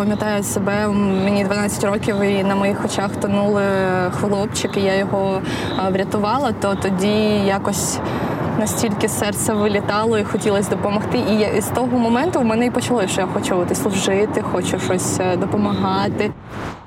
пам'ятаю 0.00 0.42
себе, 0.42 0.88
мені 1.24 1.44
12 1.44 1.84
років 1.84 2.20
і 2.20 2.44
на 2.44 2.54
моїх 2.54 2.84
очах 2.84 3.10
тонули 3.16 3.62
хлопчик, 4.10 4.76
і 4.76 4.80
я 4.80 4.94
його 4.94 5.40
врятувала, 5.92 6.52
то 6.52 6.74
тоді 6.74 7.16
якось. 7.46 7.98
Настільки 8.58 9.08
серце 9.08 9.54
вилітало 9.54 10.18
і 10.18 10.24
хотілося 10.24 10.70
допомогти. 10.70 11.18
І 11.18 11.60
з 11.60 11.66
того 11.66 11.98
моменту 11.98 12.40
в 12.40 12.44
мене 12.44 12.66
і 12.66 12.70
почалося, 12.70 13.08
що 13.08 13.20
я 13.20 13.26
хочу 13.26 13.66
служити, 13.74 14.42
хочу 14.42 14.78
щось 14.78 15.20
е, 15.20 15.36
допомагати. 15.36 16.30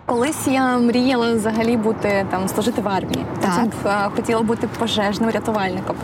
Колись 0.06 0.48
я 0.48 0.78
мріяла 0.78 1.34
взагалі 1.34 1.78
бути 1.78 2.26
там 2.32 2.48
служити 2.48 2.82
в 2.82 2.88
армії. 2.88 3.26
Так. 3.42 3.52
Потім 3.84 4.12
хотіла 4.16 4.42
бути 4.42 4.68
пожежним 4.80 5.30
рятувальником, 5.30 5.96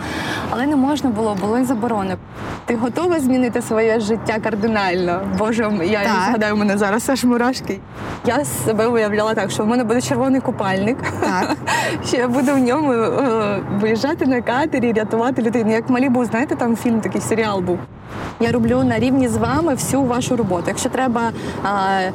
але 0.50 0.66
не 0.66 0.76
можна 0.76 1.10
було, 1.10 1.38
були 1.42 1.64
заборони. 1.66 2.18
Ти 2.66 2.76
готова 2.76 3.20
змінити 3.20 3.62
своє 3.62 4.00
життя 4.00 4.40
кардинально? 4.44 5.22
Боже, 5.38 5.72
я 5.84 6.04
Так. 6.04 6.12
згадаю, 6.28 6.56
мене 6.58 6.78
зараз 6.78 7.10
аж 7.10 7.24
мурашки. 7.24 7.80
Я 8.26 8.46
себе 8.46 8.88
уявляла 8.88 9.34
так, 9.34 9.52
що 9.52 9.64
в 9.64 9.68
мене 9.68 9.84
буде 9.84 10.02
червоний 10.02 10.42
купальник. 10.42 10.98
Так. 11.22 11.58
Що 12.08 12.18
я 12.18 12.28
буду 12.28 12.54
в 12.54 12.58
ньому 12.58 12.94
е, 12.94 13.60
виїжджати 13.82 14.26
на 14.26 14.42
катері, 14.42 14.94
рятувати 14.94 15.42
людей. 15.42 15.64
Ну, 15.66 15.72
Як 15.72 15.90
Малібу, 15.90 16.26
знаєте, 16.26 16.56
там 16.56 16.76
фільм 16.76 17.02
такий 17.02 17.22
серіал 17.22 17.60
був. 17.60 17.80
Я 18.40 18.52
роблю 18.52 18.84
на 18.84 19.00
рівні 19.00 19.28
з 19.28 19.38
вами 19.38 19.74
всю 19.74 20.04
вашу 20.04 20.36
роботу. 20.36 20.64
Якщо 20.68 20.90
треба. 20.90 21.22
е, 21.66 22.12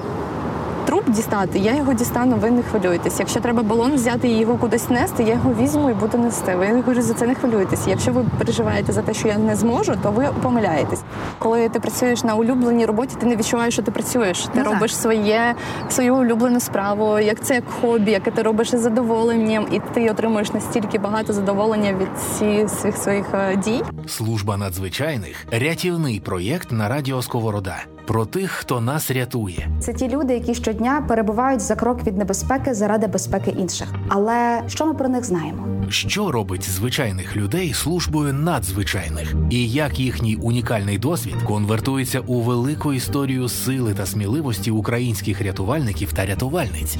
Труп 0.86 1.10
дістати, 1.10 1.58
я 1.58 1.74
його 1.76 1.92
дістану, 1.94 2.36
ви 2.36 2.50
не 2.50 2.62
хвилюєтесь. 2.62 3.18
Якщо 3.20 3.40
треба 3.40 3.62
балон 3.62 3.94
взяти 3.94 4.28
і 4.28 4.38
його 4.38 4.56
кудись 4.56 4.90
нести, 4.90 5.22
я 5.22 5.32
його 5.34 5.54
візьму 5.60 5.90
і 5.90 5.94
буду 5.94 6.18
нести. 6.18 6.56
Ви 6.56 6.66
говорю, 6.72 7.02
за 7.02 7.14
це 7.14 7.26
не 7.26 7.34
хвилюєтесь. 7.34 7.86
Якщо 7.86 8.12
ви 8.12 8.24
переживаєте 8.38 8.92
за 8.92 9.02
те, 9.02 9.14
що 9.14 9.28
я 9.28 9.38
не 9.38 9.56
зможу, 9.56 9.94
то 10.02 10.10
ви 10.10 10.28
помиляєтесь. 10.42 11.02
Коли 11.38 11.68
ти 11.68 11.80
працюєш 11.80 12.24
на 12.24 12.34
улюбленій 12.34 12.86
роботі, 12.86 13.16
ти 13.20 13.26
не 13.26 13.36
відчуваєш, 13.36 13.74
що 13.74 13.82
ти 13.82 13.90
працюєш. 13.90 14.42
Ти 14.42 14.50
Ну, 14.54 14.62
так. 14.64 14.72
робиш 14.72 14.96
своє 14.96 15.54
свою 15.88 16.16
улюблену 16.16 16.60
справу, 16.60 17.18
як 17.18 17.40
це 17.44 17.54
як 17.54 17.64
хобі, 17.80 18.10
яке 18.10 18.30
ти 18.30 18.42
робиш 18.42 18.72
із 18.72 18.80
задоволенням, 18.80 19.66
і 19.72 19.80
ти 19.94 20.10
отримуєш 20.10 20.52
настільки 20.52 20.98
багато 20.98 21.32
задоволення 21.32 21.92
від 21.92 22.08
всіх 22.18 22.70
своїх 22.70 22.96
своїх 22.96 23.26
е, 23.34 23.56
дій. 23.56 23.82
Служба 24.06 24.56
надзвичайних 24.56 25.46
рятівний 25.50 26.20
проєкт 26.20 26.72
на 26.72 26.88
радіо 26.88 27.22
Сковорода 27.22 27.76
про 28.06 28.26
тих, 28.26 28.50
хто 28.50 28.80
нас 28.80 29.10
рятує. 29.10 29.68
Це 29.80 29.92
ті 29.92 30.08
люди, 30.08 30.34
які 30.34 30.54
щодня 30.54 31.04
перебувають 31.08 31.60
за 31.60 31.76
крок 31.76 32.06
від 32.06 32.16
небезпеки 32.16 32.74
заради 32.74 33.06
безпеки 33.06 33.50
інших. 33.58 33.94
Але 34.08 34.62
що 34.68 34.86
ми 34.86 34.94
про 34.94 35.08
них 35.08 35.24
знаємо? 35.24 35.66
Що 35.88 36.32
робить 36.32 36.70
звичайних 36.70 37.36
людей 37.36 37.72
службою 37.72 38.32
надзвичайних, 38.32 39.34
і 39.50 39.68
як 39.68 40.00
їхній 40.00 40.36
унікальний 40.36 40.98
досвід 40.98 41.34
конвертується 41.46 42.20
у 42.20 42.40
велику 42.40 42.92
історію 42.92 43.48
сили 43.48 43.94
та 43.94 44.06
сміливості 44.06 44.70
українських 44.70 45.42
рятувальників 45.42 46.12
та 46.12 46.26
рятувальниць. 46.26 46.98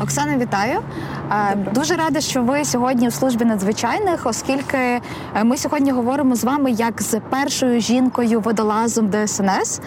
Оксана, 0.00 0.36
вітаю. 0.36 0.80
Е, 1.32 1.56
Дуже 1.74 1.94
рада, 1.96 2.20
що 2.20 2.42
ви 2.42 2.64
сьогодні 2.64 3.08
в 3.08 3.12
службі 3.12 3.44
надзвичайних, 3.44 4.26
оскільки 4.26 4.76
е, 4.78 5.00
ми 5.44 5.56
сьогодні 5.56 5.90
говоримо 5.90 6.36
з 6.36 6.44
вами 6.44 6.70
як 6.70 7.02
з 7.02 7.20
першою 7.30 7.80
жінкою 7.80 8.40
водолазом 8.40 9.10
ДСНС. 9.10 9.80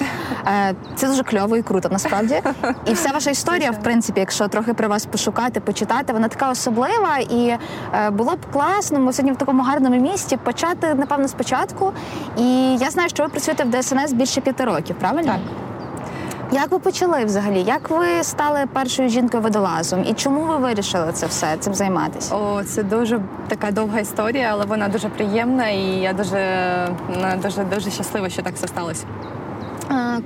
Е, 0.48 0.76
Це 0.96 1.08
дуже 1.08 1.24
кльово 1.24 1.58
і 1.58 1.62
круто, 1.62 1.90
насправді. 1.92 2.42
І 2.86 2.94
вся 2.94 3.10
ваша 3.14 3.30
історія, 3.30 3.72
в 3.72 3.84
принципі, 3.84 4.20
якщо 4.20 4.48
трохи 4.48 4.74
про 4.74 4.88
вас 4.88 5.06
пошукати, 5.06 5.60
почитати, 5.60 6.14
вона 6.14 6.28
така 6.28 6.50
особлива. 6.52 7.18
І 7.30 7.48
е, 7.94 8.10
було 8.10 8.32
б 8.36 8.40
класно, 8.54 9.00
ми 9.00 9.14
сьогодні 9.14 9.32
в 9.32 9.38
такому 9.38 9.64
гарному 9.64 10.02
місті 10.02 10.38
почати, 10.38 10.94
напевно, 10.94 11.28
спочатку. 11.28 11.92
І 12.38 12.78
я 12.78 12.90
знаю, 12.90 13.10
що 13.10 13.24
ви 13.24 13.30
працюєте 13.30 13.64
в 13.64 13.82
ДСНС 13.82 14.14
більше 14.14 14.42
п'яти 14.42 14.64
років, 14.66 14.96
правильно? 15.00 15.32
Так. 15.32 15.65
Як 16.52 16.72
ви 16.72 16.80
почали 16.80 17.26
взагалі? 17.26 17.62
Як 17.64 17.90
ви 17.90 18.06
стали 18.24 18.66
першою 18.74 19.10
жінкою 19.10 19.44
водолазом? 19.44 20.04
І 20.08 20.14
чому 20.14 20.42
ви 20.42 20.58
вирішили 20.58 21.12
це 21.14 21.26
все 21.26 21.58
цим 21.60 21.74
займатися? 21.74 22.36
О, 22.36 22.64
це 22.64 22.84
дуже 22.84 23.22
така 23.48 23.72
довга 23.72 24.00
історія, 24.00 24.50
але 24.52 24.66
вона 24.66 24.88
дуже 24.88 25.10
приємна, 25.10 25.70
і 25.70 25.82
я 25.82 26.14
дуже 26.14 26.38
е, 26.38 27.40
дуже 27.44 27.64
дуже 27.64 27.92
щаслива, 27.92 28.30
що 28.30 28.42
так 28.42 28.54
все 28.56 28.68
сталося. 28.68 29.06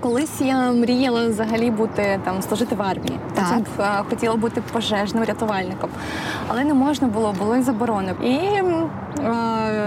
Колись 0.02 0.42
я 0.42 0.72
мріяла 0.72 1.28
взагалі 1.28 1.72
бути 1.72 2.20
там 2.26 2.42
служити 2.42 2.76
в 2.76 2.82
армії. 2.82 3.20
Так. 3.36 3.46
Потім 3.50 3.66
хотіла 4.10 4.36
бути 4.36 4.62
пожежним 4.74 5.24
рятувальником, 5.24 5.90
але 6.48 6.64
не 6.64 6.74
можна 6.74 7.08
було, 7.08 7.36
були 7.40 7.62
заборони. 7.62 8.14
І 8.24 8.40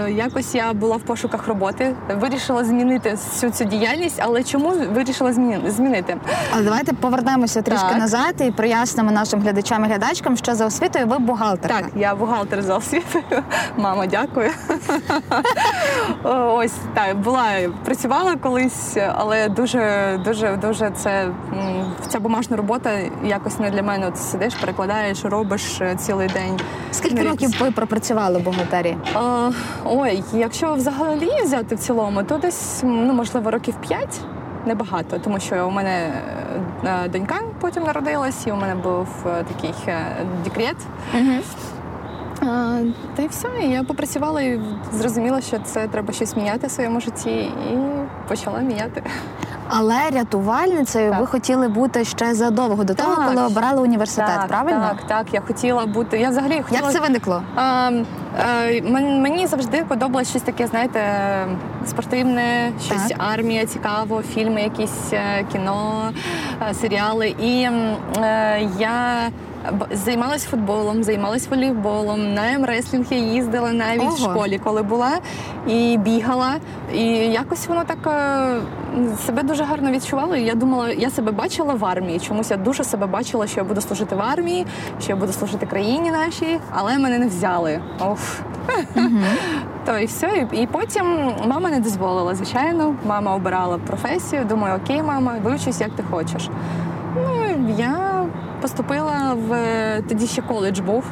якось 0.09 0.55
я 0.55 0.73
була 0.73 0.95
в 0.97 1.01
пошуках 1.01 1.47
роботи, 1.47 1.95
вирішила 2.19 2.63
змінити 2.65 3.11
всю 3.11 3.51
цю 3.51 3.63
діяльність. 3.65 4.19
Але 4.23 4.43
чому 4.43 4.69
вирішила 4.69 5.31
зміни- 5.33 5.69
змінити? 5.69 6.17
Але 6.53 6.63
давайте 6.63 6.93
повернемося 6.93 7.61
трішки 7.61 7.87
Так. 7.89 7.97
назад 7.97 8.35
і 8.39 8.51
прояснимо 8.51 9.11
нашим 9.11 9.41
глядачам 9.41 9.85
і 9.85 9.87
глядачкам, 9.87 10.37
що 10.37 10.55
за 10.55 10.65
освітою 10.65 11.07
ви 11.07 11.19
бухгалтерка. 11.19 11.77
Так, 11.81 11.89
я 11.95 12.15
бухгалтер 12.15 12.61
за 12.61 12.77
освітою. 12.77 13.23
Мама, 13.77 14.05
дякую. 14.07 14.49
Ось 16.23 16.73
так, 16.93 17.17
була 17.19 17.45
працювала 17.85 18.35
колись, 18.35 18.97
але 19.15 19.49
дуже, 19.49 20.19
дуже, 20.25 20.57
дуже 20.61 20.91
це 20.91 21.29
ця 22.07 22.19
бумажна 22.19 22.57
робота 22.57 22.89
якось 23.25 23.59
не 23.59 23.69
для 23.69 23.83
мене. 23.83 24.07
От 24.07 24.17
сидиш, 24.17 24.55
перекладаєш, 24.55 25.25
робиш 25.25 25.81
е, 25.81 25.95
цілий 25.95 26.27
день. 26.27 26.59
Скільки 26.91 27.23
років 27.23 27.57
ви 27.59 27.71
пропрацювали 27.71 28.39
в 28.39 28.43
бухгалтерії? 28.43 28.97
А, 29.23 29.51
ой, 29.85 30.23
якщо 30.33 30.73
взагалі 30.73 31.29
взяти 31.43 31.75
в 31.75 31.79
цілому, 31.79 32.23
то 32.23 32.37
десь 32.37 32.81
ну 32.83 33.13
можливо 33.13 33.51
років 33.51 33.75
п'ять. 33.87 34.19
Небагато, 34.65 35.19
тому 35.23 35.39
що 35.39 35.67
у 35.67 35.71
мене 35.71 36.13
е, 36.85 37.09
донька 37.09 37.35
потім 37.61 37.83
народилась, 37.83 38.47
і 38.47 38.51
у 38.51 38.55
мене 38.55 38.75
був 38.75 39.07
е, 39.25 39.43
такий 39.53 39.73
декрет. 39.79 40.05
декрет. 40.43 40.75
А, 42.41 42.79
Та 43.15 43.21
й 43.23 43.27
все. 43.27 43.47
І 43.63 43.69
я 43.69 43.83
попрацювала 43.83 44.41
і 44.41 44.61
зрозуміла, 44.91 45.41
що 45.41 45.59
це 45.59 45.87
треба 45.87 46.13
щось 46.13 46.35
міняти 46.35 46.67
в 46.67 46.71
своєму 46.71 46.99
житті, 47.01 47.31
і 47.31 47.77
почала 48.27 48.59
міняти. 48.59 49.03
Але 49.69 50.09
рятувальницею 50.09 51.11
Так. 51.11 51.19
ви 51.19 51.25
хотіли 51.27 51.67
бути 51.67 52.05
ще 52.05 52.33
задовго 52.33 52.83
до 52.83 52.93
того, 52.93 53.15
Так. 53.15 53.27
коли 53.27 53.41
обирали 53.45 53.81
університет, 53.81 54.35
так, 54.39 54.47
правильно? 54.47 54.89
Так, 54.97 55.07
так. 55.07 55.33
Я 55.33 55.41
хотіла 55.41 55.85
бути. 55.85 56.19
Я 56.19 56.29
взагалі 56.29 56.61
хотіла. 56.61 56.81
Як 56.81 56.91
це 56.91 56.99
виникло? 56.99 57.43
А, 57.55 57.89
е, 58.39 58.81
мен- 58.81 59.21
мені 59.21 59.47
завжди 59.47 59.83
подобалось 59.87 60.29
щось 60.29 60.41
таке, 60.41 60.67
знаєте, 60.67 61.01
спортивне, 61.87 62.71
щось 62.85 63.07
Так. 63.07 63.17
армія, 63.33 63.65
цікаво, 63.65 64.21
фільми, 64.21 64.61
якісь 64.61 65.13
е, 65.13 65.45
кіно, 65.51 66.11
е, 66.69 66.73
серіали. 66.73 67.35
І 67.41 67.67
е, 68.17 68.69
я 68.79 69.29
займалась 69.91 70.43
футболом, 70.43 71.03
займалась 71.03 71.47
волейболом, 71.47 72.33
на 72.33 72.53
емреслінг 72.53 73.05
я 73.09 73.17
їздила 73.17 73.73
навіть 73.73 74.11
в 74.11 74.17
школі, 74.17 74.59
коли 74.63 74.83
була, 74.83 75.11
і 75.67 75.97
бігала. 75.97 76.55
І 76.93 77.03
якось 77.15 77.67
воно 77.67 77.83
так 77.83 77.97
е, 78.07 79.15
себе 79.25 79.43
дуже 79.43 79.63
гарно 79.63 79.91
відчувала. 79.91 80.37
І 80.37 80.43
я 80.43 80.55
думала, 80.55 80.89
я 80.89 81.09
себе 81.09 81.31
бачила 81.31 81.73
в 81.73 81.85
армії. 81.85 82.19
Чомусь 82.19 82.51
я 82.51 82.57
дуже 82.57 82.83
себе 82.83 83.07
бачила, 83.07 83.47
що 83.47 83.59
я 83.59 83.63
буду 83.63 83.81
служити 83.81 84.15
в 84.15 84.21
армії, 84.21 84.65
що 85.01 85.09
я 85.09 85.15
буду 85.15 85.33
служити 85.33 85.65
країні 85.65 86.11
нашій, 86.11 86.59
але 86.71 86.97
мене 86.99 87.19
не 87.19 87.27
взяли. 87.27 87.79
Оф. 87.99 88.39
То 89.85 89.99
і 89.99 90.05
все. 90.05 90.47
І, 90.51 90.67
потім 90.67 91.31
мама 91.47 91.69
не 91.69 91.79
дозволила, 91.79 92.35
звичайно. 92.35 92.95
Мама 93.05 93.35
обирала 93.35 93.77
професію. 93.77 94.45
Думаю, 94.45 94.79
окей, 94.83 95.03
мама, 95.03 95.33
вивчись, 95.43 95.81
як 95.81 95.89
ти 95.89 96.03
хочеш. 96.11 96.49
Ну, 97.15 97.73
я 97.77 98.25
поступила 98.67 99.33
в 99.47 99.55
тоді 100.09 100.27
ще 100.27 100.41
коледж 100.41 100.79
був. 100.79 101.03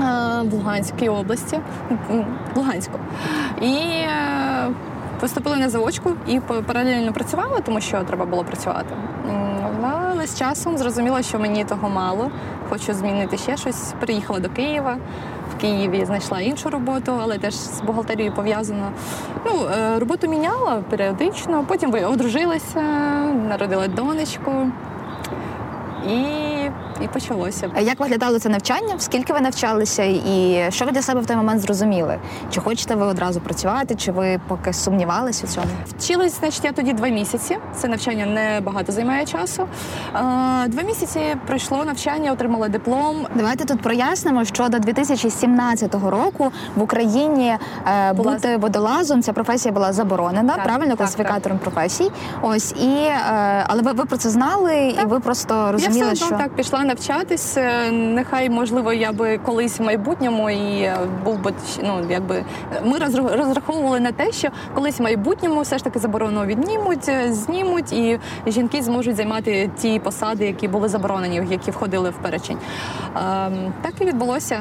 е, 0.00 0.02
В 0.50 0.52
Луганській 0.54 1.08
області, 1.08 1.60
Луганську. 2.56 2.98
І 3.60 3.74
е, 3.76 4.70
поступила 5.20 5.56
на 5.56 5.68
заочку 5.68 6.10
і 6.26 6.40
па- 6.40 6.54
паралельно 6.62 7.12
працювала, 7.12 7.60
тому 7.60 7.80
що 7.80 8.00
треба 8.02 8.24
було 8.24 8.44
працювати. 8.44 8.94
Але 9.82 10.26
з 10.26 10.38
часом 10.38 10.78
зрозуміла, 10.78 11.22
що 11.22 11.38
мені 11.38 11.64
того 11.64 11.88
мало. 11.88 12.30
Хочу 12.70 12.94
змінити 12.94 13.36
ще 13.36 13.56
щось. 13.56 13.92
Приїхала 14.00 14.40
до 14.40 14.48
Києва. 14.48 14.96
В 15.56 15.60
Києві 15.60 16.04
знайшла 16.04 16.40
іншу 16.40 16.70
роботу, 16.70 17.12
але 17.22 17.38
теж 17.38 17.54
з 17.54 17.80
бухгалтерією 17.80 18.34
пов'язано. 18.34 18.88
Ну, 19.46 19.52
е, 19.66 19.98
роботу 19.98 20.28
міняла 20.28 20.82
періодично, 20.90 21.64
потім 21.68 21.94
одружилася, 22.10 22.80
народила 23.48 23.88
донечку. 23.88 24.52
І 26.04 26.70
і 27.00 27.08
почалося. 27.08 27.70
А 27.76 27.80
Як 27.80 28.00
виглядало 28.00 28.38
це 28.38 28.48
навчання? 28.48 28.94
Скільки 28.98 29.32
ви 29.32 29.40
навчалися, 29.40 30.02
і 30.04 30.64
що 30.68 30.84
ви 30.84 30.92
для 30.92 31.02
себе 31.02 31.20
в 31.20 31.26
той 31.26 31.36
момент 31.36 31.60
зрозуміли? 31.60 32.18
Чи 32.50 32.60
хочете 32.60 32.94
ви 32.94 33.06
одразу 33.06 33.40
працювати, 33.40 33.94
чи 33.94 34.12
ви 34.12 34.40
поки 34.48 34.72
сумнівалися 34.72 35.46
у 35.46 35.50
цьому? 35.50 35.66
Вчилась, 35.98 36.40
значить, 36.40 36.64
я 36.64 36.72
тоді 36.72 36.92
два 36.92 37.08
місяці. 37.08 37.56
Це 37.76 37.88
навчання 37.88 38.26
не 38.26 38.60
багато 38.60 38.92
займає 38.92 39.26
часу. 39.26 39.66
Два 40.66 40.82
місяці 40.86 41.20
пройшло 41.46 41.84
навчання, 41.84 42.32
отримала 42.32 42.68
диплом. 42.68 43.16
Давайте 43.34 43.64
тут 43.64 43.80
прояснимо, 43.80 44.44
що 44.44 44.68
до 44.68 44.78
2017 44.78 45.94
року 45.94 46.52
в 46.76 46.82
Україні 46.82 47.56
е, 47.86 48.12
Була- 48.12 48.32
бути 48.32 48.56
водолазом 48.56 49.22
ця 49.22 49.32
професія 49.32 49.74
була 49.74 49.92
заборонена, 49.92 50.54
Так, 50.54 50.64
правильно 50.64 50.90
так, 50.90 50.98
класифікатором 50.98 51.58
професій. 51.58 52.10
Ось 52.42 52.72
і 52.72 52.86
е, 52.96 53.64
але 53.66 53.82
ви, 53.82 53.92
ви 53.92 54.04
про 54.04 54.16
це 54.16 54.30
знали, 54.30 54.94
і 55.02 55.06
ви 55.06 55.20
просто 55.20 55.72
розуміли, 55.72 56.06
я 56.06 56.12
все 56.12 56.26
що 56.26 56.36
так 56.36 56.54
пішла 56.54 56.83
навчатись. 56.84 57.56
Е, 57.56 57.90
Нехай 57.92 58.50
можливо 58.50 58.92
я 58.92 59.12
би 59.12 59.38
колись 59.38 59.78
в 59.78 59.82
майбутньому 59.82 60.50
і 60.50 60.80
е, 60.82 60.96
був 61.24 61.38
би 61.38 61.52
ну 61.82 62.00
якби 62.10 62.44
ми 62.84 62.98
розраховували 63.36 64.00
на 64.00 64.12
те, 64.12 64.32
що 64.32 64.48
колись 64.74 64.98
в 64.98 65.02
майбутньому 65.02 65.60
все 65.60 65.78
ж 65.78 65.84
таки 65.84 65.98
заборону 65.98 66.44
віднімуть, 66.44 67.08
е, 67.08 67.32
знімуть, 67.32 67.92
і 67.92 68.18
жінки 68.46 68.82
зможуть 68.82 69.16
займати 69.16 69.70
ті 69.78 69.98
посади, 69.98 70.46
які 70.46 70.68
були 70.68 70.88
заборонені, 70.88 71.42
які 71.50 71.70
входили 71.70 72.10
в 72.10 72.14
перечень. 72.14 72.58
Ем, 73.16 73.72
Так 73.82 73.92
і 74.00 74.04
відбулося 74.04 74.60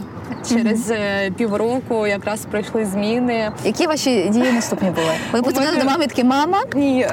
через 0.50 0.92
е, 0.92 1.32
півроку. 1.38 2.08
Якраз 2.08 2.46
пройшли 2.52 2.86
зміни. 2.86 3.52
які 3.64 3.88
ваші 3.88 4.30
дії 4.30 4.52
наступні 4.52 4.90
були? 4.90 5.12
Ви 5.32 5.42
подзвонили 5.42 5.72
мене- 5.78 5.84
до 5.86 5.90
мами 5.92 6.08
такі, 6.08 6.24
мама, 6.24 6.58
Ні, 6.76 7.02
е, 7.02 7.08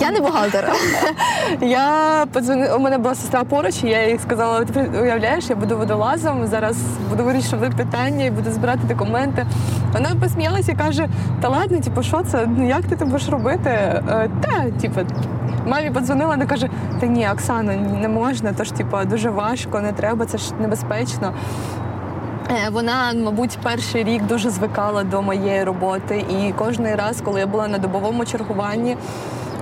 я 0.00 0.10
не 0.10 0.20
бухгалтер. 0.20 0.72
Я 1.60 2.26
подзвонила, 2.32 2.76
у 2.76 2.80
мене 2.80 2.98
була 2.98 3.14
сестра 3.14 3.44
поруч, 3.44 3.74
і 3.84 3.88
я 3.88 4.08
їй 4.08 4.14
сказала: 4.28 4.64
ти 4.64 4.90
уявляєш, 5.02 5.50
я 5.50 5.56
буду 5.56 5.76
водолазом, 5.78 6.46
зараз 6.46 6.76
буду 7.10 7.24
вирішувати 7.24 7.76
питання 7.76 8.24
і 8.24 8.30
буду 8.30 8.50
збирати 8.50 8.80
документи. 8.88 9.46
Вона 9.92 10.08
посміялася 10.20 10.72
і 10.72 10.74
каже: 10.74 11.08
Та 11.40 11.48
ладно, 11.48 11.80
типу, 11.80 12.02
що 12.02 12.22
це? 12.22 12.46
Ну 12.56 12.68
як 12.68 12.82
ти 12.82 12.96
це 12.96 13.04
будеш 13.04 13.28
робити? 13.28 13.70
Е, 13.70 14.30
Та, 14.40 14.70
типу, 14.80 15.00
мамі 15.66 15.90
подзвонила, 15.90 16.30
вона 16.30 16.46
каже: 16.46 16.68
Та 17.00 17.06
ні, 17.06 17.28
Оксана, 17.32 17.76
не 17.76 18.08
можна, 18.08 18.52
то 18.52 18.64
ж 18.64 18.74
типу, 18.74 18.96
дуже 19.04 19.30
важко, 19.30 19.80
не 19.80 19.92
треба, 19.92 20.26
це 20.26 20.38
ж 20.38 20.52
небезпечно. 20.60 21.32
Е, 22.50 22.70
Вона, 22.72 23.12
мабуть, 23.24 23.58
перший 23.62 24.04
рік 24.04 24.26
дуже 24.26 24.50
звикала 24.50 25.04
до 25.04 25.22
моєї 25.22 25.64
роботи, 25.64 26.24
і 26.30 26.52
кожен 26.58 26.86
раз, 26.96 27.20
коли 27.24 27.40
я 27.40 27.46
була 27.46 27.68
на 27.68 27.78
добовому 27.78 28.24
чергуванні, 28.24 28.96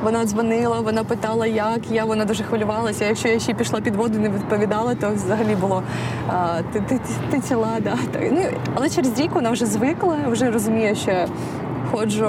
вона 0.06 0.24
дзвонила, 0.24 0.80
вона 0.80 1.04
питала, 1.04 1.46
як 1.46 1.90
я. 1.90 2.04
Вона 2.04 2.24
дуже 2.24 2.44
хвилювалася. 2.44 3.04
Якщо 3.04 3.28
я 3.28 3.38
ще 3.38 3.54
пішла 3.54 3.80
під 3.80 3.96
воду, 3.96 4.18
не 4.18 4.28
відповідала, 4.28 4.94
то 4.94 5.10
взагалі 5.14 5.54
було 5.54 5.82
а, 6.28 6.62
ти, 6.72 6.80
ти, 6.80 7.00
ти, 7.30 7.40
ціла, 7.40 7.76
да. 7.80 7.96
Ну, 8.32 8.42
але 8.74 8.90
через 8.90 9.20
рік 9.20 9.30
вона 9.34 9.50
вже 9.50 9.66
звикла, 9.66 10.16
вже 10.28 10.50
розуміє, 10.50 10.94
що 10.94 11.12
ходжу 11.90 12.26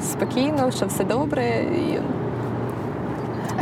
спокійно, 0.00 0.70
що 0.70 0.86
все 0.86 1.04
добре, 1.04 1.44
і, 1.60 1.98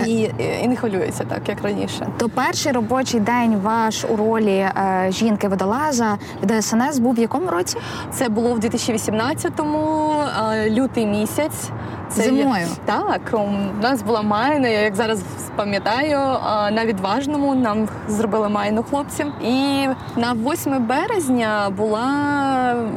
і, 0.06 0.31
і 0.62 0.69
не 0.69 0.77
хвилюється 0.77 1.25
так, 1.25 1.49
як 1.49 1.62
раніше. 1.62 2.06
То 2.19 2.29
перший 2.29 2.73
робочий 2.73 3.21
день 3.21 3.56
ваш 3.62 4.05
у 4.05 4.17
ролі 4.17 4.56
е, 4.56 5.06
жінки 5.11 5.49
водолаза 5.49 6.19
в 6.43 6.47
ДСНС 6.61 6.99
був 6.99 7.15
в 7.15 7.19
якому 7.19 7.50
році? 7.50 7.77
Це 8.12 8.29
було 8.29 8.55
в 8.55 8.59
2018-му, 8.59 10.12
а, 10.39 10.69
лютий 10.69 11.06
місяць. 11.06 11.69
Це 12.11 12.23
Зимою? 12.23 12.61
є- 12.61 12.67
Так, 12.85 13.21
у 13.33 13.83
нас 13.83 14.03
була 14.03 14.23
майна, 14.23 14.69
я 14.69 14.81
як 14.81 14.97
зараз 14.97 15.23
пам'ятаю, 15.56 16.19
а, 16.19 16.71
на 16.71 16.87
відважному 16.87 17.55
нам 17.55 17.89
зробили 18.09 18.49
майну 18.49 18.83
хлопці. 18.83 19.25
І 19.45 19.87
на 20.17 20.33
8 20.33 20.79
березня 20.79 21.71
була 21.77 22.06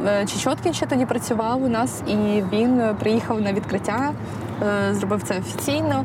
е, 0.06 0.26
Чечоткін 0.26 0.72
ще 0.72 0.86
тоді 0.86 1.06
працював 1.06 1.62
у 1.62 1.68
нас, 1.68 2.02
і 2.06 2.14
він 2.52 2.80
е, 2.80 2.94
приїхав 3.00 3.40
на 3.40 3.52
відкриття. 3.52 4.12
Е, 4.62 4.94
Зробив 4.94 5.22
це 5.22 5.38
офіційно. 5.38 6.04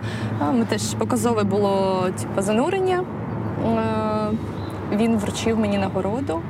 Ми 0.53 0.65
теж 0.65 0.93
показове 0.93 1.43
було 1.43 2.05
типу, 2.21 2.41
занурення. 2.41 3.03
Е, 3.65 4.95
Він 4.95 5.17
вручив 5.17 5.59
мені 5.59 5.77
нагороду. 5.77 6.41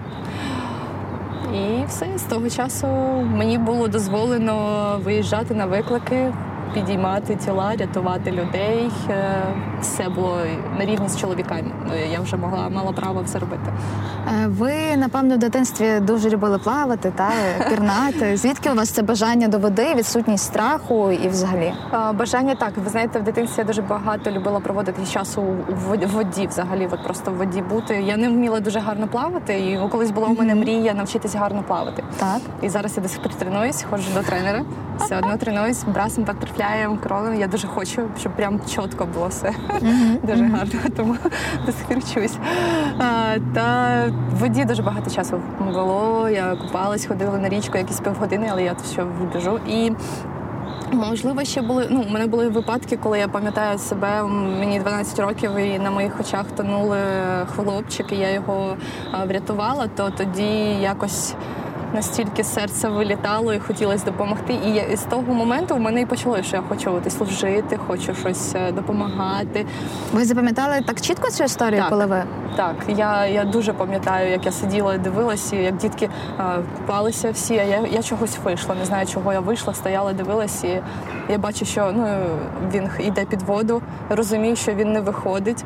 І 1.53 1.85
все 1.87 2.07
з 2.17 2.23
того 2.23 2.49
часу 2.49 2.87
мені 3.35 3.57
було 3.57 3.87
дозволено 3.87 4.55
виїжджати 5.03 5.53
на 5.53 5.65
виклики, 5.65 6.33
підіймати 6.73 7.35
тіла, 7.35 7.75
рятувати 7.79 8.31
людей. 8.31 8.91
Е, 9.09 9.43
Все 9.81 10.09
було 10.09 10.37
на 10.79 10.85
рівні 10.85 11.09
з 11.09 11.17
чоловіками. 11.19 11.71
Ну, 11.87 11.93
Я 12.11 12.19
вже 12.19 12.37
могла 12.37 12.69
мала 12.69 12.91
право 12.91 13.21
все 13.25 13.39
робити. 13.39 13.73
Е, 14.27 14.47
Ви, 14.47 14.73
напевно, 14.97 15.35
в 15.35 15.37
дитинстві 15.37 15.99
дуже 15.99 16.29
любили 16.29 16.57
плавати 16.57 17.11
та 17.15 17.29
пірнати. 17.69 18.37
Звідки 18.37 18.69
у 18.71 18.75
вас 18.75 18.89
це 18.89 19.01
бажання 19.01 19.47
до 19.47 19.59
води, 19.59 19.93
відсутність 19.95 20.43
страху 20.43 21.11
і 21.11 21.27
взагалі? 21.27 21.73
Бажання 22.13 22.55
так. 22.55 22.71
Ви 22.83 22.89
знаєте, 22.89 23.19
в 23.19 23.23
дитинстві 23.23 23.61
я 23.61 23.63
дуже 23.65 23.81
багато 23.81 24.31
любила 24.31 24.59
проводити 24.59 25.05
часу 25.05 25.41
у 25.41 25.73
в 25.73 26.07
воді, 26.11 26.47
взагалі, 26.47 26.89
от 26.91 27.03
просто 27.03 27.31
в 27.31 27.35
воді 27.35 27.61
бути. 27.61 28.01
Я 28.01 28.17
не 28.17 28.29
вміла 28.29 28.59
дуже 28.59 28.79
гарно 28.79 29.07
плавати, 29.07 29.53
і 29.59 29.89
колись 29.91 30.11
була 30.11 30.27
у 30.27 30.33
мене 30.35 30.55
мрія 30.55 30.93
навчитися 30.93 31.39
гарно 31.39 31.63
плавати. 31.67 32.03
Так. 32.19 32.41
І 32.61 32.69
зараз 32.69 32.97
я 32.97 33.03
до 33.03 33.09
сих 33.09 33.21
пір 33.21 33.33
тренуюсь, 33.33 33.85
ходжу 33.89 34.07
до 34.15 34.21
тренера. 34.21 34.61
Все 34.99 35.17
одно 35.17 35.37
тренуюсь 35.37 35.83
брасом, 35.83 36.23
батерфляєм, 36.23 36.97
кролем. 36.97 37.39
Я 37.39 37.47
дуже 37.47 37.67
хочу, 37.67 38.01
щоб 38.19 38.35
прям 38.35 38.59
чітко 38.69 39.05
було 39.13 39.27
все 39.27 39.53
дуже 40.23 40.43
гарно, 40.43 40.79
тому 40.97 41.15
до 41.65 41.71
сих 41.71 41.85
пір 41.87 41.99
вчусь. 41.99 42.37
А, 42.99 43.35
Та 43.53 43.95
в 44.31 44.39
воді 44.39 44.65
дуже 44.65 44.83
багато 44.83 45.09
часу 45.09 45.41
було. 45.59 46.29
Я 46.29 46.55
купалась, 46.55 47.05
ходила 47.05 47.37
на 47.37 47.49
річку 47.49 47.77
якісь 47.77 47.99
півгодини, 47.99 48.47
але 48.51 48.63
я 48.63 48.73
тут 48.73 48.85
ще 48.91 49.05
біжу. 49.33 49.59
І 49.67 49.91
Можливо, 50.91 51.43
ще 51.43 51.61
були. 51.61 51.87
Ну, 51.89 52.05
у 52.09 52.11
мене 52.11 52.27
були 52.27 52.49
випадки, 52.49 52.97
коли 53.03 53.19
я 53.19 53.27
пам'ятаю 53.27 53.77
себе, 53.77 54.23
мені 54.59 54.79
12 54.79 55.19
років, 55.19 55.55
і 55.55 55.79
на 55.79 55.91
моїх 55.91 56.19
очах 56.19 56.45
тонули 56.57 56.97
хлопчик, 57.55 58.11
і 58.11 58.15
я 58.15 58.31
його 58.31 58.75
врятувала, 59.27 59.87
то 59.87 60.09
тоді 60.09 60.49
якось 60.81 61.35
настільки 61.93 62.43
серце 62.43 62.89
вилітало 62.89 63.53
і 63.53 63.59
хотілося 63.59 64.05
допомогти. 64.05 64.53
І 64.65 64.71
я, 64.71 64.83
і 64.83 64.95
з 64.95 65.01
того 65.01 65.33
моменту 65.33 65.75
в 65.75 65.79
мене 65.79 66.01
і 66.01 66.05
почалося, 66.05 66.43
що 66.43 66.55
я 66.55 66.63
хочу 66.69 66.93
от, 66.93 67.11
служити, 67.11 67.79
хочу 67.87 68.15
щось 68.15 68.55
е, 68.55 68.71
допомагати. 68.71 69.65
Ви 70.13 70.25
запам'ятали 70.25 70.81
так 70.87 71.01
чітко 71.01 71.31
цю 71.31 71.43
історію, 71.43 71.81
Так. 71.81 71.89
коли 71.89 72.05
ви 72.05 72.23
Так, 72.55 72.75
я, 72.87 73.25
я 73.25 73.43
дуже 73.43 73.73
пам'ятаю, 73.73 74.31
як 74.31 74.45
я 74.45 74.51
сиділа 74.51 74.93
і 74.93 74.97
дивилася, 74.97 75.55
як 75.55 75.77
дітки 75.77 76.09
а, 76.37 76.57
купалися 76.77 77.31
всі. 77.31 77.57
А 77.57 77.63
я, 77.63 77.79
я 77.91 78.03
чогось 78.03 78.37
вийшла. 78.43 78.75
Не 78.75 78.85
знаю, 78.85 79.07
чого 79.07 79.33
я 79.33 79.39
вийшла, 79.39 79.73
стояла, 79.73 80.13
дивилась, 80.13 80.63
і 80.63 80.81
я 81.29 81.37
бачу, 81.37 81.65
що 81.65 81.91
ну 81.95 82.07
він 82.73 82.89
йде 82.99 83.25
під 83.25 83.41
воду, 83.41 83.81
розумію, 84.09 84.55
що 84.55 84.73
він 84.73 84.93
не 84.93 85.01
виходить. 85.01 85.65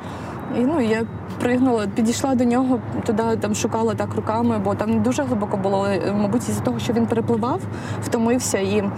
І 0.58 0.60
ну 0.60 0.82
я 0.82 1.04
пригнула, 1.40 1.88
підійшла 1.96 2.36
до 2.36 2.44
нього, 2.44 2.80
туди 3.06 3.24
там 3.40 3.56
шукала 3.56 3.94
так 3.94 4.16
руками, 4.16 4.60
бо 4.64 4.76
там 4.76 5.02
дуже 5.04 5.24
глибоко 5.24 5.58
було. 5.58 5.86
е, 5.88 6.14
Мабуть, 6.14 6.50
із-за 6.50 6.62
того, 6.62 6.80
що 6.80 6.94
він 6.94 7.06
перепливав, 7.06 7.62
втомився 8.04 8.58
і. 8.60 8.78
е, 8.78 8.90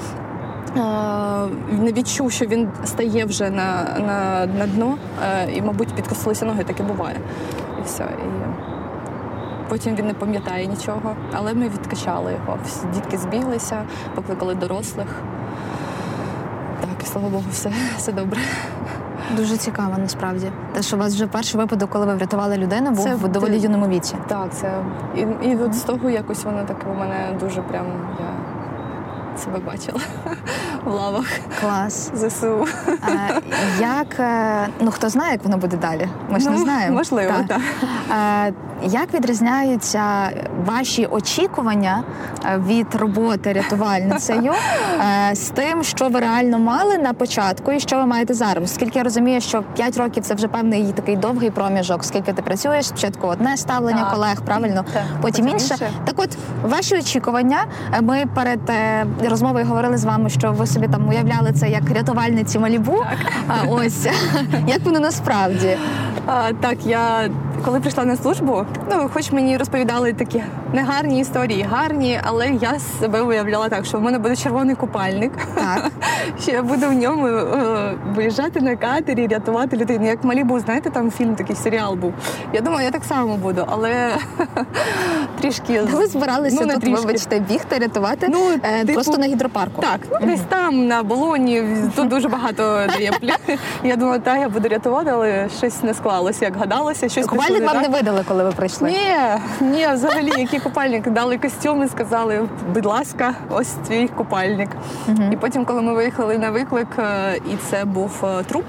Не 1.72 1.92
відчув, 1.92 2.32
що 2.32 2.46
він 2.46 2.70
стає 2.84 3.26
вже 3.26 3.50
на, 3.50 3.84
на, 4.00 4.46
на 4.60 4.68
дно, 4.68 4.96
е, 5.46 5.52
і, 5.52 5.62
мабуть, 5.62 5.94
підкосилися 5.94 6.46
ноги, 6.46 6.64
таке 6.64 6.84
буває. 6.84 7.18
І 7.80 7.84
все. 7.86 8.04
І 8.04 8.50
потім 9.70 9.96
він 9.96 10.08
не 10.08 10.14
пам'ятає 10.14 10.68
нічого. 10.68 11.16
Але 11.34 11.54
ми 11.54 11.66
відкачали 11.70 12.32
його. 12.32 12.58
Всі 12.66 12.86
дітки 12.94 13.18
збіглися, 13.18 13.84
покликали 14.16 14.56
дорослих. 14.56 15.08
Так, 16.82 17.04
і 17.04 17.06
слава 17.06 17.30
Богу, 17.30 17.44
все, 17.52 17.72
все 17.98 18.12
добре. 18.12 18.40
Дуже 19.34 19.58
цікаво 19.58 19.96
насправді. 19.98 20.52
Те, 20.74 20.82
що 20.82 20.96
у 20.96 21.00
вас 21.00 21.14
вже 21.14 21.28
перший 21.28 21.60
випадок, 21.62 21.90
коли 21.90 22.06
ви 22.06 22.16
врятували 22.16 22.58
людину, 22.58 22.92
був 22.92 23.04
Це 23.06 23.16
в 23.16 23.28
доволі 23.28 23.52
ти- 23.52 23.58
юному 23.58 23.88
віці. 23.88 24.16
Так, 24.28 24.48
це 24.54 24.74
і, 25.16 25.22
і 25.50 25.56
от 25.58 25.74
з 25.74 25.82
того 25.82 26.10
якось 26.10 26.44
воно 26.44 26.64
таке 26.64 26.88
у 26.96 27.00
мене 27.00 27.38
дуже 27.40 27.62
прям 27.62 27.86
я 28.20 29.38
себе 29.40 29.60
бачила 29.66 30.00
в 30.86 30.92
лавах 30.92 31.26
Клас. 31.62 32.12
ЗСУ. 32.16 32.68
А, 33.02 33.40
як 33.82 34.20
е, 34.20 34.68
ну 34.80 34.92
хто 34.92 35.10
знає, 35.10 35.32
як 35.32 35.44
воно 35.44 35.58
буде 35.58 35.78
далі? 35.78 36.08
Ми 36.30 36.40
ж 36.40 36.46
не 36.50 36.52
Ну, 36.58 36.64
знаємо. 36.64 36.98
можливо, 36.98 37.34
так. 37.48 37.60
Е, 38.48 38.54
Як 38.86 39.14
відрізняються 39.14 40.30
ваші 40.66 41.06
очікування 41.06 42.04
е, 42.46 42.58
від 42.68 42.96
роботи 42.96 43.54
рятувальницею 43.54 44.54
з 45.34 45.50
тим, 45.50 45.84
що 45.84 46.08
ви 46.10 46.20
реально 46.20 46.60
мали 46.60 46.98
на 46.98 47.14
початку 47.14 47.72
і 47.72 47.80
що 47.80 47.98
ви 47.98 48.06
маєте 48.06 48.34
зараз? 48.34 48.64
Оскільки 48.64 49.00
я 49.00 49.04
розумію, 49.04 49.42
що 49.42 49.64
5 49.76 49.98
років 49.98 50.24
це 50.24 50.34
вже 50.34 50.48
певний 50.48 50.92
такий 50.92 51.16
довгий 51.16 51.52
проміжок, 51.52 52.04
скільки 52.04 52.34
ти 52.34 52.42
працюєш, 52.42 52.86
спочатку 52.88 53.28
одне 53.28 53.58
ставлення 53.58 54.02
Так. 54.04 54.14
колег, 54.14 54.42
правильно, 54.46 54.86
Так, 54.94 55.04
потім 55.22 55.44
потім 55.46 55.48
інше. 55.48 55.76
Так, 56.06 56.16
от 56.18 56.30
ваші 56.64 56.98
очікування. 56.98 57.58
Ми 58.02 58.26
перед 58.36 58.60
розмовою 59.30 59.66
говорили 59.66 59.98
з 59.98 60.04
вами, 60.04 60.30
що 60.30 60.52
ви 60.52 60.68
собі 60.74 60.88
там 60.88 61.10
уявляли 61.10 61.52
це 61.52 61.70
як 61.70 61.90
рятувальниці 61.90 62.60
Малібу. 62.60 63.04
А 63.48 63.64
ось 63.70 64.08
як 64.68 64.80
вони 64.84 65.00
насправді? 65.00 65.78
А, 66.26 66.52
так, 66.62 66.78
я 66.86 67.30
коли 67.66 67.80
прийшла 67.80 68.06
на 68.06 68.16
службу, 68.16 68.66
ну 68.92 69.10
хоч 69.14 69.32
мені 69.32 69.58
розповідали 69.58 70.14
такі 70.14 70.44
негарні 70.74 71.20
історії, 71.20 71.68
гарні, 71.72 72.20
але 72.24 72.48
я 72.48 72.80
себе 73.00 73.22
уявляла 73.22 73.70
так, 73.70 73.86
що 73.86 73.98
в 73.98 74.02
мене 74.02 74.20
буде 74.20 74.36
червоний 74.36 74.76
купальник. 74.76 75.32
Так. 75.56 75.92
Що 76.42 76.52
я 76.52 76.64
буду 76.64 76.88
в 76.88 76.94
ньому 76.94 77.28
е, 77.28 77.94
виїжджати 78.16 78.62
на 78.62 78.76
катері, 78.76 79.28
рятувати 79.28 79.78
людей. 79.78 79.98
Ну, 80.02 80.08
як 80.08 80.24
Малібу, 80.24 80.60
знаєте, 80.60 80.90
там 80.90 81.12
фільм 81.12 81.36
такий 81.36 81.56
серіал 81.56 81.96
був. 81.96 82.14
Я 82.54 82.62
думаю, 82.62 82.86
я 82.86 82.92
так 82.92 83.04
само 83.04 83.38
буду, 83.38 83.66
але 83.70 84.10
трішки 85.42 85.80
Та 85.80 85.98
ви 85.98 86.08
збиралися 86.08 86.66
ну, 86.66 86.74
тут, 86.74 86.84
вибачте, 86.84 87.40
бігти, 87.40 87.80
рятувати 87.80 88.28
Ну, 88.30 88.52
е, 88.64 88.80
типу, 88.82 88.94
просто 88.94 89.18
на 89.18 89.26
гідропарку. 89.26 89.82
Так, 89.82 90.00
ну, 90.22 90.28
десь 90.28 90.42
там 90.50 90.88
на 90.88 91.04
болоні 91.04 91.64
тут 91.96 92.08
дуже 92.08 92.28
багато 92.28 92.80
де 92.98 93.04
є 93.04 93.12
пля- 93.12 93.58
Я 93.84 93.96
думала, 93.96 94.20
так, 94.20 94.40
я 94.40 94.50
буду 94.50 94.68
рятувати, 94.68 95.10
але 95.14 95.50
щось 95.58 95.84
не 95.84 95.94
склалося, 95.94 96.46
як 96.46 96.58
гадалося. 96.58 97.10
Щось 97.10 97.28
пішло 97.28 97.53
Купальник 97.60 97.74
вам 97.74 97.92
не 97.92 97.98
видали, 97.98 98.24
коли 98.28 98.44
ви 98.44 98.52
прийшли? 98.52 98.90
Ні, 98.92 99.10
ні, 99.62 99.88
взагалі, 99.94 100.32
який 100.38 100.60
купальник. 100.60 101.10
Дали 101.10 101.38
костюм 101.38 101.84
і 101.84 101.88
сказали, 101.88 102.50
будь 102.74 102.86
ласка, 102.86 103.34
ось 103.50 103.72
твій 103.88 104.08
купальник. 104.08 104.70
І 105.32 105.36
потім, 105.36 105.66
коли 105.66 105.82
ми 105.82 105.94
виїхали 105.94 106.38
на 106.38 106.52
виклик, 106.52 106.88
е, 107.00 107.36
і 107.36 107.56
це 107.70 107.86
був 107.86 108.12
е, 108.26 108.44
труп. 108.44 108.66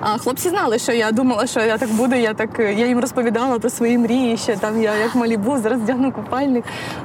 А 0.00 0.18
хлопці 0.18 0.48
знали, 0.48 0.78
що 0.78 0.92
я 0.92 1.12
думала, 1.12 1.46
що 1.46 1.60
я 1.60 1.78
так 1.78 1.88
буду. 1.92 2.14
Я 2.14 2.34
так 2.34 2.58
я 2.58 2.86
їм 2.86 3.00
розповідала 3.00 3.58
про 3.58 3.70
свої 3.70 3.98
мрії. 3.98 4.36
Що 4.36 4.56
там 4.56 4.82
я 4.82 4.94
як 4.94 5.14
малібу, 5.14 5.58
зараз 5.58 5.80
вдягну 5.80 6.12
купальник. 6.12 6.64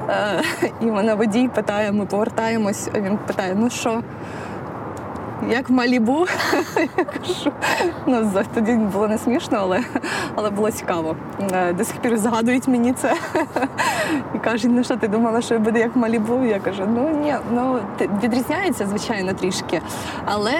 Е, 0.10 0.42
і 0.82 0.86
мене 0.86 1.14
водій 1.16 1.50
питає, 1.56 1.92
ми 1.92 2.06
повертаємось. 2.06 2.90
а 2.96 3.00
Він 3.00 3.18
питає: 3.28 3.56
ну 3.60 3.70
що? 3.70 4.02
Як 5.50 5.70
в 5.70 5.74
Малібу, 5.74 6.26
я 6.98 7.04
кажу, 7.04 7.52
ну 8.06 8.32
тоді 8.54 8.72
було 8.72 9.08
не 9.08 9.18
смішно, 9.18 9.58
але, 9.62 9.80
але 10.36 10.50
було 10.50 10.72
цікаво. 10.72 11.16
Е, 11.52 11.74
До 11.74 11.84
сих 11.86 11.96
пір 11.98 12.18
згадують 12.18 12.68
мені 12.68 12.94
це 12.94 13.16
і 14.36 14.40
кажуть, 14.40 14.72
ну 14.74 14.84
що 14.84 14.96
ти 14.96 15.08
думала, 15.08 15.42
що 15.42 15.60
буде 15.60 15.80
як 15.80 15.96
в 15.96 16.00
Малібу? 16.00 16.46
Я 16.46 16.60
кажу, 16.60 16.84
ну 16.96 17.10
ні, 17.24 17.36
ну 17.52 17.80
відрізняється, 18.24 18.86
звичайно, 18.86 19.34
трішки, 19.34 19.82
але 20.26 20.54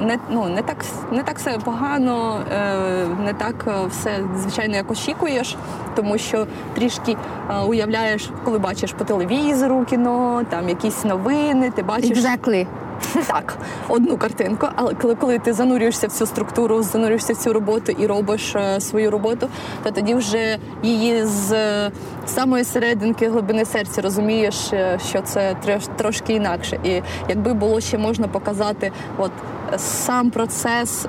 не, 0.00 0.18
ну, 0.30 0.48
не, 0.48 0.62
так, 0.62 0.76
не 1.12 1.22
так 1.22 1.38
все 1.38 1.58
погано, 1.64 2.40
е, 2.52 3.06
не 3.24 3.32
так 3.32 3.64
е, 3.68 3.86
все 3.90 4.20
звичайно, 4.38 4.76
як 4.76 4.90
очікуєш, 4.90 5.56
тому 5.96 6.18
що 6.18 6.46
трішки 6.74 7.16
е, 7.50 7.60
уявляєш, 7.60 8.30
коли 8.44 8.58
бачиш 8.58 8.92
по 8.92 9.04
телевізору 9.04 9.84
кіно, 9.84 10.42
там 10.50 10.68
якісь 10.68 11.04
новини, 11.04 11.72
ти 11.76 11.82
бачиш 11.82 12.18
Exactly. 12.18 12.66
так, 13.26 13.56
одну 13.88 14.16
картинку, 14.16 14.66
але 14.76 14.94
коли, 14.94 15.14
коли 15.14 15.38
ти 15.38 15.52
занурюєшся 15.52 16.06
в 16.06 16.12
цю 16.12 16.26
структуру, 16.26 16.82
занурюєшся 16.82 17.32
в 17.32 17.36
цю 17.36 17.52
роботу 17.52 17.92
і 17.92 18.06
робиш 18.06 18.56
е, 18.56 18.80
свою 18.80 19.10
роботу, 19.10 19.48
то 19.82 19.90
тоді 19.90 20.14
вже 20.14 20.58
її 20.82 21.24
з 21.24 21.52
е, 21.52 21.90
самої 22.26 22.64
серединки 22.64 23.28
глибини 23.28 23.64
серця 23.64 24.00
розумієш, 24.00 24.72
е, 24.72 24.98
що 25.08 25.20
це 25.20 25.56
трош- 25.66 25.88
трошки 25.96 26.32
інакше. 26.32 26.78
І 26.84 27.02
якби 27.28 27.54
було 27.54 27.80
ще 27.80 27.98
можна 27.98 28.28
показати, 28.28 28.92
от 29.18 29.30
сам 29.76 30.30
процес 30.30 31.06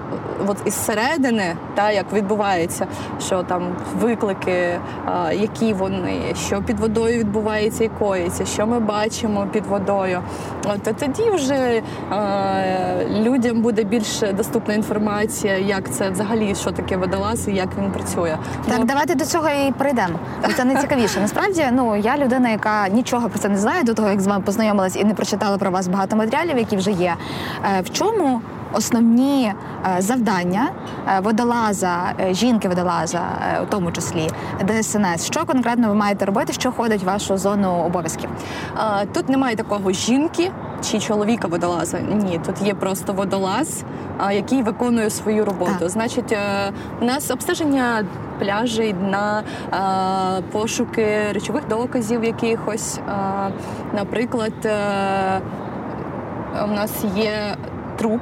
от 0.47 0.57
із 0.65 0.73
середини, 0.73 1.55
та 1.75 1.91
як 1.91 2.13
відбувається, 2.13 2.87
що 3.21 3.43
там 3.43 3.63
виклики, 3.99 4.51
е, 4.51 4.79
які 5.35 5.73
вони, 5.73 6.21
що 6.47 6.61
під 6.61 6.79
водою 6.79 7.19
відбувається 7.19 7.83
і 7.83 7.89
коїться, 7.99 8.45
що 8.45 8.67
ми 8.67 8.79
бачимо 8.79 9.47
під 9.51 9.65
водою. 9.65 10.21
От 10.65 10.83
тоді 10.99 11.29
вже 11.29 11.53
е, 11.53 11.81
людям 13.21 13.61
буде 13.61 13.83
більш 13.83 14.19
доступна 14.19 14.73
інформація, 14.73 15.57
як 15.57 15.89
це 15.91 16.09
взагалі, 16.09 16.55
що 16.55 16.71
таке 16.71 16.97
водолаз 16.97 17.47
і 17.47 17.51
як 17.51 17.67
він 17.77 17.91
працює. 17.91 18.37
Так, 18.67 18.79
Бо- 18.79 18.83
давайте 18.85 19.15
до 19.15 19.25
цього 19.25 19.49
і 19.49 19.71
прийдемо. 19.71 20.19
Бо 20.45 20.53
це 20.53 20.65
найцікавіше. 20.65 21.19
Насправді, 21.21 21.65
ну 21.71 21.95
я 21.95 22.17
людина, 22.17 22.49
яка 22.49 22.87
нічого 22.89 23.29
про 23.29 23.39
це 23.39 23.49
не 23.49 23.57
знає 23.57 23.83
до 23.83 23.93
того, 23.93 24.09
як 24.09 24.21
з 24.21 24.27
вами 24.27 24.43
познайомилась 24.45 24.95
і 24.95 25.03
не 25.03 25.13
прочитала 25.13 25.57
про 25.57 25.71
вас 25.71 25.87
багато 25.87 26.15
матеріалів, 26.15 26.57
які 26.57 26.77
вже 26.77 26.91
є. 26.91 27.15
Е, 27.77 27.81
В 27.81 27.89
чому 27.89 28.41
основні 28.73 29.53
е, 29.97 30.01
завдання 30.01 30.69
е, 31.07 31.19
водолаза, 31.19 32.13
е, 32.19 32.33
жінки-водолаза, 32.33 33.21
у 33.63 33.65
тому 33.65 33.91
числі 33.91 34.29
ДСНС? 34.67 35.25
Що 35.25 35.45
конкретно 35.45 35.87
ви 35.87 35.93
маєте 35.93 36.25
робити, 36.25 36.53
що 36.53 36.69
входить 36.69 37.03
в 37.03 37.05
вашу 37.05 37.37
зону 37.37 37.69
обов'язків? 37.69 38.29
Тут 39.13 39.29
немає 39.29 39.55
такого 39.55 39.91
жінки 39.91 40.51
чи 40.91 40.99
чоловіка 40.99 41.47
водолаза. 41.47 41.99
Ні, 41.99 42.39
тут 42.45 42.61
є 42.61 42.73
просто 42.73 43.13
водолаз, 43.13 43.83
який 44.31 44.63
виконує 44.63 45.09
свою 45.09 45.45
роботу. 45.45 45.75
Так. 45.79 45.89
Значить, 45.89 46.37
у 47.01 47.05
нас 47.05 47.31
обстеження 47.31 48.03
пляжей, 48.39 48.93
дна, 48.93 49.43
а, 49.71 50.41
пошуки 50.51 51.31
речових 51.33 51.67
доказів 51.67 52.23
якихось. 52.23 52.99
А, 53.07 53.49
Наприклад, 53.93 54.53
е, 54.65 55.41
у 56.63 56.67
нас 56.67 56.91
є 57.15 57.55
труп. 57.97 58.21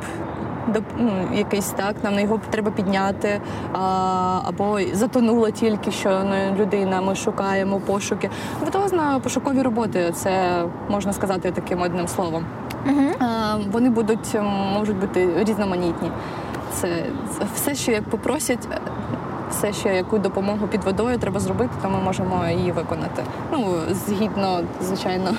Ну, 0.98 1.12
якийсь 1.34 1.70
так, 1.70 1.96
нам 2.04 2.20
його 2.20 2.40
треба 2.50 2.72
підняти, 2.72 3.42
а, 3.74 4.40
або 4.46 4.80
затонула 4.94 5.52
тільки 5.52 5.92
що 5.92 6.22
ну, 6.26 6.56
людина. 6.60 7.02
Ми 7.02 7.16
шукаємо 7.16 7.80
пошуки. 7.80 8.30
Водолазна 8.66 9.20
пошукові 9.24 9.62
роботи, 9.62 10.12
це 10.16 10.64
можна 10.90 11.14
сказати 11.14 11.52
таким 11.52 11.82
одним 11.82 12.08
словом. 12.08 12.46
А, 13.20 13.56
вони 13.72 13.90
будуть 13.90 14.36
можуть 14.74 14.98
бути 14.98 15.44
різноманітні. 15.44 16.12
Це 16.74 17.04
все, 17.56 17.76
що 17.76 17.92
як 17.92 18.04
попросять, 18.04 18.68
е, 18.72 18.80
все, 19.52 19.74
що 19.74 19.90
яку 19.90 20.18
допомогу 20.18 20.68
під 20.68 20.84
водою 20.84 21.18
треба 21.18 21.40
зробити, 21.40 21.72
то 21.82 21.90
ми 21.90 22.00
можемо 22.00 22.48
її 22.48 22.72
виконати. 22.72 23.24
Ну, 23.52 23.76
згідно, 24.08 24.62
звичайно, 24.82 25.32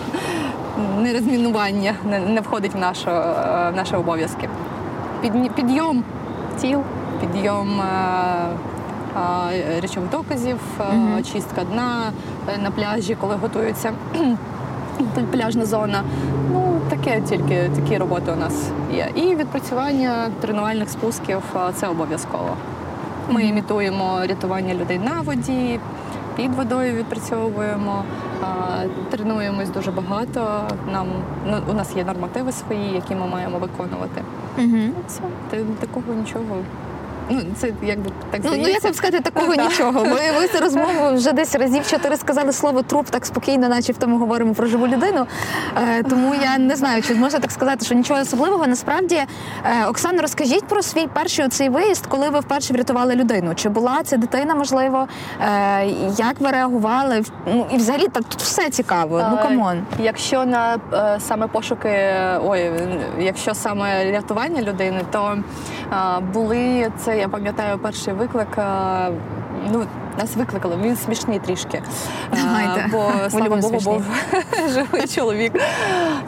не 1.01 1.13
розмінування 1.13 1.95
не, 2.05 2.19
не 2.19 2.41
входить 2.41 2.75
в, 2.75 2.79
нашу, 2.79 3.11
е, 3.11 3.71
в 3.73 3.77
наші 3.77 3.97
обов'язки. 3.97 4.49
Підйом 5.21 6.05
тіл, 6.61 6.81
підйом. 7.21 7.81
е, 7.81 7.85
е, 9.53 9.81
Речових 9.81 10.11
доказів, 10.11 10.59
е, 10.81 11.23
чистка 11.23 11.65
дна 11.65 12.13
на 12.63 12.71
пляжі, 12.71 13.17
коли 13.21 13.35
готуються 13.35 13.93
пляжна 15.33 15.65
зона. 15.65 16.03
Ну, 16.53 16.81
таке 16.91 17.21
тільки 17.21 17.71
такі 17.77 17.99
роботи 17.99 18.33
у 18.33 18.37
нас 18.37 18.71
є. 18.95 19.09
І 19.15 19.35
відпрацювання 19.35 20.29
тренувальних 20.41 20.91
спусків 20.91 21.43
це 21.75 21.89
обов'язково. 21.89 22.57
Ми 23.31 23.45
імітуємо 23.45 24.19
рятування 24.29 24.75
людей 24.75 24.99
на 24.99 25.21
воді, 25.21 25.81
під 26.39 26.55
водою 26.55 26.95
відпрацьовуємо, 26.95 28.05
тренуємось 29.11 29.71
дуже 29.71 29.91
багато. 29.91 30.69
Нам 30.93 31.07
ну, 31.47 31.59
у 31.71 31.73
нас 31.73 31.97
є 31.97 32.05
нормативи 32.05 32.53
свої, 32.53 32.93
які 32.93 33.15
ми 33.15 33.27
маємо 33.27 33.59
виконувати. 33.59 34.23
Угу. 34.59 34.95
Це 35.51 35.59
такого 35.81 36.15
нічого. 36.15 36.57
Ну, 37.31 37.41
це 37.57 37.73
якби 37.83 38.11
так 38.31 38.41
Ну, 38.45 38.51
ну 38.51 38.51
здається. 38.51 38.71
як 38.73 38.83
вам 38.85 38.95
сказати, 38.95 39.21
такого 39.21 39.57
Так. 39.57 39.71
нічого. 39.71 40.03
Ви, 40.03 40.21
ви 40.41 40.49
цю 40.49 40.61
розмову 40.61 41.15
вже 41.15 41.33
десь 41.33 41.55
разів 41.55 41.87
чотири 41.91 42.17
сказали 42.17 42.53
слово 42.53 42.83
труп 42.83 43.07
так 43.11 43.27
спокійно, 43.27 43.69
начебто 43.69 44.09
ми 44.09 44.19
говоримо 44.19 44.55
про 44.55 44.67
живу 44.67 44.87
людину. 44.87 45.27
Е, 45.77 46.03
тому 46.03 46.35
я 46.35 46.59
не 46.59 46.77
знаю, 46.77 47.03
чи 47.03 47.15
можна 47.15 47.39
так 47.39 47.51
сказати, 47.51 47.85
що 47.85 47.95
нічого 47.95 48.21
особливого. 48.21 48.67
Насправді, 48.67 49.15
е, 49.15 49.27
Оксано, 49.89 50.23
розкажіть 50.23 50.65
про 50.65 50.83
свій 50.83 51.07
перший 51.13 51.45
оцей 51.45 51.69
виїзд, 51.69 52.07
коли 52.07 52.29
ви 52.29 52.41
вперше 52.41 52.73
врятували 52.75 53.15
людину. 53.15 53.55
Чи 53.55 53.69
була 53.69 54.01
це 54.05 54.17
дитина, 54.17 54.55
можливо? 54.55 55.09
Е, 55.41 55.87
як 56.19 56.35
ви 56.41 56.51
реагували? 56.51 57.23
Ну 57.47 57.67
і 57.73 57.77
взагалі 57.77 58.09
так 58.13 58.25
тут 58.25 58.41
все 58.43 58.71
цікаво. 58.71 59.23
Ну 59.31 59.37
Е, 59.37 59.43
come 59.43 59.65
on. 59.65 59.83
Якщо 59.99 60.45
на 60.45 60.79
е, 60.93 61.21
саме 61.21 61.47
пошуки, 61.47 61.99
ой, 62.45 62.71
якщо 63.19 63.55
саме 63.55 64.13
рятування 64.13 64.63
людини, 64.63 65.01
то 65.13 65.39
е, 65.93 66.21
були 66.33 66.93
це, 66.99 67.18
я 67.19 67.29
пам'ятаю, 67.29 67.79
перший 67.79 68.15
виклик. 68.15 68.59
е, 68.59 69.11
ну, 69.73 69.87
нас 70.19 70.37
викликали, 70.37 70.77
він 70.83 70.97
смішний 70.97 71.39
трішки. 71.39 71.83
Е, 72.33 72.39
Давайте. 72.45 72.89
Бо, 72.93 73.11
слава 73.31 73.57
Богу, 73.57 73.81
був 73.85 74.05
живий 74.75 75.09
чоловік. 75.09 75.53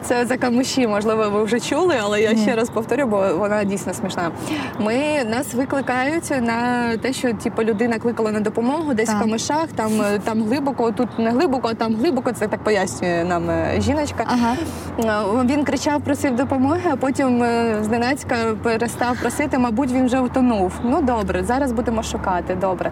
Це 0.03 0.25
за 0.25 0.37
камуші, 0.37 0.87
можливо, 0.87 1.29
ви 1.29 1.43
вже 1.43 1.59
чули, 1.59 1.95
але 2.01 2.21
я 2.21 2.35
ще 2.35 2.55
раз 2.55 2.69
повторю, 2.69 3.05
бо 3.05 3.35
вона 3.37 3.63
дійсно 3.63 3.93
смішна. 3.93 4.31
Ми 4.79 5.23
нас 5.29 5.53
викликають 5.53 6.29
на 6.41 6.91
те, 6.97 7.13
що 7.13 7.33
типу, 7.33 7.63
людина 7.63 7.99
кликала 7.99 8.31
на 8.31 8.39
допомогу 8.39 8.93
десь 8.93 9.07
Так. 9.09 9.17
в 9.17 9.19
камишах, 9.19 9.67
там, 9.75 9.91
там 10.23 10.43
глибоко, 10.43 10.91
тут 10.91 11.19
не 11.19 11.29
глибоко, 11.29 11.67
а 11.71 11.73
там 11.73 11.95
глибоко. 11.95 12.31
Це 12.31 12.47
так 12.47 12.63
пояснює 12.63 13.23
нам 13.23 13.49
е, 13.49 13.75
жіночка. 13.81 14.25
Ага. 14.27 14.55
Е, 14.99 15.45
Він 15.45 15.63
кричав, 15.63 16.01
просив 16.01 16.35
допомоги, 16.35 16.81
а 16.91 16.95
потім 16.95 17.43
е, 17.43 17.75
зненацька 17.83 18.35
перестав 18.63 19.17
просити. 19.21 19.57
Мабуть, 19.57 19.91
він 19.91 20.05
вже 20.05 20.19
утонув. 20.19 20.71
Ну 20.83 21.01
добре, 21.01 21.43
зараз 21.43 21.71
будемо 21.71 22.03
шукати. 22.03 22.55
Добре, 22.55 22.91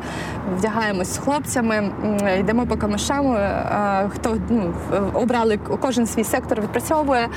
вдягаємось 0.90 1.14
з 1.14 1.18
хлопцями, 1.18 1.92
йдемо 2.40 2.66
по 2.66 2.78
камишам. 2.78 3.34
е, 3.36 4.10
Хто 4.16 4.38
ну, 4.50 4.74
обрали 5.14 5.60
кожен 5.82 6.08
свій 6.08 6.24
сектор, 6.24 6.62
відпрацьовує. 6.62 7.28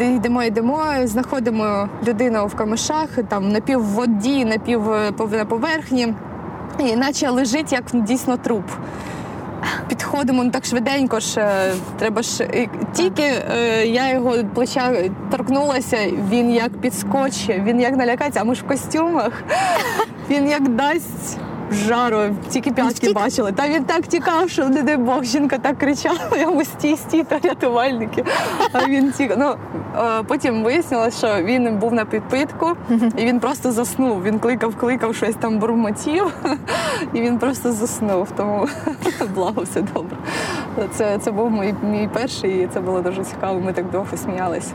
Йдемо, 0.00 0.42
йдемо, 0.42 0.82
знаходимо 1.04 1.88
людину 2.08 2.46
в 2.46 2.54
камишах, 2.54 3.08
там 3.28 3.48
напів 3.48 3.80
в 3.80 3.84
воді, 3.84 4.44
напів 4.44 4.92
е, 4.92 5.12
на 5.32 5.44
поверхні, 5.44 6.14
і 6.78 6.96
наче 6.96 7.30
лежить 7.30 7.72
як 7.72 7.84
дійсно 7.92 8.36
труп. 8.36 8.64
Підходимо 9.88 10.44
ну 10.44 10.50
так 10.50 10.64
швиденько 10.64 11.20
ж, 11.20 11.40
е, 11.40 11.72
треба 11.98 12.22
ж 12.22 12.48
тільки 12.92 13.22
е, 13.22 13.86
я 13.86 14.12
його 14.12 14.34
плеча 14.54 14.92
торкнулася, 15.30 15.98
він 16.30 16.50
як 16.50 16.80
підскочить, 16.80 17.62
він 17.64 17.80
як 17.80 17.96
налякається, 17.96 18.40
а 18.40 18.44
ми 18.44 18.54
ж 18.54 18.62
в 18.62 18.68
костюмах. 18.68 19.32
Він 20.30 20.48
як 20.48 20.68
дасть 20.68 21.38
жару, 21.70 22.18
тільки 22.50 22.70
п'ятки 22.72 23.12
бачили. 23.12 23.52
Та 23.52 23.68
він 23.68 23.84
так 23.84 24.06
тікав, 24.06 24.50
що 24.50 24.68
не 24.68 24.82
дай 24.82 24.96
Бог, 24.96 25.24
жінка 25.24 25.58
так 25.58 25.78
кричала, 25.78 26.18
йому 26.40 26.64
стій, 26.64 26.96
стій, 26.96 27.24
то 27.24 27.38
рятувальники. 27.48 28.24
А 28.72 28.86
він 28.86 29.12
тік. 29.12 29.34
Ну 29.38 29.54
е, 29.98 30.22
потім 30.22 30.62
вияснилось, 30.62 31.18
що 31.18 31.42
він 31.42 31.78
був 31.78 31.92
на 31.92 32.04
підпитку, 32.04 32.72
і 33.16 33.24
він 33.24 33.40
просто 33.40 33.72
заснув. 33.72 34.22
Він 34.22 34.38
кликав, 34.38 34.76
кликав, 34.76 35.14
щось 35.14 35.34
там 35.34 35.58
бурмотів, 35.58 36.32
і 37.12 37.20
він 37.20 37.38
просто 37.38 37.72
заснув. 37.72 38.28
Тому 38.36 38.68
благо 39.34 39.62
все 39.62 39.82
добре. 39.82 40.16
Це, 40.94 41.18
це 41.18 41.30
був 41.30 41.50
мій, 41.50 41.74
мій 41.82 42.08
перший, 42.12 42.62
і 42.62 42.68
це 42.74 42.80
було 42.80 43.00
дуже 43.00 43.24
цікаво. 43.24 43.60
Ми 43.60 43.72
так 43.72 43.90
довго 43.90 44.16
сміялися. 44.16 44.74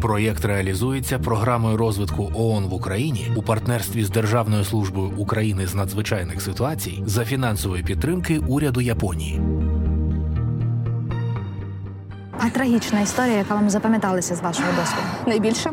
Проєкт 0.00 0.44
реалізується 0.44 1.18
програмою 1.18 1.76
розвитку 1.76 2.30
ООН 2.34 2.64
в 2.66 2.74
Україні 2.74 3.32
у 3.36 3.42
партнерстві 3.42 4.04
з 4.04 4.10
Державною 4.10 4.64
службою 4.64 5.10
України 5.16 5.66
з 5.66 5.74
надзвичайних 5.74 6.42
ситуацій 6.42 7.02
за 7.06 7.24
фінансової 7.24 7.82
підтримки 7.82 8.38
уряду 8.38 8.80
Японії. 8.80 9.40
А 12.40 12.50
трагічна 12.50 13.00
історія, 13.00 13.36
яка 13.36 13.54
вам 13.54 13.70
запам'яталася 13.70 14.34
з 14.34 14.40
вашого 14.40 14.68
досвіду? 14.80 15.02
Найбільше. 15.26 15.70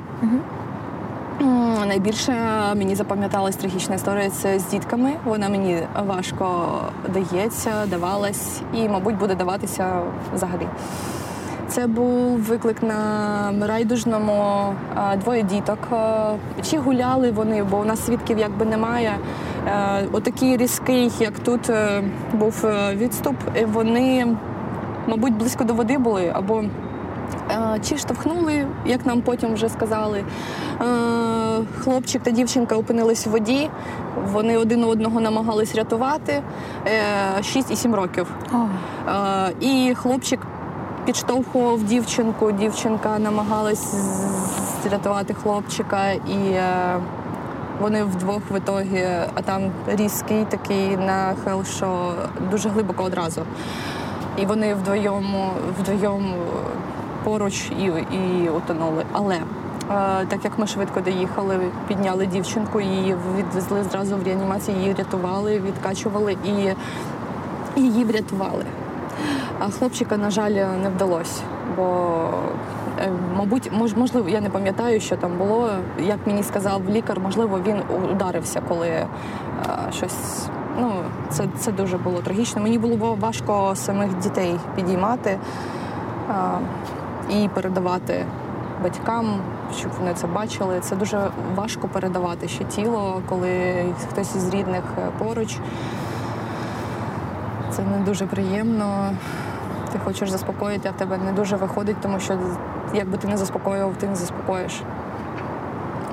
М, 1.42 1.88
Найбільше 1.88 2.32
мені 2.76 2.96
запам'яталась 2.96 3.56
трагічна 3.56 3.96
історія 3.96 4.30
це 4.30 4.60
з 4.60 4.66
дітками. 4.70 5.14
Вона 5.26 5.50
мені 5.50 5.80
важко 6.08 6.68
дається, 7.14 7.72
давалась 7.86 8.62
і, 8.74 8.90
мабуть, 8.90 9.18
буде 9.18 9.36
даватися 9.36 10.02
взагалі. 10.36 10.68
Це 11.74 11.88
був 11.88 12.40
виклик 12.40 12.84
на 12.84 13.68
райдужному 13.68 14.66
двоє 15.18 15.44
діток. 15.44 15.78
Чи 16.64 16.78
гуляли 16.78 17.32
вони, 17.32 17.64
бо 17.64 17.78
у 17.78 17.86
нас 17.86 18.06
свідків 18.06 18.40
якби 18.40 18.66
немає. 18.66 19.18
Е, 19.68 20.08
Отакий 20.12 20.58
різкий, 20.58 21.12
як 21.20 21.40
тут 21.40 21.70
е, 21.70 22.04
був 22.34 22.66
е, 22.66 22.96
відступ, 22.96 23.36
і 23.62 23.66
вони, 23.66 24.28
мабуть, 25.08 25.34
близько 25.34 25.64
до 25.64 25.74
води 25.74 25.98
були 25.98 26.32
або 26.36 26.64
Е, 27.52 27.80
Чи 27.90 27.98
штовхнули, 27.98 28.68
як 28.86 29.06
нам 29.06 29.22
потім 29.22 29.54
вже 29.54 29.70
сказали. 29.70 30.24
Е, 30.82 30.86
Хлопчик 31.80 32.24
та 32.24 32.32
дівчинка 32.32 32.76
опинились 32.76 33.28
в 33.28 33.30
воді, 33.30 33.70
вони 34.32 34.58
один 34.58 34.84
одного 34.84 35.22
намагались 35.22 35.76
рятувати 35.76 36.42
Е, 37.40 37.44
6 37.44 37.72
і 37.72 37.76
7 37.76 37.96
років. 37.96 38.28
Е, 39.08 39.54
І 39.60 39.94
хлопчик 39.96 40.40
підштовхував 41.06 41.84
дівчинку, 41.84 42.52
дівчинка 42.52 43.20
намагалась 43.20 43.96
зрятувати 44.84 45.34
хлопчика, 45.34 46.12
і 46.12 46.52
е, 46.52 47.00
вони 47.82 48.04
вдвох 48.04 48.42
в 48.52 48.58
ітогі, 48.58 49.06
а 49.34 49.42
там 49.42 49.72
різкий 49.88 50.46
такий 50.46 50.98
нахил, 50.98 51.64
що 51.64 52.14
дуже 52.52 52.70
глибоко 52.70 53.04
одразу. 53.04 53.42
І 54.38 54.46
вони 54.46 54.76
вдвоєм, 54.76 55.26
вдвоєм 55.80 56.34
поруч 57.24 57.72
і, 57.80 57.84
і 58.16 58.50
утонули. 58.50 59.06
Але 59.12 59.36
е, 59.36 59.42
так 60.28 60.40
як 60.44 60.60
ми 60.60 60.68
швидко 60.68 61.02
доїхали, 61.02 61.60
підняли 61.88 62.26
дівчинку, 62.26 62.82
її 62.82 63.16
відвезли 63.38 63.84
зразу 63.84 64.18
в 64.18 64.24
реанімацію, 64.24 64.78
її 64.78 64.94
рятували, 64.94 65.60
відкачували 65.60 66.38
і 66.46 66.74
її 67.82 68.04
врятували. 68.04 68.66
А 69.66 69.70
хлопчика, 69.70 70.18
на 70.18 70.30
жаль, 70.30 70.52
не 70.52 70.90
вдалося, 70.90 71.42
бо, 71.76 72.30
е, 73.00 73.12
мабуть, 73.38 73.72
мож, 73.74 73.96
можливо, 73.96 74.30
я 74.30 74.42
не 74.42 74.50
пам'ятаю, 74.50 75.00
що 75.00 75.18
там 75.18 75.38
було. 75.38 75.70
Як 76.00 76.18
мені 76.28 76.44
сказав 76.44 76.90
лікар, 76.90 77.20
можливо, 77.20 77.60
він 77.68 77.78
ударився, 78.12 78.62
коли 78.68 78.88
е, 78.88 79.08
щось. 79.92 80.48
Ну, 80.80 80.92
це, 81.30 81.44
це 81.58 81.72
дуже 81.72 81.98
було 81.98 82.22
трагічно. 82.22 82.62
Мені 82.62 82.78
було 82.78 83.18
важко 83.20 83.72
самих 83.76 84.18
дітей 84.18 84.60
підіймати 84.76 85.30
е, 85.30 85.40
і 87.30 87.50
передавати 87.54 88.26
батькам, 88.84 89.42
щоб 89.78 89.92
вони 90.00 90.14
це 90.14 90.28
бачили. 90.28 90.80
Це 90.80 90.96
дуже 90.96 91.28
важко 91.56 91.88
передавати 91.88 92.48
ще 92.48 92.64
тіло, 92.64 93.22
коли 93.30 93.86
хтось 94.12 94.36
із 94.36 94.50
рідних 94.50 94.84
е, 94.98 95.10
поруч. 95.20 95.58
Це 97.72 97.82
не 97.82 97.98
дуже 98.06 98.26
приємно. 98.26 99.12
Ти 99.94 100.00
хочеш 100.00 100.30
заспокоїти, 100.30 100.90
а 100.90 100.92
в 100.92 100.96
тебе 100.96 101.18
не 101.18 101.32
дуже 101.32 101.56
виходить, 101.56 101.96
тому 102.02 102.20
що 102.20 102.38
якби 102.94 103.18
ти 103.18 103.28
не 103.28 103.38
заспокоював, 103.38 103.96
ти 103.98 104.08
не 104.08 104.16
заспокоїш. 104.16 104.82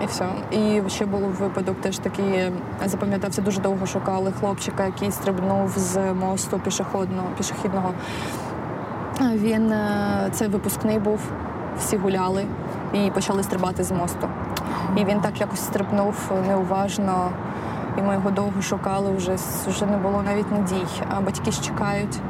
І 0.05 0.07
все. 0.07 0.29
І 0.51 0.83
ще 0.89 1.07
був 1.07 1.21
випадок 1.21 1.81
теж 1.81 1.99
такий, 1.99 2.53
запам'ятався, 2.85 3.43
дуже 3.43 3.61
довго 3.61 3.87
шукали 3.87 4.33
хлопчика, 4.41 4.85
який 4.85 5.13
стрибнув 5.13 5.73
з 5.77 6.13
мосту 6.13 6.59
пішохідного. 6.59 7.29
пішохідного. 7.37 7.95
Він 9.21 9.73
е, 9.73 10.29
це 10.33 10.49
випускний 10.49 10.99
був, 10.99 11.21
всі 11.79 11.97
гуляли 11.97 12.47
і 12.93 13.11
почали 13.11 13.43
стрибати 13.43 13.85
з 13.85 13.93
мосту. 13.93 14.29
І 14.97 15.05
він 15.05 15.21
так 15.21 15.41
якось 15.41 15.61
стрибнув 15.61 16.33
неуважно, 16.49 17.31
і 17.99 18.03
ми 18.03 18.15
його 18.15 18.31
довго 18.31 18.63
шукали, 18.63 19.13
вже, 19.13 19.37
вже 19.67 19.87
не 19.87 19.97
було 19.97 20.23
навіть 20.23 20.53
надій. 20.53 20.87
А 21.17 21.21
батьки 21.21 21.51
ж 21.51 21.63
чекають. 21.63 22.21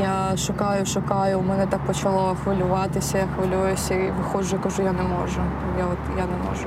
Я 0.00 0.36
шукаю, 0.36 0.86
шукаю, 0.86 1.38
у 1.40 1.42
мене 1.42 1.66
так 1.66 1.80
почало 1.80 2.36
хвилюватися, 2.44 3.18
я 3.18 3.24
хвилююся 3.36 3.94
і 3.94 4.10
виходжу 4.10 4.58
кажу, 4.62 4.82
я 4.82 4.92
не 4.92 5.02
можу. 5.02 5.40
Я 5.78 5.84
от 5.84 6.18
я 6.18 6.24
не 6.24 6.50
можу. 6.50 6.66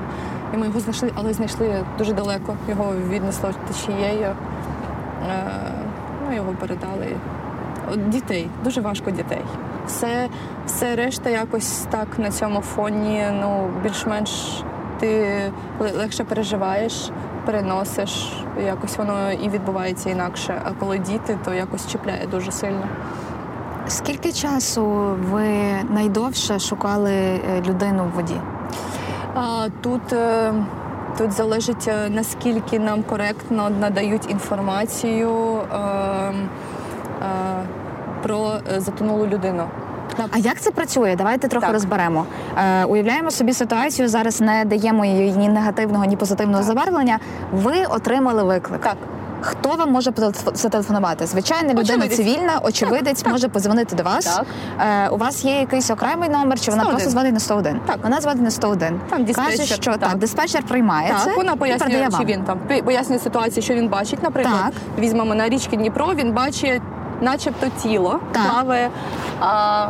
І 0.54 0.58
ми 0.58 0.66
його 0.66 0.80
знайшли, 0.80 1.12
але 1.16 1.34
знайшли 1.34 1.86
дуже 1.98 2.14
далеко. 2.14 2.56
Його 2.70 2.94
віднесло 3.10 3.50
течією. 3.68 4.28
Е, 4.28 4.36
ну, 6.28 6.36
його 6.36 6.52
передали. 6.52 7.08
От 7.94 8.10
дітей, 8.10 8.50
дуже 8.64 8.82
важко 8.82 9.12
дітей. 9.12 9.42
Все, 9.88 10.30
все 10.66 10.96
решта 10.96 11.30
якось 11.30 11.86
так 11.90 12.08
на 12.18 12.32
цьому 12.32 12.62
фоні, 12.62 13.26
ну, 13.42 13.70
більш-менш 13.84 14.64
ти 15.00 15.42
легше 15.80 16.24
переживаєш, 16.24 17.12
переносиш, 17.46 18.34
якось 18.66 18.98
воно 18.98 19.32
і 19.32 19.50
відбувається 19.50 20.10
інакше. 20.10 20.62
А 20.66 20.72
коли 20.72 21.00
діти, 21.00 21.38
то 21.46 21.54
якось 21.54 21.88
чіпляє 21.88 22.28
дуже 22.32 22.52
сильно. 22.52 22.88
Скільки 23.88 24.32
часу 24.32 24.86
ви 25.32 25.48
найдовше 25.90 26.60
шукали 26.60 27.12
е, 27.12 27.62
людину 27.68 28.04
в 28.04 28.16
воді? 28.16 28.36
А, 29.36 29.68
тут, 29.82 30.14
е, 30.14 30.54
тут 31.18 31.32
залежить, 31.32 31.88
е, 31.88 32.10
наскільки 32.10 32.80
нам 32.80 33.04
коректно 33.04 33.70
надають 33.70 34.32
інформацію 34.32 35.32
е, 35.32 35.78
е, 35.78 36.34
про 38.24 38.52
затонулу 38.78 39.28
людину. 39.28 39.64
А 40.32 40.38
як 40.38 40.62
це 40.62 40.72
працює? 40.72 41.16
Давайте 41.18 41.48
трохи 41.48 41.66
Так. 41.66 41.74
розберемо. 41.74 42.26
Е, 42.58 42.86
уявляємо 42.86 43.32
собі 43.32 43.54
ситуацію. 43.54 44.08
Зараз 44.08 44.42
не 44.42 44.66
даємо 44.66 45.06
їй 45.06 45.32
ні 45.32 45.50
негативного, 45.50 46.06
ні 46.06 46.16
позитивного 46.18 46.58
Так. 46.64 46.68
забарвлення. 46.68 47.20
Ви 47.54 47.74
отримали 47.90 48.44
виклик. 48.44 48.82
Так. 48.82 48.98
Хто 49.42 49.70
вам 49.70 49.92
може 49.92 50.12
зателефонувати? 50.54 51.26
Звичайна 51.26 51.70
людина 51.74 51.82
Очевидець. 51.82 52.18
цивільна, 52.18 52.60
очевидець 52.64 53.22
так. 53.22 53.32
може 53.32 53.48
позвонити 53.48 53.96
до 53.96 54.04
вас. 54.04 54.26
Так. 54.26 54.46
Е, 54.80 55.10
у 55.10 55.18
вас 55.18 55.46
є 55.46 55.60
якийсь 55.60 55.90
окремий 55.90 56.30
номер, 56.30 56.60
чи 56.60 56.72
вона 56.72 56.84
101. 56.84 56.90
просто 56.96 57.10
зводить 57.10 57.34
на 57.34 57.40
101? 57.40 57.80
Так. 57.86 57.98
Вона 58.04 58.22
зводить 58.22 58.42
на 58.42 58.52
101. 58.52 59.00
Там 59.10 59.24
диспетчер, 59.26 59.58
Каже, 59.58 59.76
що 59.76 59.92
так, 59.92 60.00
так. 60.00 60.18
диспетчер 60.18 60.64
приймає 60.64 61.16
це 61.20 61.26
Так, 61.26 61.38
вона 61.38 61.52
і 61.54 61.56
пояснює, 61.56 62.08
чи 62.20 62.26
він 62.26 62.44
там 62.44 62.60
пояснює 62.86 63.20
ситуацію, 63.20 63.64
що 63.64 63.74
він 63.74 63.88
бачить. 63.88 64.24
Наприклад, 64.24 64.56
Так. 64.64 64.74
візьмемо 65.04 65.36
на 65.36 65.50
річки 65.50 65.78
Дніпро, 65.78 66.14
він 66.16 66.32
бачить. 66.34 66.82
Начебто 67.22 67.68
тіло 67.84 68.20
Так. 68.32 68.44
плаває, 68.52 68.90
а 69.40 69.88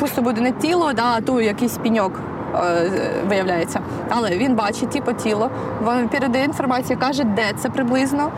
пусто 0.00 0.22
буде 0.22 0.40
не 0.40 0.52
тіло, 0.52 0.92
да, 0.92 1.04
а 1.16 1.20
ту 1.20 1.40
якийсь 1.40 1.76
піньок 1.78 2.20
е, 2.54 2.90
виявляється. 3.28 3.80
Але 4.10 4.30
він 4.30 4.54
бачить 4.54 4.90
типу, 4.90 5.12
тіло, 5.12 5.50
він 5.86 6.08
передає 6.08 6.44
інформацію, 6.44 6.98
каже, 6.98 7.24
де 7.24 7.42
це 7.58 7.68
приблизно. 7.70 8.30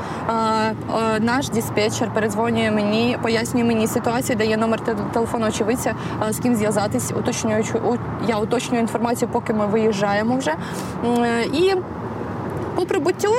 Наш 1.21 1.49
диспетчер 1.49 2.09
передзвонює 2.15 2.71
мені, 2.71 3.19
пояснює 3.23 3.65
мені 3.65 3.87
ситуацію, 3.87 4.37
дає 4.39 4.57
номер 4.57 4.81
телефону 5.13 5.47
очевидця, 5.47 5.95
з 6.31 6.39
ким 6.39 6.55
зв'язатись, 6.55 7.13
уточнюючи, 7.19 7.73
у- 7.79 7.97
я 8.29 8.37
уточнюю 8.39 8.81
інформацію, 8.83 9.29
поки 9.33 9.53
ми 9.53 9.67
виїжджаємо 9.67 10.37
вже. 10.37 10.55
І 11.53 11.75
по 12.77 12.83
прибуттю 12.87 13.33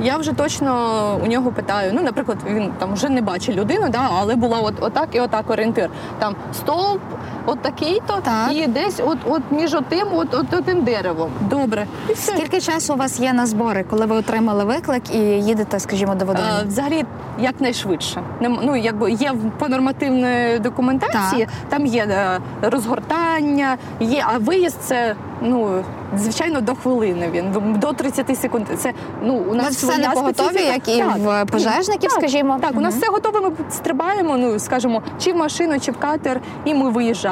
я 0.00 0.16
вже 0.16 0.32
точно 0.32 1.20
у 1.24 1.26
нього 1.26 1.52
питаю. 1.52 1.92
Ну, 1.94 2.02
наприклад, 2.02 2.38
він 2.46 2.72
там 2.78 2.94
вже 2.94 3.08
не 3.08 3.22
бачить 3.22 3.56
людину, 3.56 3.88
да, 3.88 4.08
але 4.18 4.36
була 4.36 4.58
от 4.58 4.74
отак 4.80 5.08
і 5.12 5.20
отак 5.20 5.50
орієнтир. 5.50 5.90
Там 6.18 6.34
стовп, 6.52 7.00
от 7.46 7.62
такий-то, 7.62 8.18
Так. 8.22 8.52
і 8.52 8.66
десь 8.66 9.00
от, 9.06 9.18
от 9.24 9.42
між 9.50 9.74
отим, 9.74 10.06
от, 10.12 10.34
от 10.34 10.64
тим 10.64 10.82
деревом. 10.82 11.30
Добре. 11.40 11.86
І 12.10 12.12
все. 12.12 12.32
Скільки 12.32 12.60
часу 12.60 12.94
у 12.94 12.96
вас 12.96 13.20
є 13.20 13.32
на 13.32 13.46
збори, 13.46 13.84
коли 13.90 14.06
ви 14.06 14.16
отримали 14.16 14.64
виклик 14.64 15.14
і 15.14 15.18
їдете, 15.18 15.80
скажімо, 15.80 16.14
до 16.14 16.24
водойми? 16.24 16.50
Взагалі, 16.66 17.04
якнайшвидше. 17.40 18.22
Ну, 18.40 18.76
якби 18.76 19.12
є 19.12 19.32
по 19.58 19.68
нормативної 19.68 20.58
документації, 20.58 21.48
там 21.68 21.86
є 21.86 22.06
е, 22.10 22.40
розгортання, 22.62 23.76
є, 24.00 24.24
а 24.34 24.38
виїзд 24.38 24.76
це 24.80 25.14
ну, 25.42 25.84
звичайно 26.16 26.60
до 26.60 26.74
хвилини. 26.74 27.30
Він 27.32 27.78
до 27.78 27.92
30 27.92 28.38
секунд. 28.38 28.66
Це 28.78 28.92
ну 29.22 29.34
у 29.34 29.54
нас 29.54 29.76
все 29.76 29.98
на 29.98 30.10
поготові, 30.10 30.62
як 30.62 30.88
і 30.88 30.98
Так. 30.98 31.16
в 31.18 31.46
пожежників, 31.46 32.10
Так, 32.10 32.12
скажімо. 32.12 32.58
Так, 32.60 32.72
у 32.76 32.80
нас 32.80 32.94
все 32.94 33.06
готове. 33.10 33.40
Ми 33.40 33.50
стрибаємо, 33.70 34.36
ну 34.36 34.58
скажімо, 34.58 35.02
чи 35.20 35.32
в 35.32 35.36
машину, 35.36 35.80
чи 35.80 35.92
в 35.92 35.96
катер, 35.98 36.40
і 36.64 36.74
ми 36.74 36.90
виїжджаємо. 36.90 37.31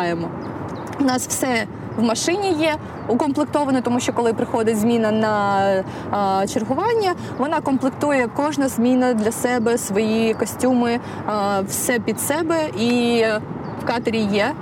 У 1.00 1.04
нас 1.04 1.26
все 1.26 1.66
в 1.96 2.02
машині 2.02 2.52
є 2.52 2.74
укомплектоване, 3.08 3.80
тому 3.82 4.00
що 4.00 4.12
коли 4.12 4.32
приходить 4.32 4.78
зміна 4.78 5.10
на 5.10 5.64
а, 6.10 6.46
чергування, 6.46 7.14
вона 7.38 7.60
комплектує 7.60 8.28
кожна 8.36 8.68
зміна 8.68 9.14
для 9.14 9.32
себе 9.32 9.78
свої 9.78 10.34
костюми, 10.34 11.00
а, 11.26 11.60
все 11.60 11.98
під 11.98 12.20
себе. 12.20 12.56
І 12.78 13.24
в 13.82 13.86
катері 13.86 14.18
є, 14.18 14.52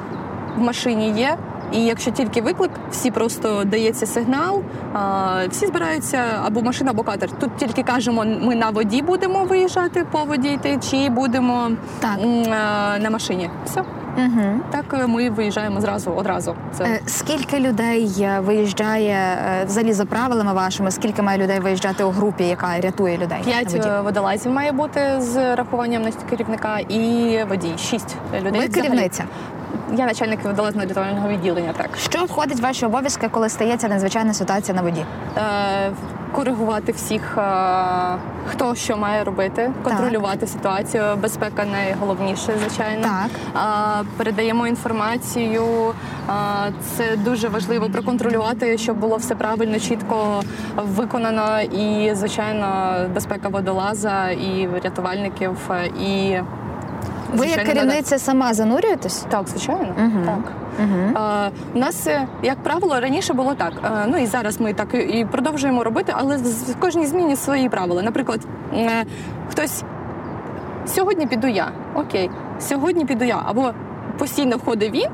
в 0.57 0.61
машині 0.61 1.11
є. 1.11 1.37
І 1.73 1.85
якщо 1.85 2.11
тільки 2.11 2.43
виклик, 2.43 2.71
всі 2.91 3.11
просто 3.11 3.65
дається 3.65 4.07
сигнал, 4.07 4.63
а, 4.93 5.41
всі 5.51 5.67
збираються 5.67 6.19
або 6.45 6.63
машина, 6.63 6.91
або 6.91 7.03
катер. 7.03 7.31
Тут 7.41 7.57
тільки 7.57 7.83
кажемо, 7.83 8.25
ми 8.41 8.55
на 8.55 8.71
воді 8.71 9.03
будемо 9.03 9.45
виїжджати 9.45 10.05
по 10.13 10.25
воді 10.25 10.49
йти, 10.49 10.79
чи 10.91 11.11
будемо 11.11 11.71
Так. 12.01 12.19
а, 12.21 12.99
на 12.99 13.11
машині. 13.11 13.51
Все. 13.65 13.85
Угу. 14.19 14.61
Так 14.71 14.85
е, 14.93 15.07
ми 15.07 15.31
виїжджаємо 15.31 15.81
зразу 15.81 16.11
одразу. 16.11 16.55
Це 16.79 16.85
Е, 16.85 17.01
Скільки 17.07 17.61
людей 17.61 18.15
е, 18.21 18.41
виїжджає 18.41 19.19
взагалі 19.67 19.93
за 19.93 20.05
правилами 20.05 20.53
вашими? 20.53 20.91
Скільки 20.91 21.23
має 21.23 21.39
людей 21.39 21.61
виїжджати 21.61 22.05
у 22.05 22.11
групі, 22.11 22.45
яка 22.45 22.81
рятує 22.81 23.19
людей? 23.19 23.39
п'ять 23.45 23.87
водолазів 24.05 24.53
має 24.53 24.73
бути 24.73 25.01
з 25.19 25.57
рахуванням 25.57 26.03
на 26.03 26.11
керівника 26.31 26.79
і 26.79 27.39
водій. 27.49 27.75
Шість 27.79 28.17
людей. 28.43 28.61
Ви 28.61 28.69
керівниця. 28.69 29.25
Я 29.97 30.07
начальник 30.07 30.45
водолазного 30.45 30.87
рятувального 30.89 31.29
відділення. 31.29 31.73
Так 31.77 31.91
Що 32.11 32.25
входить 32.25 32.59
в 32.61 32.63
ваші 32.63 32.87
обов'язки, 32.87 33.29
коли 33.31 33.49
стається 33.49 33.89
надзвичайна 33.89 34.35
ситуація 34.35 34.77
на 34.77 34.83
воді? 34.83 35.05
е, 35.37 35.41
коригувати 36.33 36.93
всіх, 36.93 37.39
е, 37.39 37.43
хто 38.47 38.75
що 38.75 38.97
має 38.97 39.25
робити, 39.25 39.73
контролювати 39.85 40.47
ситуацію. 40.47 41.03
Безпека 41.23 41.65
найголовніше, 41.65 42.53
звичайно. 42.61 43.03
Так. 43.03 44.05
Передаємо 44.17 44.67
інформацію. 44.67 45.95
Це 46.97 47.17
дуже 47.17 47.49
важливо 47.49 47.91
проконтролювати, 47.91 48.79
щоб 48.79 48.97
було 48.97 49.17
все 49.17 49.35
правильно, 49.35 49.79
чітко 49.79 50.43
виконано. 50.77 51.61
І, 51.61 52.15
звичайно, 52.15 52.97
безпека 53.15 53.49
водолаза 53.49 54.31
і 54.31 54.69
рятувальників. 54.85 55.71
І 56.01 56.39
Ви 57.35 57.47
як 57.47 57.65
керівниця 57.65 58.19
сама 58.19 58.55
занурюєтесь? 58.55 59.25
Так, 59.31 59.49
звичайно. 59.49 59.95
Мгм. 59.99 60.23
Так. 60.27 60.53
Угу. 60.83 61.11
А, 61.15 61.49
У 61.75 61.79
нас, 61.79 62.07
е, 62.07 62.27
як 62.43 62.63
правило, 62.63 63.01
раніше 63.01 63.33
було 63.35 63.55
так. 63.55 63.73
Е, 63.85 63.91
Ну 64.09 64.17
і 64.19 64.27
зараз 64.27 64.61
ми 64.61 64.73
так 64.75 64.95
і- 64.95 65.27
продовжуємо 65.31 65.85
робити, 65.85 66.13
але 66.17 66.37
в 66.37 66.77
кожній 66.81 67.07
зміні 67.07 67.37
свої 67.37 67.69
правила. 67.69 68.03
Наприклад, 68.03 68.41
е, 68.75 69.05
хтось 69.51 69.83
сьогодні 70.87 71.27
піду 71.27 71.47
я. 71.47 71.69
Окей, 71.95 72.31
сьогодні 72.61 73.05
піду 73.05 73.25
я. 73.25 73.43
Або 73.47 73.71
постійно 74.19 74.57
входить 74.57 74.93
він. 74.95 75.07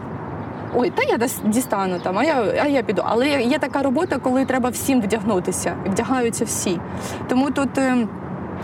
Ой, 0.77 0.90
та 0.90 1.03
я 1.03 1.18
дістану 1.44 1.98
там, 2.03 2.18
а 2.18 2.24
я, 2.24 2.44
а 2.62 2.66
я 2.66 2.83
піду. 2.83 3.03
Але 3.05 3.29
є- 3.29 3.59
така 3.59 3.83
робота, 3.83 4.16
коли 4.18 4.44
треба 4.44 4.68
всім 4.70 5.00
вдягнутися, 5.00 5.74
вдягаються 5.87 6.44
всі. 6.44 6.81
Тому 7.29 7.50
тут. 7.50 7.70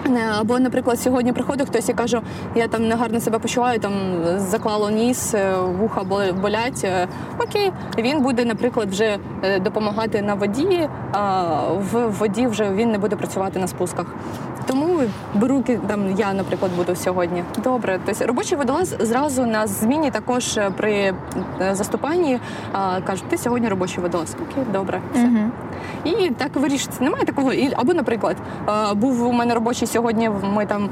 Е, 0.07 0.11
Або, 0.40 0.59
наприклад, 0.59 1.00
сьогодні 1.00 1.33
приходить 1.33 1.68
хтось 1.68 1.88
і 1.88 1.92
каже, 1.92 2.20
я 2.55 2.68
там 2.68 2.88
негарно 2.88 3.20
себе 3.20 3.38
почуваю, 3.38 3.79
там 3.79 3.92
заклало 4.37 4.90
ніс, 4.90 5.35
е, 5.35 5.55
вуха 5.57 6.05
болять. 6.42 6.81
Е, 6.85 7.09
Окей, 7.38 7.72
він 7.98 8.22
буде, 8.22 8.44
наприклад, 8.44 8.90
вже 8.90 9.18
допомагати 9.61 10.22
на 10.22 10.35
воді, 10.35 10.88
а 11.12 11.44
в 11.92 12.09
воді 12.09 12.46
вже 12.46 12.72
він 12.72 12.90
не 12.90 12.98
буде 12.98 13.16
працювати 13.16 13.59
на 13.59 13.66
спусках. 13.66 14.07
Тому 14.70 15.00
беру 15.35 15.64
там 15.87 16.14
я, 16.16 16.33
наприклад, 16.33 16.72
буду 16.76 16.96
сьогодні. 16.96 17.44
Добре, 17.64 18.00
тобто 18.06 18.26
робочий 18.26 18.59
водолаз 18.59 18.96
зразу 19.00 19.46
на 19.46 19.66
зміні 19.66 20.11
також 20.11 20.56
е, 20.56 20.70
при 20.76 20.92
е, 20.92 21.14
заступанні 21.74 22.38
а, 22.72 23.00
кажуть, 23.00 23.24
ти 23.28 23.38
сьогодні 23.38 23.68
робочий 23.68 24.02
водолаз. 24.02 24.37
Окей, 24.50 24.64
добре. 24.72 25.00
Все. 25.12 25.24
Угу. 25.24 25.38
І 26.04 26.30
так 26.30 26.56
вирішиться. 26.56 27.04
Немає 27.04 27.24
такого. 27.24 27.52
Або, 27.76 27.94
наприклад, 27.94 28.37
е, 28.68 28.94
був 28.94 29.26
у 29.26 29.33
мене 29.33 29.54
робочий 29.54 29.88
сьогодні. 29.88 30.30
Ми 30.54 30.66
там 30.66 30.88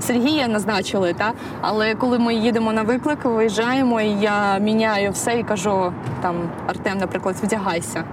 Сергія 0.00 0.48
назначили, 0.48 1.12
та 1.12 1.32
але 1.60 1.94
коли 1.94 2.18
ми 2.18 2.34
їдемо 2.34 2.72
на 2.72 2.82
виклик, 2.82 3.24
виїжджаємо, 3.24 4.00
і 4.00 4.10
я 4.10 4.58
міняю 4.58 5.10
все 5.10 5.38
і 5.38 5.42
кажу 5.42 5.92
там 6.22 6.36
Артем, 6.66 6.98
наприклад, 6.98 7.36
вдягайся. 7.42 8.04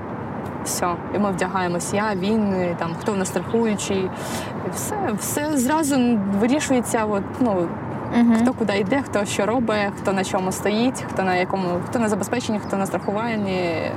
Все, 0.66 0.88
і 1.16 1.20
ми 1.20 1.32
вдягаємось. 1.32 1.94
Я, 1.94 2.16
він, 2.16 2.56
там 2.80 2.90
хто 3.00 3.12
в 3.14 3.18
нас 3.18 3.28
страхуючий, 3.28 4.10
все, 4.74 4.96
все 5.20 5.58
зразу 5.58 6.20
вирішується. 6.40 7.06
От, 7.06 7.24
ну, 7.40 7.68
Угу. 8.20 8.34
хто 8.42 8.54
куди 8.54 8.78
йде, 8.78 9.02
хто 9.10 9.26
що 9.26 9.46
робить, 9.46 9.92
хто 10.02 10.14
на 10.14 10.24
чому 10.24 10.52
стоїть, 10.52 11.06
хто 11.14 11.24
на 11.24 11.36
якому, 11.36 11.68
хто 11.90 12.00
на 12.00 12.10
забезпеченні, 12.10 12.60
хто 12.68 12.78
на 12.78 12.86
страхуванні. 12.86 13.92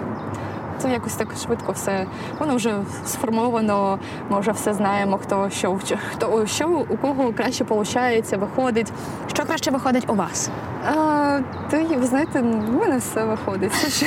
Це 0.84 0.90
якось 0.90 1.14
так 1.14 1.28
швидко 1.46 1.72
все. 1.72 2.06
Воно 2.38 2.56
вже 2.56 2.74
сформовано. 3.06 3.98
Ми 4.30 4.40
вже 4.40 4.50
все 4.50 4.74
знаємо, 4.74 5.18
хто 5.18 5.50
що 5.50 5.78
хто 6.12 6.46
що 6.46 6.68
у 6.68 6.96
кого 6.96 7.32
краще 7.32 7.64
виходить, 7.64 8.32
виходить. 8.32 8.92
Що 9.32 9.44
краще 9.44 9.70
виходить 9.70 10.04
у 10.10 10.14
вас? 10.14 10.50
А, 10.88 11.40
то 11.70 11.76
ви 11.96 12.06
знаєте, 12.06 12.40
в 12.40 12.72
мене 12.72 12.96
все 12.96 13.24
виходить. 13.24 13.72
Все, 13.72 13.88
що, 13.90 14.06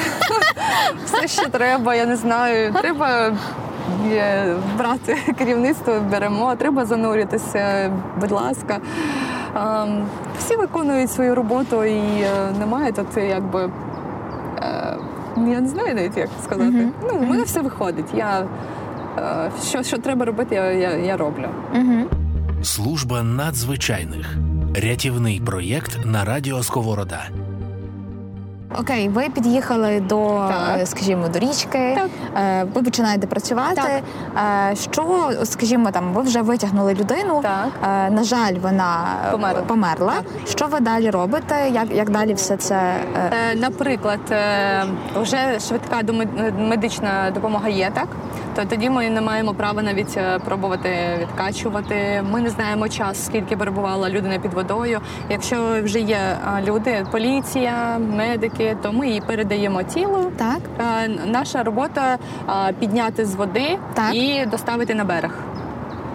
все, 1.06 1.28
що 1.28 1.50
треба, 1.50 1.96
я 1.96 2.06
не 2.06 2.16
знаю. 2.16 2.74
Треба 2.74 3.32
е, 4.12 4.56
брати 4.78 5.18
керівництво, 5.38 5.94
беремо, 6.12 6.56
треба 6.56 6.86
зануритися, 6.86 7.92
будь 8.20 8.32
ласка. 8.32 8.80
А, 9.54 9.86
всі 10.40 10.56
виконують 10.56 11.12
свою 11.12 11.36
роботу 11.36 11.84
і 11.84 12.22
е, 12.22 12.52
немає 12.60 12.92
тут 12.92 13.18
якби. 13.18 13.70
Е, 15.47 15.52
Я 15.52 15.62
не 15.62 15.67
знаю 15.67 15.95
навіть 15.95 16.17
як 16.17 16.30
сказати. 16.43 16.71
Мгм. 16.71 16.91
Ну, 17.04 17.19
у 17.19 17.26
мене 17.26 17.43
все 17.43 17.62
виходить. 17.62 18.06
Я, 18.15 18.45
е, 19.17 19.52
що, 19.69 19.84
що 19.84 19.97
треба 19.97 20.26
робити, 20.26 20.56
я, 20.56 20.71
я, 20.71 20.91
я 20.97 21.17
роблю. 21.17 21.47
Угу. 21.76 22.06
Служба 22.63 23.23
надзвичайних. 23.23 24.38
Рятівний 24.76 25.41
проєкт 25.45 26.00
на 26.06 26.26
радіо 26.26 26.63
Сковорода. 26.63 27.26
Окей, 28.75 29.10
ви 29.10 29.30
під'їхали 29.30 29.99
до, 29.99 30.45
Так. 30.49 30.80
е, 30.80 30.86
скажімо, 30.86 31.27
до 31.27 31.39
річки. 31.39 31.97
Так. 31.97 32.10
Е, 32.43 32.63
Ви 32.73 32.82
починаєте 32.84 33.27
працювати. 33.27 33.82
Так. 34.36 34.77
Що, 34.77 35.32
скажімо, 35.43 35.91
там 35.91 36.13
ви 36.13 36.21
вже 36.21 36.41
витягнули 36.41 36.93
людину. 36.93 37.39
Так. 37.43 37.67
Е, 37.84 38.10
На 38.10 38.23
жаль, 38.23 38.53
вона 38.62 39.06
померла. 39.32 39.62
Померла. 39.62 40.13
Так. 40.13 40.47
Що 40.47 40.65
ви 40.67 40.80
далі 40.80 41.10
робите? 41.10 41.69
Як, 41.69 41.91
як 41.91 42.10
далі 42.10 42.34
все 42.34 42.58
це? 42.58 42.75
е, 42.75 43.32
Е, 43.51 43.56
Наприклад, 43.56 44.19
е, 44.32 44.84
вже 45.15 45.60
швидка 45.60 46.01
медична 46.60 47.32
допомога 47.32 47.69
є, 47.69 47.91
так? 47.93 48.08
То 48.58 48.65
тоді 48.65 48.89
ми 48.89 49.10
не 49.10 49.22
маємо 49.22 49.54
права 49.54 49.82
навіть 49.82 50.17
е, 50.17 50.39
пробувати 50.39 50.89
відкачувати. 51.22 52.24
Ми 52.32 52.41
не 52.41 52.50
знаємо 52.50 52.89
час, 52.89 53.26
скільки 53.26 53.58
перебувала 53.58 54.10
людина 54.10 54.39
під 54.39 54.54
водою. 54.54 55.00
Якщо 55.30 55.82
вже 55.84 56.00
є 56.00 56.15
е, 56.17 56.62
люди, 56.65 57.06
поліція, 57.12 57.98
медики, 57.98 58.78
то 58.82 58.91
ми 58.93 59.10
їй 59.10 59.22
передаємо 59.22 59.84
тіло. 59.84 60.32
Так? 60.38 60.60
Е, 60.80 61.08
Наша 61.26 61.63
робота 61.63 62.17
підняти 62.80 63.26
з 63.26 63.36
води 63.36 63.78
Так. 63.93 64.15
і 64.15 64.46
доставити 64.46 64.96
на 64.96 65.04
берег. 65.04 65.32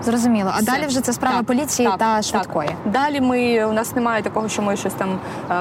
Зрозуміло. 0.02 0.50
А 0.54 0.56
Все. 0.56 0.72
далі 0.72 0.86
вже 0.86 1.00
це 1.00 1.12
справа 1.12 1.36
Так, 1.36 1.46
поліції 1.46 1.88
так, 1.88 1.98
та 1.98 2.14
так. 2.16 2.24
швидкої. 2.24 2.70
Далі 2.84 3.20
ми 3.20 3.64
у 3.64 3.72
нас 3.72 3.96
немає 3.96 4.22
такого, 4.22 4.48
що 4.48 4.62
ми 4.62 4.76
щось 4.76 4.94
там 4.94 5.18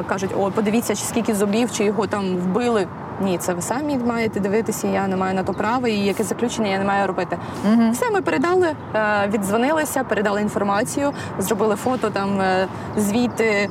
кажуть, 0.08 0.32
о, 0.40 0.52
подивіться, 0.52 0.96
скільки 0.96 1.36
зубів, 1.36 1.72
чи 1.72 1.84
його 1.84 2.08
там 2.08 2.36
вбили. 2.38 2.88
Ні, 3.22 3.38
це 3.38 3.54
ви 3.54 3.62
самі 3.62 3.98
маєте 3.98 4.40
дивитися. 4.40 4.88
Я 4.88 5.08
не 5.08 5.16
маю 5.16 5.36
на 5.36 5.44
то 5.44 5.54
права, 5.54 5.88
і 5.88 5.98
яке 5.98 6.24
заключення 6.24 6.68
я 6.68 6.80
не 6.80 6.86
маю 6.86 7.08
робити. 7.08 7.38
Угу. 7.74 7.92
Все 7.92 8.10
ми 8.10 8.22
передали, 8.22 8.68
е, 8.96 9.30
віддзвонилися, 9.34 10.04
передали 10.04 10.42
інформацію, 10.42 11.12
зробили 11.40 11.76
фото, 11.76 12.10
там 12.10 12.42
е, 12.42 12.68
звіти, 12.98 13.70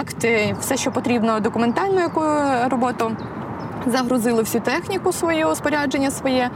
акти, 0.00 0.56
все, 0.60 0.76
що 0.76 0.90
потрібно, 0.90 1.40
документальну 1.40 2.00
яку 2.00 2.22
роботу. 2.70 3.16
Загрузили 3.86 4.40
всю 4.42 4.62
техніку 4.62 5.12
свою, 5.12 5.54
спорядження 5.54 6.10
своє, 6.10 6.50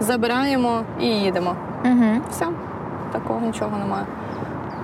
забираємо 0.00 0.82
і 1.00 1.06
їдемо. 1.06 1.56
Угу. 1.84 2.22
Все, 2.30 2.46
такого 3.12 3.40
нічого 3.40 3.78
немає. 3.78 4.06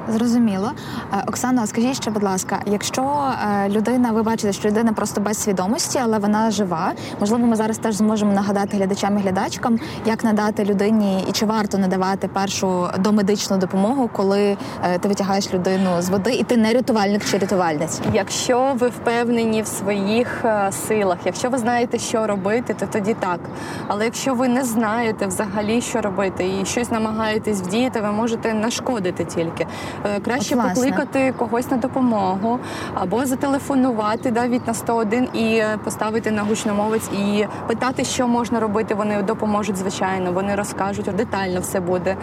Зрозуміло. 0.09 0.71
Е, 1.13 1.25
Оксано, 1.27 1.67
скажіть 1.67 1.97
ще, 1.97 2.11
будь 2.11 2.23
ласка, 2.23 2.61
якщо 2.67 3.03
е, 3.03 3.69
людина, 3.69 4.13
ви 4.13 4.23
бачите, 4.23 4.53
що 4.53 4.69
людина 4.69 4.93
просто 4.93 5.21
без 5.21 5.39
свідомості, 5.39 5.99
але 6.03 6.19
вона 6.19 6.51
жива, 6.51 6.93
можливо, 7.21 7.47
ми 7.47 7.57
зараз 7.57 7.79
теж 7.79 7.95
зможемо 7.95 8.33
нагадати 8.33 8.77
глядачам 8.77 9.19
і 9.19 9.21
глядачкам, 9.21 9.79
як 10.07 10.25
надати 10.25 10.65
людині 10.65 11.25
і 11.29 11.33
чи 11.33 11.47
варто 11.47 11.79
надавати 11.79 12.29
першу 12.29 12.89
домедичну 12.99 13.59
допомогу, 13.59 14.11
коли 14.13 14.57
е, 14.85 14.99
ти 14.99 15.09
витягаєш 15.09 15.55
людину 15.55 16.03
з 16.03 16.09
води, 16.09 16.33
і 16.33 16.43
ти 16.43 16.57
не 16.57 16.73
рятувальник 16.73 17.25
чи 17.25 17.39
рятувальниця. 17.39 18.03
Якщо 18.13 18.73
ви 18.79 18.89
впевнені 18.89 19.63
в 19.63 19.67
своїх 19.67 20.45
силах, 20.89 21.19
якщо 21.25 21.51
ви 21.51 21.59
знаєте, 21.59 21.99
що 21.99 22.27
робити, 22.27 22.75
то 22.75 22.87
тоді 22.87 23.15
так. 23.15 23.41
Але 23.89 24.05
якщо 24.05 24.35
ви 24.35 24.49
не 24.49 24.65
знаєте 24.65 25.27
взагалі, 25.27 25.81
що 25.81 26.01
робити, 26.01 26.51
і 26.61 26.67
щось 26.67 26.91
намагаєтесь 26.91 27.61
вдіяти, 27.61 28.01
ви 28.01 28.13
можете 28.13 28.55
нашкодити 28.55 29.25
тільки. 29.25 29.67
Е, 30.05 30.21
Краще 30.21 30.57
От, 30.57 30.63
покликати 30.63 31.35
когось 31.39 31.71
на 31.71 31.77
допомогу 31.77 32.59
або 32.95 33.27
зателефонувати 33.27 34.31
навіть 34.31 34.67
на 34.67 34.75
101 34.75 35.25
і 35.25 35.63
поставити 35.85 36.31
на 36.31 36.43
гучномовець 36.43 37.09
і 37.09 37.47
питати, 37.67 38.05
що 38.05 38.29
можна 38.29 38.61
робити. 38.61 38.95
Вони 38.95 39.23
допоможуть, 39.23 39.77
звичайно. 39.77 40.33
Вони 40.33 40.55
розкажуть 40.55 41.11
детально 41.17 41.61
все 41.61 41.81
буде. 41.81 42.17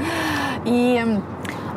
І 0.65 0.99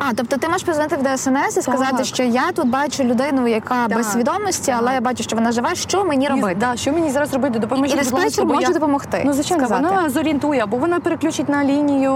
А, 0.09 0.13
тобто 0.13 0.37
ти 0.37 0.47
можеш 0.47 0.63
позвонити 0.63 0.95
в 0.95 1.03
ДСНС 1.15 1.57
і 1.57 1.61
сказати, 1.61 1.93
Так. 1.97 2.05
що 2.05 2.23
я 2.23 2.51
тут 2.51 2.67
бачу 2.67 3.03
людину, 3.03 3.47
яка 3.47 3.87
Так, 3.87 3.97
без 3.97 4.11
свідомості, 4.11 4.71
але 4.71 4.85
так. 4.85 4.93
я 4.95 5.01
бачу, 5.01 5.23
що 5.23 5.35
вона 5.35 5.51
жива. 5.51 5.75
Що 5.75 6.05
мені 6.05 6.27
робити? 6.27 6.51
І, 6.51 6.55
да, 6.55 6.75
що 6.75 6.91
мені 6.93 7.11
зараз 7.11 7.33
робити? 7.33 7.59
Допоможіть, 7.59 7.95
І 7.95 7.99
диспетчер 7.99 8.45
може 8.45 8.61
я- 8.61 8.69
допомогти. 8.73 9.21
Ну, 9.25 9.33
звичайно, 9.33 9.65
сказати. 9.65 9.87
вона 9.95 10.09
зорієнтує, 10.09 10.61
або 10.63 10.77
вона 10.77 10.99
переключить 10.99 11.49
на 11.49 11.63
лінію 11.63 12.13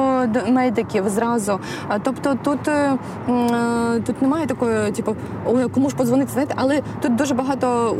медиків 0.48 1.10
зразу. 1.10 1.60
Тобто 2.04 2.36
тут, 2.44 2.68
е, 2.68 2.94
е, 3.30 4.02
тут 4.06 4.22
немає 4.22 4.46
такої, 4.48 4.92
типу, 4.92 5.16
ой, 5.46 5.70
кому 5.70 5.90
ж 5.90 5.96
подзвонити, 5.96 6.32
знаєте, 6.32 6.54
але 6.58 6.82
тут 7.02 7.16
дуже 7.16 7.34
багато 7.34 7.96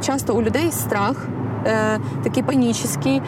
часто 0.00 0.34
у 0.34 0.42
людей 0.42 0.70
страх. 0.72 1.16
Е, 1.66 1.98
Такий 2.22 2.42
панічний. 2.42 3.22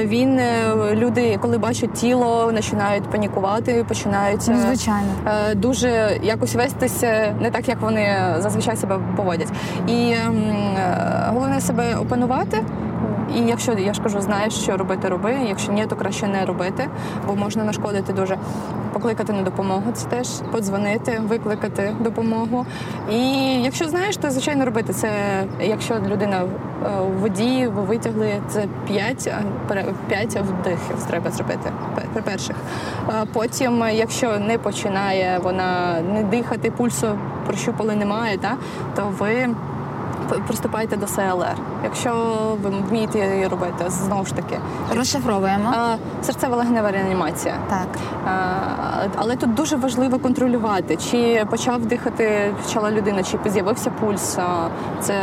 Е, 0.00 0.06
Він 0.06 0.38
е, 0.38 0.74
люди, 0.94 1.38
коли 1.42 1.58
бачать 1.58 1.92
тіло, 1.92 2.52
починають 2.56 3.04
панікувати, 3.04 3.84
починають 3.88 4.40
Ну, 4.48 4.54
е, 4.54 4.58
звичайно. 4.58 5.08
е, 5.50 5.54
дуже 5.54 6.18
якось 6.22 6.54
вестися 6.54 7.34
не 7.40 7.50
так, 7.50 7.68
як 7.68 7.80
вони 7.80 8.16
зазвичай 8.38 8.76
себе 8.76 8.98
поводять. 9.16 9.48
І 9.86 10.14
ем, 10.26 10.36
е, 10.78 11.30
головне 11.32 11.60
себе 11.60 11.94
опанувати. 12.02 12.64
І 13.36 13.40
якщо 13.40 13.72
я 13.72 13.94
ж 13.94 14.02
кажу, 14.02 14.20
знаєш, 14.20 14.54
що 14.54 14.76
робити, 14.76 15.08
роби. 15.08 15.34
Якщо 15.48 15.72
ні, 15.72 15.86
то 15.86 15.96
краще 15.96 16.26
не 16.26 16.44
робити, 16.46 16.88
бо 17.26 17.36
можна 17.36 17.64
нашкодити 17.64 18.12
дуже. 18.12 18.38
Покликати 18.92 19.32
на 19.32 19.42
допомогу, 19.42 19.82
це 19.92 20.06
теж 20.06 20.28
подзвонити, 20.52 21.20
викликати 21.28 21.94
допомогу. 22.00 22.66
І 23.12 23.18
якщо 23.62 23.88
знаєш, 23.88 24.16
то 24.16 24.30
звичайно 24.30 24.64
робити 24.64 24.92
це. 24.92 25.10
Якщо 25.60 25.94
людина 26.08 26.42
е, 26.42 27.00
у 27.00 27.20
воді, 27.20 27.66
ви 27.76 27.82
витягли 27.82 28.32
це 28.48 28.64
5, 28.86 29.32
5 30.08 30.36
вдихів 30.36 31.02
треба 31.08 31.30
зробити 31.30 31.70
пе- 32.14 32.22
перших. 32.22 32.56
Е, 33.08 33.12
Потім, 33.32 33.84
якщо 33.92 34.38
не 34.38 34.58
починає 34.58 35.38
вона 35.42 36.00
не 36.14 36.22
дихати, 36.22 36.70
пульсу 36.70 37.06
прощупали 37.46 37.94
немає, 37.94 38.38
та, 38.38 38.56
то 38.96 39.02
ви 39.18 39.48
п- 40.28 40.38
приступаєте 40.46 40.96
до 40.96 41.06
СЛР. 41.06 41.56
Якщо 41.84 42.12
ви 42.62 42.70
вмієте 42.88 43.18
її 43.18 43.46
робити, 43.46 43.84
знову 43.88 44.24
ж 44.26 44.34
таки. 44.34 44.58
Розшифровуємо. 44.96 45.72
Серцева 46.22 46.56
Серцево-легнева 46.56 46.92
реанімація. 46.92 47.54
Так. 47.68 47.88
Але 49.16 49.36
тут 49.36 49.54
дуже 49.54 49.76
важливо 49.76 50.18
контролювати, 50.18 50.96
чи 50.96 51.44
почав 51.50 51.86
дихати 51.86 52.54
почала 52.64 52.90
людина, 52.90 53.22
чи 53.22 53.38
з'явився 53.50 53.90
пульс. 53.90 54.38
Це, 55.00 55.14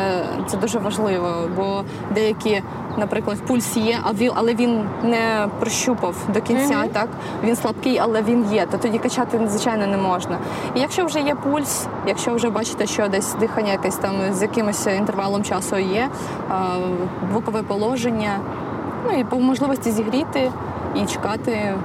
це 0.48 0.58
дуже 0.58 0.80
важливо, 0.80 1.50
бо 1.56 1.84
деякі, 2.14 2.64
наприклад, 2.98 3.38
пульс 3.48 3.78
є, 3.78 4.00
а 4.04 4.14
він, 4.14 4.32
але 4.36 4.54
він 4.56 4.84
не 5.04 5.48
прощупав 5.60 6.16
до 6.34 6.42
кінця. 6.42 6.86
Так 6.94 7.10
він 7.44 7.56
слабкий, 7.56 8.00
але 8.00 8.22
він 8.22 8.46
є. 8.54 8.66
То 8.66 8.78
тоді 8.78 8.98
качати 8.98 9.48
звичайно 9.48 9.88
не 9.88 9.98
можна. 9.98 10.38
І 10.76 10.80
якщо 10.80 11.06
вже 11.06 11.20
є 11.20 11.36
пульс, 11.36 11.88
якщо 12.08 12.34
вже 12.36 12.50
бачите, 12.50 12.86
що 12.86 13.08
десь 13.08 13.34
дихання 13.34 13.72
якесь 13.72 13.96
там 13.96 14.14
з 14.32 14.42
якимось 14.42 14.88
інтервалом 14.88 15.44
часу 15.44 15.78
є, 15.78 16.10
е, 16.50 16.54
бокове 17.34 17.64
положення, 17.64 18.40
ну 19.06 19.20
і 19.20 19.24
по 19.24 19.40
можливості 19.40 19.92
зігріти 19.92 20.52
і 20.96 21.06
чекати 21.06 21.52
е, 21.52 21.78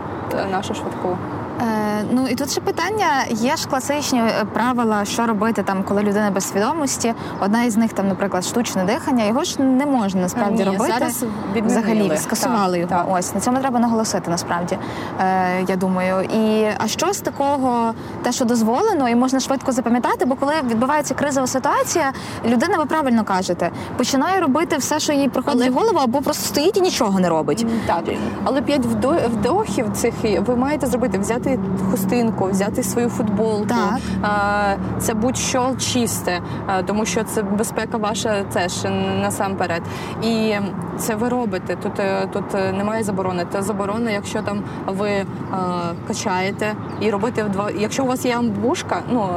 нашу 0.50 0.74
швидку. 0.74 1.18
Е, 1.60 2.04
ну 2.12 2.26
і 2.28 2.34
тут 2.34 2.50
ще 2.50 2.60
питання: 2.60 3.06
є 3.30 3.56
ж 3.56 3.68
класичні 3.68 4.18
е, 4.20 4.44
правила, 4.52 5.04
що 5.04 5.26
робити 5.26 5.62
там, 5.62 5.82
коли 5.82 6.02
людина 6.02 6.30
без 6.30 6.48
свідомості. 6.48 7.14
Одна 7.40 7.62
із 7.64 7.76
них 7.76 7.92
там, 7.92 8.08
наприклад, 8.08 8.44
штучне 8.44 8.84
дихання. 8.84 9.24
Його 9.24 9.44
ж 9.44 9.62
не 9.62 9.86
можна 9.86 10.20
насправді 10.20 10.58
Ні, 10.64 10.64
робити. 10.70 10.92
зараз. 10.98 11.24
Взагалі 11.66 12.16
скасували 12.16 12.78
Так, 12.80 12.90
його. 12.90 13.02
так. 13.04 13.18
Ось 13.18 13.34
на 13.34 13.40
цьому 13.40 13.58
треба 13.58 13.80
наголосити 13.80 14.30
насправді. 14.30 14.78
Е, 15.20 15.64
я 15.68 15.76
думаю. 15.76 16.22
І 16.34 16.66
а 16.78 16.86
що 16.88 17.12
з 17.12 17.20
такого, 17.20 17.94
те, 18.22 18.32
що 18.32 18.44
дозволено, 18.44 19.08
і 19.08 19.14
можна 19.14 19.40
швидко 19.40 19.72
запам'ятати, 19.72 20.24
бо 20.24 20.34
коли 20.34 20.52
відбувається 20.68 21.14
кризова 21.14 21.46
ситуація, 21.46 22.12
людина, 22.44 22.78
ви 22.78 22.84
правильно 22.86 23.24
кажете, 23.24 23.70
починає 23.96 24.40
робити 24.40 24.76
все, 24.76 25.00
що 25.00 25.12
їй 25.12 25.28
приходить 25.28 25.60
Але- 25.62 25.70
в 25.70 25.74
голову, 25.74 25.98
або 26.02 26.20
просто 26.20 26.44
стоїть 26.46 26.76
і 26.76 26.80
нічого 26.80 27.20
не 27.20 27.28
робить. 27.28 27.66
Так, 27.86 28.02
але 28.44 28.62
п'ять 28.62 28.82
вдо- 28.86 29.28
вдохів 29.28 29.86
цих 29.92 30.14
ви 30.46 30.56
маєте 30.56 30.86
зробити: 30.86 31.18
взяти 31.18 31.49
хустинку, 31.90 32.44
взяти 32.44 32.82
свою 32.82 33.08
футболку. 33.08 33.66
Так. 33.66 33.98
Це 34.98 35.14
будь-що 35.14 35.74
чисте, 35.78 36.40
тому 36.86 37.04
що 37.04 37.24
це 37.24 37.42
безпека 37.42 37.98
ваша 37.98 38.42
теж 38.42 38.84
насамперед. 39.20 39.82
І 40.22 40.54
це 41.00 41.14
ви 41.14 41.28
робите. 41.28 41.76
Тут, 41.82 42.00
е, 42.00 42.26
тут 42.32 42.54
е, 42.54 42.72
немає 42.72 43.02
заборони. 43.02 43.46
Це 43.52 43.62
заборона, 43.62 44.10
якщо 44.10 44.42
там 44.42 44.62
ви 44.86 45.10
а, 45.50 45.56
качаєте 46.08 46.74
і 47.00 47.10
робите 47.10 47.44
два. 47.44 47.70
Якщо 47.70 48.04
у 48.04 48.06
вас 48.06 48.24
є 48.24 48.36
амбушка, 48.36 49.02
ну 49.12 49.28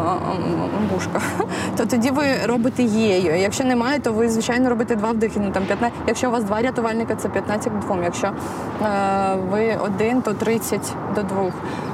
амбушка, 0.77 1.21
то 1.77 1.85
тоді 1.85 2.09
ви 2.09 2.23
робите 2.45 2.83
її. 2.83 3.23
Якщо 3.41 3.63
немає, 3.63 3.99
то 3.99 4.13
ви 4.13 4.29
звичайно 4.29 4.69
робите 4.69 4.95
два 4.95 5.11
вдихи. 5.11 5.39
Ну 5.43 5.51
там 5.51 5.63
15. 5.65 5.99
Якщо 6.07 6.27
у 6.27 6.31
вас 6.31 6.43
два 6.43 6.61
рятувальника, 6.61 7.15
це 7.15 7.29
15 7.29 7.73
к 7.73 7.79
2. 7.87 7.97
Якщо 8.03 8.27
е, 8.27 9.35
ви 9.51 9.77
один, 9.85 10.21
то 10.21 10.33
30 10.33 10.95
до 11.15 11.23
2. 11.23 11.51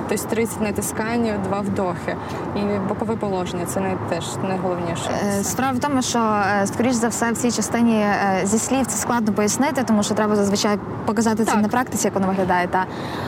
Тобто 0.10 0.28
30 0.28 0.62
натискань, 0.62 1.30
два 1.44 1.60
вдохи. 1.60 2.16
І 2.56 2.60
бокове 2.88 3.16
положення 3.16 3.66
це 3.66 3.80
не 3.80 3.98
теж 4.10 4.26
найголовніше. 4.50 5.10
Е, 5.40 5.44
Справа 5.44 5.78
в 5.78 5.80
тому, 5.80 6.02
що 6.02 6.20
е, 6.20 6.68
скоріш 6.68 6.94
за 6.94 7.08
все 7.08 7.32
в 7.32 7.38
цій 7.38 7.52
частині 7.52 7.96
е, 7.96 8.42
зі 8.44 8.60
слів 8.60 8.86
це 8.86 8.98
складно 8.98 9.34
пояснити, 9.34 9.84
тому 9.88 10.04
що 10.04 10.14
треба 10.14 10.36
зазвичай 10.36 10.78
показати 11.06 11.46
це 11.46 11.56
на 11.56 11.68
практиці, 11.68 12.08
як 12.08 12.14
воно 12.14 12.28
виглядає. 12.28 12.68
Та 12.68 12.86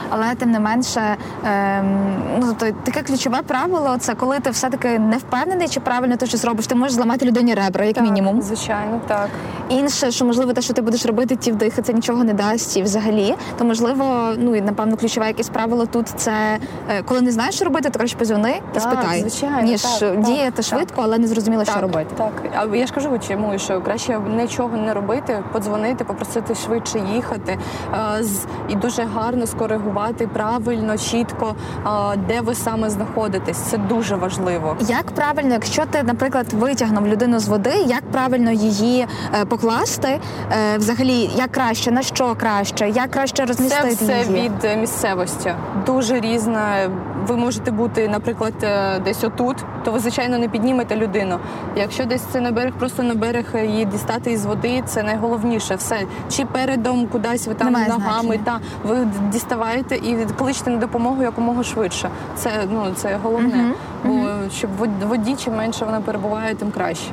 але 0.10 0.36
тим 0.36 0.52
не 0.52 0.60
менше, 0.60 1.16
ем, 1.46 2.14
ну 2.40 2.56
тобто 2.60 2.76
таке 2.84 3.02
ключове 3.02 3.42
правило 3.42 3.96
це 4.00 4.16
коли 4.16 4.40
ти 4.40 4.50
все-таки 4.50 5.00
не 5.00 5.18
впевнений, 5.18 5.68
чи 5.68 5.80
правильно 5.80 6.16
ти 6.18 6.26
щось 6.26 6.46
робиш. 6.46 6.68
Ти 6.68 6.76
можеш 6.76 6.94
зламати 6.94 7.26
людині 7.26 7.54
ребра, 7.54 7.86
як 7.86 7.96
Так, 7.96 8.04
мінімум. 8.04 8.42
Звичайно, 8.42 9.02
так. 9.08 9.30
Інше, 9.70 10.12
що 10.12 10.26
можливо, 10.26 10.54
те, 10.54 10.62
що 10.62 10.74
ти 10.74 10.82
будеш 10.82 11.06
робити, 11.06 11.36
ті 11.36 11.52
вдихи, 11.52 11.82
це 11.82 11.94
нічого 11.94 12.24
не 12.24 12.34
дасть 12.34 12.78
і 12.78 12.84
взагалі. 12.84 13.36
То 13.58 13.66
можливо, 13.66 14.30
ну 14.38 14.56
і 14.56 14.62
напевно 14.62 14.98
ключове 14.98 15.28
якесь 15.28 15.50
правило 15.50 15.86
тут 15.86 16.08
це 16.16 16.58
коли 17.06 17.22
не 17.22 17.32
знаєш, 17.32 17.56
що 17.56 17.66
робити, 17.66 17.90
то 17.90 17.98
краще 18.00 18.18
позвони 18.18 18.62
і 18.78 18.80
спитай, 18.80 19.20
звичайно, 19.22 19.62
ніж 19.62 19.82
так, 19.82 20.00
так, 20.00 20.22
діяти 20.22 20.52
так. 20.52 20.66
швидко, 20.66 21.02
але 21.04 21.18
не 21.18 21.28
зрозуміло, 21.28 21.66
що 21.66 21.82
робити. 21.82 22.16
Так, 22.18 22.32
а 22.56 22.76
я 22.76 22.88
ж 22.88 22.94
кажу, 22.94 23.20
чому 23.28 23.60
що 23.60 23.82
краще 23.82 24.20
нічого 24.38 24.78
не 24.78 24.94
робити, 24.94 25.44
подзвонити, 25.52 26.04
попросити 26.04 26.56
швидше 26.56 27.00
їхати 27.14 27.58
з- 28.20 28.46
і 28.70 28.76
дуже 28.76 29.04
гарно 29.04 29.48
скоригувати 29.48 30.28
правильно, 30.28 30.98
чітко, 30.98 31.56
а, 31.84 32.16
де 32.28 32.42
ви 32.42 32.56
саме 32.56 32.90
знаходитесь. 32.90 33.58
Це 33.58 33.78
дуже 33.78 34.16
важливо. 34.16 34.76
Як 34.80 35.06
правильно, 35.06 35.54
якщо 35.54 35.86
ти, 35.86 36.04
наприклад, 36.04 36.54
витягнув 36.54 37.08
людину 37.08 37.40
з 37.40 37.48
води, 37.48 37.74
як 37.86 38.02
правильно 38.12 38.52
її 38.52 39.08
е, 39.42 39.46
покласти? 39.46 40.20
Е, 40.74 40.78
взагалі, 40.78 41.30
як 41.36 41.52
краще, 41.52 41.92
на 41.92 42.02
що 42.02 42.36
краще, 42.40 42.90
як 42.90 43.12
краще 43.12 43.46
Це 43.46 43.54
все 43.54 44.24
її? 44.30 44.44
від 44.50 44.64
е, 44.66 44.76
місцевості. 44.78 45.54
Дуже 45.86 46.20
різна. 46.20 46.61
Ви 47.28 47.38
можете 47.38 47.72
бути, 47.72 48.08
наприклад, 48.08 48.54
е, 48.64 49.00
десь 49.00 49.24
отут, 49.24 49.58
то 49.84 49.92
ви 49.92 50.00
звичайно 50.00 50.38
не 50.38 50.48
піднімете 50.50 50.96
людину. 50.96 51.40
Якщо 51.76 52.06
десь 52.06 52.22
це 52.22 52.42
на 52.42 52.52
берег, 52.52 52.74
просто 52.80 53.04
на 53.04 53.16
берег 53.16 53.46
її 53.64 53.86
дістати 53.86 54.32
із 54.32 54.46
води, 54.46 54.84
це 54.86 55.04
найголовніше. 55.04 55.76
Все 55.76 56.02
чи 56.30 56.46
передом 56.46 57.08
кудись 57.08 57.48
ви 57.48 57.54
там 57.54 57.68
Немає 57.68 57.88
ногами, 57.90 58.22
значення. 58.22 58.44
та 58.46 58.60
ви 58.90 59.08
діставаєте 59.32 59.96
і 59.96 60.18
кличете 60.38 60.72
на 60.72 60.78
допомогу 60.78 61.24
якомога 61.24 61.64
швидше. 61.64 62.10
Це 62.36 62.50
ну 62.72 62.86
це 62.96 63.18
головне. 63.24 63.56
Мгм, 63.56 63.74
Бо 64.04 64.50
щоб 64.52 64.70
воді 65.08 65.36
чим 65.36 65.56
менше 65.56 65.86
вона 65.86 66.02
перебуває, 66.02 66.56
тим 66.56 66.72
краще. 66.72 67.12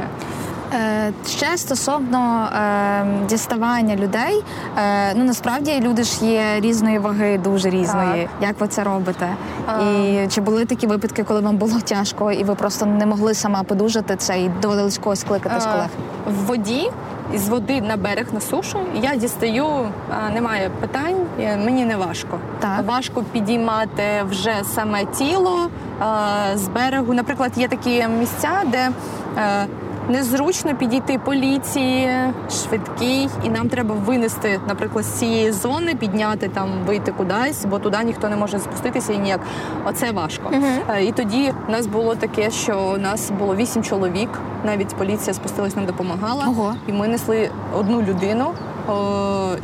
Е, 0.74 1.12
Ще 1.26 1.56
стосовно 1.56 2.48
е, 2.52 3.06
діставання 3.28 3.96
людей, 3.96 4.44
е, 4.78 5.14
ну 5.14 5.24
насправді 5.24 5.80
люди 5.80 6.02
ж 6.02 6.24
є 6.24 6.42
різної 6.60 6.98
ваги, 6.98 7.38
дуже 7.38 7.70
різної. 7.70 8.28
Як 8.40 8.60
ви 8.60 8.68
це 8.68 8.84
робите? 8.84 9.28
А. 9.66 9.82
І 9.82 10.26
чи 10.30 10.40
були 10.40 10.64
такі 10.64 10.86
випадки, 10.86 11.24
коли 11.24 11.40
вам 11.40 11.56
було 11.56 11.80
тяжко, 11.80 12.32
і 12.32 12.44
ви 12.44 12.54
просто 12.54 12.86
не 12.86 13.06
могли 13.06 13.34
сама 13.34 13.62
подужати 13.62 14.16
це 14.16 14.40
і 14.40 14.48
доводилось 14.48 14.98
когось 14.98 15.24
кликати 15.24 15.60
з 15.60 15.66
Е, 15.66 15.68
колег? 15.72 15.88
В 16.26 16.44
воді 16.46 16.90
із 17.34 17.48
води 17.48 17.80
на 17.80 17.96
берег 17.96 18.26
на 18.32 18.40
сушу 18.40 18.78
я 19.02 19.16
дістаю, 19.16 19.66
е, 19.66 20.32
немає 20.34 20.70
питань, 20.80 21.16
е, 21.40 21.56
мені 21.56 21.84
не 21.84 21.96
важко. 21.96 22.38
Так. 22.58 22.86
Важко 22.86 23.22
підіймати 23.32 24.02
вже 24.30 24.54
саме 24.74 25.04
тіло 25.04 25.70
е, 26.02 26.56
з 26.56 26.68
берегу. 26.68 27.14
Наприклад, 27.14 27.52
є 27.56 27.68
такі 27.68 28.06
місця, 28.08 28.50
де 28.66 28.90
е, 29.38 29.66
незручно 30.08 30.74
підійти 30.74 31.18
поліції, 31.18 32.08
швидкий, 32.50 33.28
і 33.44 33.48
нам 33.48 33.68
треба 33.68 33.94
винести, 33.94 34.60
наприклад, 34.68 35.04
з 35.04 35.08
цієї 35.08 35.52
зони, 35.52 35.94
підняти 35.94 36.48
там, 36.48 36.70
вийти 36.86 37.12
кудись, 37.12 37.64
бо 37.64 37.78
туди 37.78 37.98
ніхто 38.04 38.28
не 38.28 38.36
може 38.36 38.58
спуститися 38.58 39.12
і 39.12 39.18
ніяк. 39.18 39.40
Оце 39.86 40.10
важко. 40.10 40.50
Е, 40.90 41.04
І 41.04 41.12
тоді 41.12 41.52
в 41.68 41.70
нас 41.70 41.86
було 41.86 42.14
таке, 42.14 42.50
що 42.50 42.92
у 42.94 42.98
нас 42.98 43.30
було 43.38 43.56
вісім 43.56 43.82
чоловік. 43.82 44.28
Навіть 44.64 44.88
поліція 44.94 45.34
спустилась, 45.34 45.76
нам 45.76 45.86
допомагала. 45.86 46.44
Ого. 46.48 46.74
І 46.86 46.92
ми 46.92 47.08
несли 47.08 47.50
одну 47.78 48.02
людину. 48.02 48.50
О, 48.88 48.92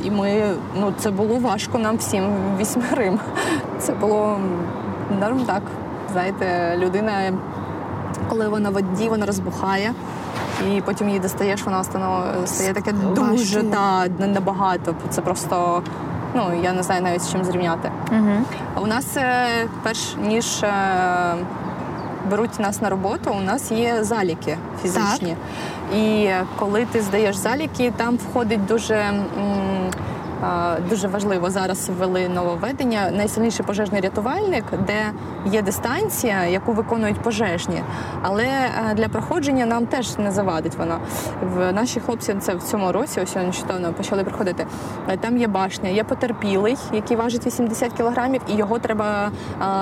і 0.04 0.10
ми, 0.10 0.42
ну 0.80 0.92
це 0.98 1.10
було 1.10 1.34
важко 1.36 1.78
нам 1.78 1.96
всім 1.96 2.24
вісьмерим. 2.58 3.18
Це 3.78 3.92
було 3.92 4.38
норм 5.20 5.40
так. 5.40 5.62
Знаєте, 6.12 6.76
людина, 6.78 7.12
коли 8.28 8.48
вона 8.48 8.70
в 8.70 8.72
воді, 8.72 9.08
вона 9.08 9.26
розбухає. 9.26 9.92
І 10.70 10.80
потім 10.80 11.08
її 11.08 11.20
достаєш, 11.20 11.64
вона 11.64 11.84
стано, 11.84 12.24
стає 12.46 12.72
таке 12.72 12.92
дуже 12.92 13.62
та, 13.62 14.06
набагато. 14.26 14.94
Це 15.10 15.20
просто, 15.20 15.82
ну 16.34 16.60
я 16.62 16.72
не 16.72 16.82
знаю 16.82 17.02
навіть 17.02 17.22
з 17.22 17.32
чим 17.32 17.44
зрівняти. 17.44 17.90
Угу. 18.12 18.30
А 18.74 18.80
У 18.80 18.86
нас 18.86 19.16
е, 19.16 19.46
перш 19.82 20.16
ніж 20.22 20.62
е, 20.62 20.72
беруть 22.30 22.58
нас 22.60 22.80
на 22.82 22.90
роботу, 22.90 23.30
у 23.38 23.40
нас 23.40 23.70
є 23.72 24.04
заліки 24.04 24.56
фізичні. 24.82 25.36
І 25.96 26.30
коли 26.58 26.84
ти 26.84 27.00
здаєш 27.02 27.36
заліки, 27.36 27.92
там 27.96 28.16
входить 28.16 28.66
дуже. 28.66 28.94
м, 28.94 29.14
е, 29.38 29.90
Дуже 30.90 31.08
важливо 31.08 31.50
зараз 31.50 31.90
ввели 31.98 32.28
нововведення. 32.28 33.10
Найсильніший 33.10 33.66
пожежний 33.66 34.00
рятувальник, 34.00 34.64
де 34.86 35.12
є 35.46 35.62
дистанція, 35.62 36.44
яку 36.44 36.72
виконують 36.72 37.20
пожежні. 37.20 37.82
Але 38.22 38.44
е, 38.44 38.94
для 38.94 39.08
проходження 39.08 39.66
нам 39.66 39.86
теж 39.86 40.18
не 40.18 40.32
завадить 40.32 40.74
вона. 40.74 40.98
В 41.42 41.72
наші 41.72 42.00
хлопці 42.00 42.34
це 42.40 42.54
в 42.54 42.62
цьому 42.62 42.92
році, 42.92 43.20
ось 43.20 43.36
нещодавно 43.36 43.92
почали 43.92 44.24
приходити. 44.24 44.66
Е, 45.08 45.16
Там 45.16 45.38
є 45.38 45.48
башня, 45.48 45.88
є 45.88 46.04
потерпілий, 46.04 46.76
який 46.92 47.16
важить 47.16 47.46
80 47.46 47.92
кілограмів, 47.92 48.40
і 48.48 48.54
його 48.54 48.78
треба 48.78 49.30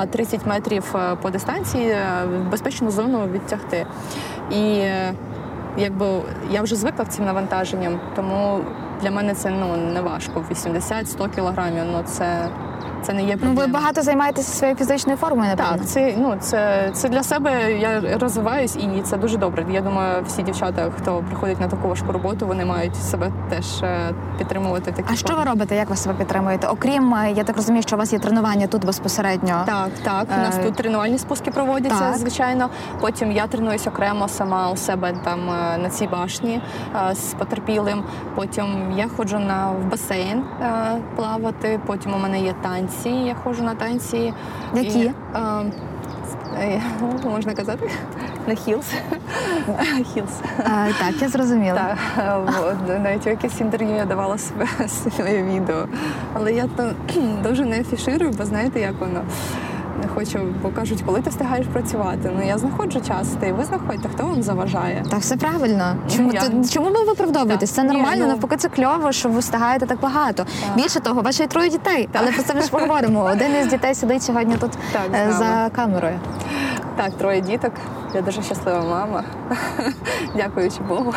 е, 0.02 0.06
30 0.06 0.46
метрів 0.46 0.84
е, 0.94 1.16
по 1.22 1.30
дистанції 1.30 1.96
в 2.24 2.50
безпечну 2.50 2.90
зону 2.90 3.28
відтягти. 3.32 3.86
І 4.50 4.84
якби 5.76 6.06
я 6.50 6.62
вже 6.62 6.76
звикла 6.76 7.04
цим 7.04 7.24
навантаженням, 7.24 8.00
тому 8.16 8.60
для 9.02 9.10
мене 9.10 9.34
це 9.34 9.50
ну 9.50 9.76
не 9.76 10.00
важко. 10.00 10.44
80-100 10.50 11.34
кілограмів. 11.34 11.84
Ну 11.92 12.02
це, 12.02 12.48
це 13.02 13.12
не 13.12 13.22
є 13.22 13.32
Ну, 13.32 13.38
проблема. 13.38 13.60
ви 13.66 13.72
багато 13.72 14.02
займаєтеся 14.02 14.52
своєю 14.52 14.76
фізичною 14.78 15.18
формою, 15.18 15.50
напевно. 15.50 15.78
Так, 15.78 15.86
це 15.86 16.14
ну 16.18 16.36
це, 16.40 16.90
це 16.92 17.08
для 17.08 17.22
себе. 17.22 17.72
Я 17.72 18.18
розвиваюсь 18.18 18.76
і 18.76 19.02
це 19.04 19.16
дуже 19.16 19.38
добре. 19.38 19.64
Я 19.70 19.80
думаю, 19.80 20.22
всі 20.26 20.42
дівчата, 20.42 20.90
хто 21.00 21.24
приходить 21.28 21.60
на 21.60 21.68
таку 21.68 21.88
важку 21.88 22.12
роботу, 22.12 22.46
вони 22.46 22.64
мають 22.64 22.96
себе 22.96 23.32
теж 23.50 23.82
е, 23.82 24.14
підтримувати 24.38 24.90
в 24.90 24.94
такій 24.94 25.08
А 25.12 25.16
що 25.16 25.34
ви 25.36 25.44
робите? 25.44 25.76
Як 25.76 25.90
ви 25.90 25.96
себе 25.96 26.14
підтримуєте? 26.18 26.66
Окрім 26.66 27.14
е, 27.14 27.32
я 27.36 27.44
так 27.44 27.56
розумію, 27.56 27.82
що 27.82 27.96
у 27.96 27.98
вас 27.98 28.12
є 28.12 28.18
тренування 28.18 28.66
тут 28.66 28.84
безпосередньо. 28.84 29.62
Так, 29.66 29.88
так. 30.02 30.26
У 30.38 30.42
нас 30.42 30.58
Е, 30.58 30.62
тут 30.62 30.74
тренувальні 30.74 31.18
спуски 31.18 31.50
проводяться, 31.50 32.00
так. 32.00 32.16
звичайно. 32.16 32.70
Потім 33.00 33.32
я 33.32 33.46
тренуюсь 33.46 33.86
окремо 33.86 34.28
сама 34.28 34.70
у 34.70 34.76
себе 34.76 35.14
там 35.24 35.46
на 35.82 35.88
цій 35.90 36.06
башні 36.06 36.62
з 37.12 37.34
потерпілим. 37.34 38.02
Потім 38.34 38.92
я 38.96 39.08
ходжу 39.16 39.38
на 39.38 39.70
в 39.70 39.90
басейн 39.90 40.44
плавати. 41.16 41.80
Потім 41.86 42.14
у 42.14 42.18
мене 42.18 42.40
є 42.40 42.54
танці. 42.62 42.91
Я 43.04 43.34
ходжу 43.34 43.62
на 43.62 43.74
танці. 43.74 44.34
Які? 44.74 44.98
І, 44.98 45.12
е, 45.34 45.72
е, 46.58 46.82
можна 47.24 47.54
казати? 47.54 47.90
На 48.46 48.54
хілс. 48.54 48.86
Хілс. 50.14 50.40
Так, 50.98 51.14
я 51.20 51.28
зрозуміла. 51.28 51.96
Так, 52.16 52.76
навіть 53.02 53.26
якесь 53.26 53.60
інтерв'ю 53.60 53.96
я 53.96 54.04
давала 54.04 54.38
своє 54.88 55.42
відео. 55.42 55.86
Але 56.34 56.52
я 56.52 56.66
то 56.76 56.92
дуже 57.42 57.64
не 57.64 57.80
афіширую, 57.80 58.30
бо 58.38 58.44
знаєте, 58.44 58.80
як 58.80 58.94
воно. 59.00 59.22
Не 60.02 60.08
хочу, 60.08 60.38
бо 60.62 60.68
кажуть, 60.68 61.02
коли 61.06 61.20
ти 61.20 61.30
встигаєш 61.30 61.66
працювати. 61.66 62.30
Ну 62.36 62.46
я 62.46 62.58
знаходжу 62.58 63.00
час, 63.00 63.28
ти 63.40 63.52
ви 63.52 63.64
знаходьте, 63.64 64.08
хто 64.14 64.22
вам 64.26 64.42
заважає. 64.42 65.04
Так, 65.10 65.20
все 65.20 65.36
правильно. 65.36 65.96
Чому 66.16 66.32
Я- 66.32 66.40
ти- 66.40 66.68
чому 66.72 66.90
ви 66.90 67.04
виправдовуєтесь? 67.04 67.70
Так. 67.70 67.76
Це 67.76 67.82
Ні, 67.92 67.96
нормально, 67.98 68.20
ну- 68.24 68.26
навпаки, 68.26 68.56
це 68.56 68.68
кльово, 68.68 69.12
що 69.12 69.28
ви 69.28 69.38
встигаєте 69.38 69.86
так 69.86 70.00
багато. 70.00 70.46
Більше 70.76 71.00
того, 71.00 71.20
у 71.20 71.24
вас 71.24 71.34
ще 71.34 71.44
й 71.44 71.46
троє 71.46 71.68
дітей, 71.70 72.08
але 72.12 72.32
про 72.32 72.42
це 72.42 72.54
ми 72.54 72.62
ж 72.62 72.70
поговоримо. 72.70 73.22
Один 73.32 73.52
із 73.60 73.66
дітей 73.66 73.94
сидить 73.94 74.22
сьогодні 74.22 74.54
тут 74.56 74.70
Так, 74.92 75.02
е, 75.14 75.32
за 75.32 75.70
камерою. 75.76 76.20
Так, 76.96 77.10
троє 77.18 77.40
діток. 77.40 77.72
Я 78.14 78.22
дуже 78.22 78.42
щаслива 78.42 78.84
мама. 78.84 79.24
Дякуючи 80.36 80.80
Богу. 80.88 81.14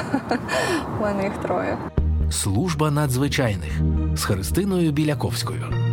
У 1.00 1.04
мене 1.04 1.24
їх 1.24 1.34
троє. 1.42 1.78
Служба 2.32 2.92
надзвичайних 2.92 3.72
з 4.16 4.24
Христиною 4.24 4.92
Біляковською. 4.92 5.85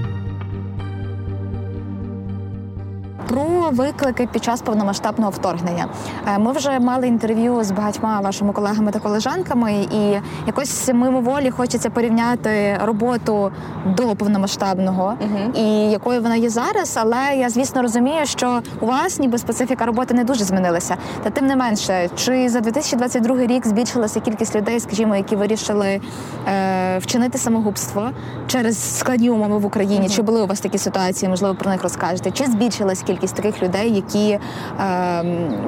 Про 3.29 3.71
виклики 3.73 4.29
під 4.33 4.45
час 4.45 4.63
повномасштабного 4.63 5.31
вторгнення. 5.31 5.87
Е, 6.29 6.39
Ми 6.39 6.53
вже 6.53 6.79
мали 6.79 7.09
інтерв'ю 7.09 7.65
з 7.65 7.71
багатьма 7.71 8.21
вашими 8.21 8.53
колегами 8.53 8.93
та 8.93 8.99
колежанками, 8.99 9.73
і 9.75 10.21
якось 10.47 10.89
мимоволі 10.95 11.51
хочеться 11.51 11.91
порівняти 11.91 12.79
роботу 12.85 13.51
до 13.87 14.03
повномасштабного 14.17 15.15
Мгм. 15.21 15.53
і 15.57 15.91
якою 15.91 16.23
вона 16.23 16.37
є 16.37 16.49
зараз. 16.49 16.99
Але 17.01 17.37
я 17.37 17.49
звісно 17.51 17.83
розумію, 17.83 18.27
що 18.27 18.61
у 18.81 18.87
вас 18.87 19.19
ніби 19.19 19.39
специфіка 19.39 19.87
роботи 19.87 20.15
не 20.15 20.25
дуже 20.25 20.45
змінилася. 20.45 20.97
Та 21.23 21.31
тим 21.31 21.47
не 21.47 21.57
менше, 21.57 22.09
чи 22.17 22.49
за 22.49 22.61
2022 22.61 23.47
рік 23.47 23.67
збільшилася 23.67 24.21
кількість 24.21 24.57
людей, 24.57 24.81
скажімо, 24.81 25.17
які 25.17 25.37
вирішили 25.37 26.01
е, 26.49 26.99
вчинити 26.99 27.39
самогубство 27.39 28.11
через 28.47 28.99
складні 28.99 29.31
умови 29.31 29.59
в 29.59 29.67
Україні? 29.67 30.09
Чи 30.09 30.23
були 30.23 30.43
у 30.43 30.47
вас 30.47 30.61
такі 30.61 30.79
ситуації? 30.79 31.29
Можливо, 31.29 31.55
про 31.55 31.71
них 31.71 31.83
розкажете? 31.83 32.31
Чи 32.31 32.45
збільшилась 32.45 32.99
кількість 33.03 33.12
таких 33.17 33.63
людей, 33.63 33.95
які 33.95 34.31
е, 34.31 34.39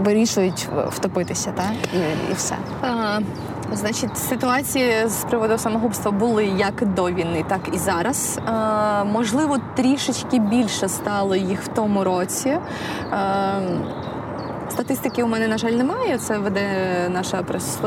вирішують 0.04 0.68
втопитися, 0.88 1.52
так 1.57 1.72
і, 1.94 2.30
і 2.30 2.35
все? 2.35 2.57
Значить, 3.72 4.18
ситуації 4.18 5.09
з 5.09 5.24
приводу 5.24 5.59
самогубства 5.59 6.11
були 6.11 6.44
як 6.44 6.94
до 6.94 7.11
війни, 7.11 7.44
так 7.48 7.61
і 7.74 7.78
зараз. 7.78 8.38
Е, 8.38 9.04
можливо, 9.04 9.59
трішечки 9.76 10.38
більше 10.38 10.88
стало 10.88 11.37
їх 11.37 11.62
в 11.62 11.68
тому 11.68 12.04
році. 12.04 12.59
А, 13.11 13.61
Статистики 14.74 15.22
у 15.22 15.26
мене, 15.26 15.48
на 15.48 15.58
жаль, 15.58 15.72
немає. 15.72 16.18
Це 16.18 16.38
веде 16.38 16.66
наша 17.08 17.42
прес, 17.42 17.78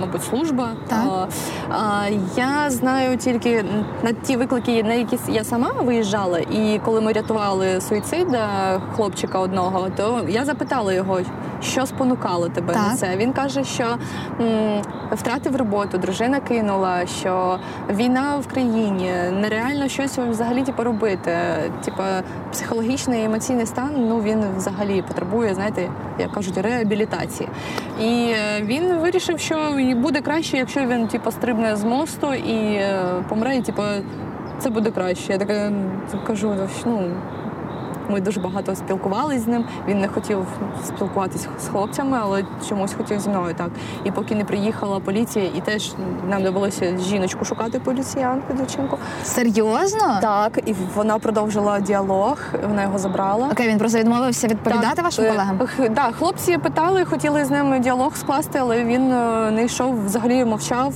мабуть, 0.00 0.24
служба. 0.24 0.68
Так. 0.88 0.98
А, 1.08 1.26
а, 1.70 2.08
я 2.36 2.70
знаю 2.70 3.16
тільки 3.18 3.64
на 4.02 4.12
ті 4.12 4.36
виклики, 4.36 4.82
на 4.82 4.94
які 4.94 5.18
я 5.28 5.44
сама 5.44 5.70
виїжджала, 5.82 6.38
і 6.38 6.80
коли 6.84 7.00
ми 7.00 7.12
рятували 7.12 7.80
суїцида 7.80 8.48
хлопчика 8.96 9.38
одного, 9.38 9.88
то 9.96 10.20
я 10.28 10.44
запитала 10.44 10.92
його, 10.92 11.20
що 11.62 11.86
спонукало 11.86 12.48
тебе 12.48 12.74
Так. 12.74 12.82
на 12.90 12.96
це. 12.96 13.16
Він 13.16 13.32
каже, 13.32 13.64
що 13.64 13.84
м, 14.40 14.82
втратив 15.12 15.56
роботу, 15.56 15.98
дружина 15.98 16.40
кинула, 16.40 17.06
що 17.06 17.58
війна 17.90 18.36
в 18.36 18.46
країні, 18.46 19.12
нереально 19.32 19.88
щось 19.88 20.18
взагалі 20.18 20.62
типу, 20.62 20.82
робити. 20.82 21.36
Типу, 21.84 22.02
психологічний 22.52 23.20
і 23.22 23.24
емоційний 23.24 23.66
стан, 23.66 23.90
ну 23.96 24.20
він 24.22 24.44
взагалі 24.56 25.02
потребує, 25.08 25.54
знаєте, 25.54 25.88
як 26.18 26.32
кажуть, 26.32 26.58
реабілітації. 26.58 27.48
І 28.00 28.32
е, 28.32 28.62
він 28.62 28.96
вирішив, 28.96 29.38
що 29.38 29.56
буде 29.96 30.20
краще, 30.20 30.56
якщо 30.56 30.80
він 30.80 31.08
типу, 31.08 31.30
стрибне 31.30 31.76
з 31.76 31.84
мосту 31.84 32.34
і 32.34 32.74
е, 32.74 33.24
помре, 33.28 33.56
і 33.56 33.62
типу, 33.62 33.82
це 34.58 34.70
буде 34.70 34.90
краще. 34.90 35.32
Я 35.32 35.38
така 35.38 35.72
кажу, 36.26 36.54
ну. 36.84 37.10
Ми 38.08 38.20
дуже 38.20 38.40
багато 38.40 38.76
спілкувалися 38.76 39.40
з 39.40 39.46
ним. 39.46 39.64
Він 39.88 40.00
не 40.00 40.08
хотів 40.08 40.46
спілкуватися 40.86 41.48
з 41.60 41.68
хлопцями, 41.68 42.18
але 42.22 42.44
чомусь 42.68 42.94
хотів 42.94 43.20
зі 43.20 43.28
мною 43.28 43.54
так. 43.54 43.68
І 44.04 44.10
поки 44.10 44.34
не 44.34 44.44
приїхала 44.44 45.00
поліція, 45.00 45.44
і 45.56 45.60
теж 45.60 45.92
нам 46.28 46.42
довелося 46.42 46.98
жіночку 46.98 47.44
шукати 47.44 47.80
поліціянку, 47.80 48.52
дівчинку. 48.54 48.98
Серйозно? 49.24 50.18
Так, 50.22 50.60
і 50.66 50.74
вона 50.94 51.18
продовжила 51.18 51.80
діалог, 51.80 52.38
вона 52.68 52.82
його 52.82 52.98
забрала. 52.98 53.48
Окей, 53.52 53.68
він 53.68 53.78
просто 53.78 53.98
відмовився 53.98 54.46
відповідати 54.46 55.02
вашим 55.02 55.24
е, 55.24 55.30
колегам. 55.30 55.58
х- 55.58 55.88
Да, 55.88 56.02
хлопці 56.02 56.58
питали, 56.58 57.04
хотіли 57.04 57.44
з 57.44 57.50
ним 57.50 57.80
діалог 57.80 58.16
скласти, 58.16 58.58
але 58.62 58.84
він 58.84 59.12
е, 59.12 59.50
не 59.50 59.64
йшов, 59.64 60.04
взагалі 60.06 60.44
мовчав. 60.44 60.92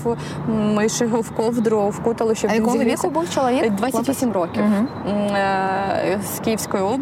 Ми 0.49 0.89
ще 0.89 1.05
його 1.05 1.21
в 1.21 1.31
ковдру 1.31 1.89
вкутали, 1.89 2.35
щоб 2.35 2.51
А 2.51 2.55
він 2.55 2.61
якого 2.63 2.79
віку 2.85 3.11
був 3.11 3.31
чоловік? 3.35 3.65
Е, 3.65 3.71
28 3.71 4.33
років 4.33 4.63
Мгм. 4.63 4.89
М, 5.09 5.17
е, 5.35 6.21
з 6.37 6.41
Київської 6.41 6.83
області. 6.83 7.00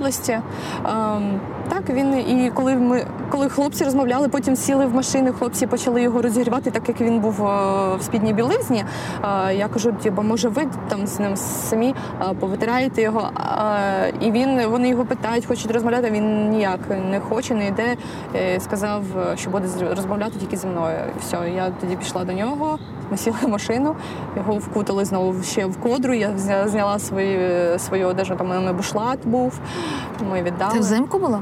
Ем, 0.84 1.40
Так, 1.69 1.91
він 1.91 2.14
і 2.19 2.51
коли 2.55 2.77
ми 2.77 3.07
коли 3.31 3.49
хлопці 3.49 3.85
розмовляли, 3.85 4.29
потім 4.29 4.57
сіли 4.57 4.87
в 4.87 4.95
машини, 4.95 5.33
хлопці 5.33 5.66
почали 5.66 6.03
його 6.03 6.23
розігрівати, 6.23 6.71
так 6.71 6.89
як 6.89 7.01
він 7.01 7.21
був 7.21 7.47
е, 7.47 7.97
в 7.97 8.03
спідній 8.03 8.33
білизні. 8.33 8.85
Е, 9.25 9.55
Я 9.55 9.69
кажу, 9.69 9.93
типу, 9.93 10.23
може, 10.23 10.49
ви 10.49 10.66
там 10.89 11.07
з 11.07 11.21
ним 11.21 11.37
самі 11.37 11.95
е, 12.21 12.35
повитираєте 12.41 13.03
його. 13.03 13.31
І 14.21 14.31
він 14.31 14.66
вони 14.66 14.89
його 14.89 15.05
питають, 15.05 15.47
хочуть 15.47 15.71
розмовляти. 15.71 16.11
Він 16.11 16.51
ніяк 16.51 16.81
не 17.11 17.21
хоче, 17.21 17.55
не 17.55 17.66
йде. 17.66 17.97
Сказав, 18.59 19.03
що 19.35 19.51
буде 19.51 19.69
розмовляти 19.97 20.33
тільки 20.41 20.57
зі 20.57 20.66
мною. 20.66 20.99
Все, 21.21 21.37
я 21.57 21.71
тоді 21.81 21.97
пішла 21.97 22.25
до 22.25 22.33
нього. 22.33 22.79
Ми 23.11 23.16
сіли 23.16 23.37
в 23.43 23.49
машину, 23.49 23.97
його 24.37 24.55
вкутали 24.55 25.05
знову 25.05 25.43
ще 25.43 25.66
в 25.66 25.77
кодру. 25.77 26.14
Я 26.14 26.31
зняла 26.66 26.99
свою, 26.99 27.79
свою 27.79 28.07
одежу, 28.09 28.37
там 28.37 28.47
у 28.47 28.51
мене 28.51 28.73
бушлат 28.73 29.19
був. 29.25 29.61
Ми 30.31 30.43
віддали. 30.43 30.73
Це 30.73 30.79
взимку 30.79 31.19
було? 31.19 31.41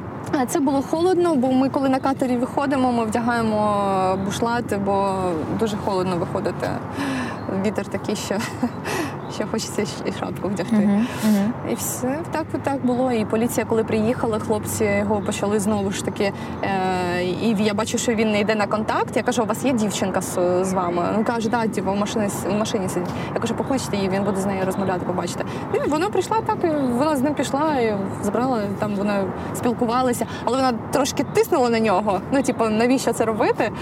Це 0.49 0.61
було 0.61 0.83
холодно, 0.83 1.35
бо 1.35 1.53
ми, 1.53 1.69
коли 1.69 1.89
на 1.89 1.99
катері 1.99 2.37
виходимо, 2.37 2.93
ми 2.93 3.05
вдягаємо 3.05 4.19
бушлати, 4.25 4.81
бо 4.85 5.15
дуже 5.59 5.77
холодно 5.77 6.17
виходити. 6.17 6.71
Вітер 7.65 7.87
такий, 7.87 8.17
що, 8.17 8.35
що 9.37 9.47
хочеться 9.51 9.83
і 9.83 10.13
шапку 10.13 10.49
вдягти. 10.49 10.77
Мгм, 10.77 11.07
мгм. 11.25 11.53
І 11.71 11.75
все 11.75 12.19
так, 12.31 12.47
так 12.63 12.87
було. 12.87 13.13
І 13.13 13.25
поліція, 13.25 13.67
коли 13.67 13.85
приїхала, 13.85 14.39
хлопці 14.39 14.85
його 14.85 15.21
почали 15.21 15.61
знову 15.61 15.91
ж 15.91 16.05
таки. 16.05 16.33
Е, 16.63 17.25
і 17.25 17.57
я 17.59 17.75
бачу, 17.75 17.99
що 17.99 18.15
він 18.15 18.31
не 18.31 18.41
йде 18.41 18.55
на 18.55 18.67
контакт. 18.67 19.17
Я 19.17 19.23
кажу, 19.23 19.43
у 19.43 19.47
вас 19.47 19.65
є 19.65 19.73
дівчинка 19.73 20.21
з, 20.21 20.65
з 20.65 20.73
вами? 20.73 21.03
Він 21.17 21.25
каже, 21.25 21.49
да, 21.49 21.67
типу, 21.67 21.93
в 21.93 21.97
машині 21.97 22.29
в 22.51 22.53
машині 22.53 22.89
сидить. 22.89 23.09
Я 23.35 23.41
кажу, 23.41 23.55
покличте 23.55 23.97
її, 23.97 24.09
він 24.09 24.23
буде 24.23 24.41
з 24.41 24.47
нею 24.47 24.65
розмовляти, 24.67 25.01
побачите. 25.07 25.45
І 25.75 25.89
вона 25.89 26.09
прийшла 26.09 26.37
так, 26.47 26.57
і 26.65 26.69
вона 26.93 27.17
з 27.17 27.23
ним 27.23 27.35
пішла 27.35 27.75
і 27.81 27.95
забрала. 28.23 28.63
Там 28.79 28.95
вони 28.95 29.13
спілкувалися, 29.57 30.27
але 30.45 30.57
вона 30.57 30.73
трошки 30.93 31.25
тиснула 31.33 31.71
на 31.71 31.81
нього. 31.81 32.21
Ну, 32.33 32.43
типу, 32.43 32.69
навіщо 32.69 33.13
це 33.13 33.25
робити? 33.25 33.73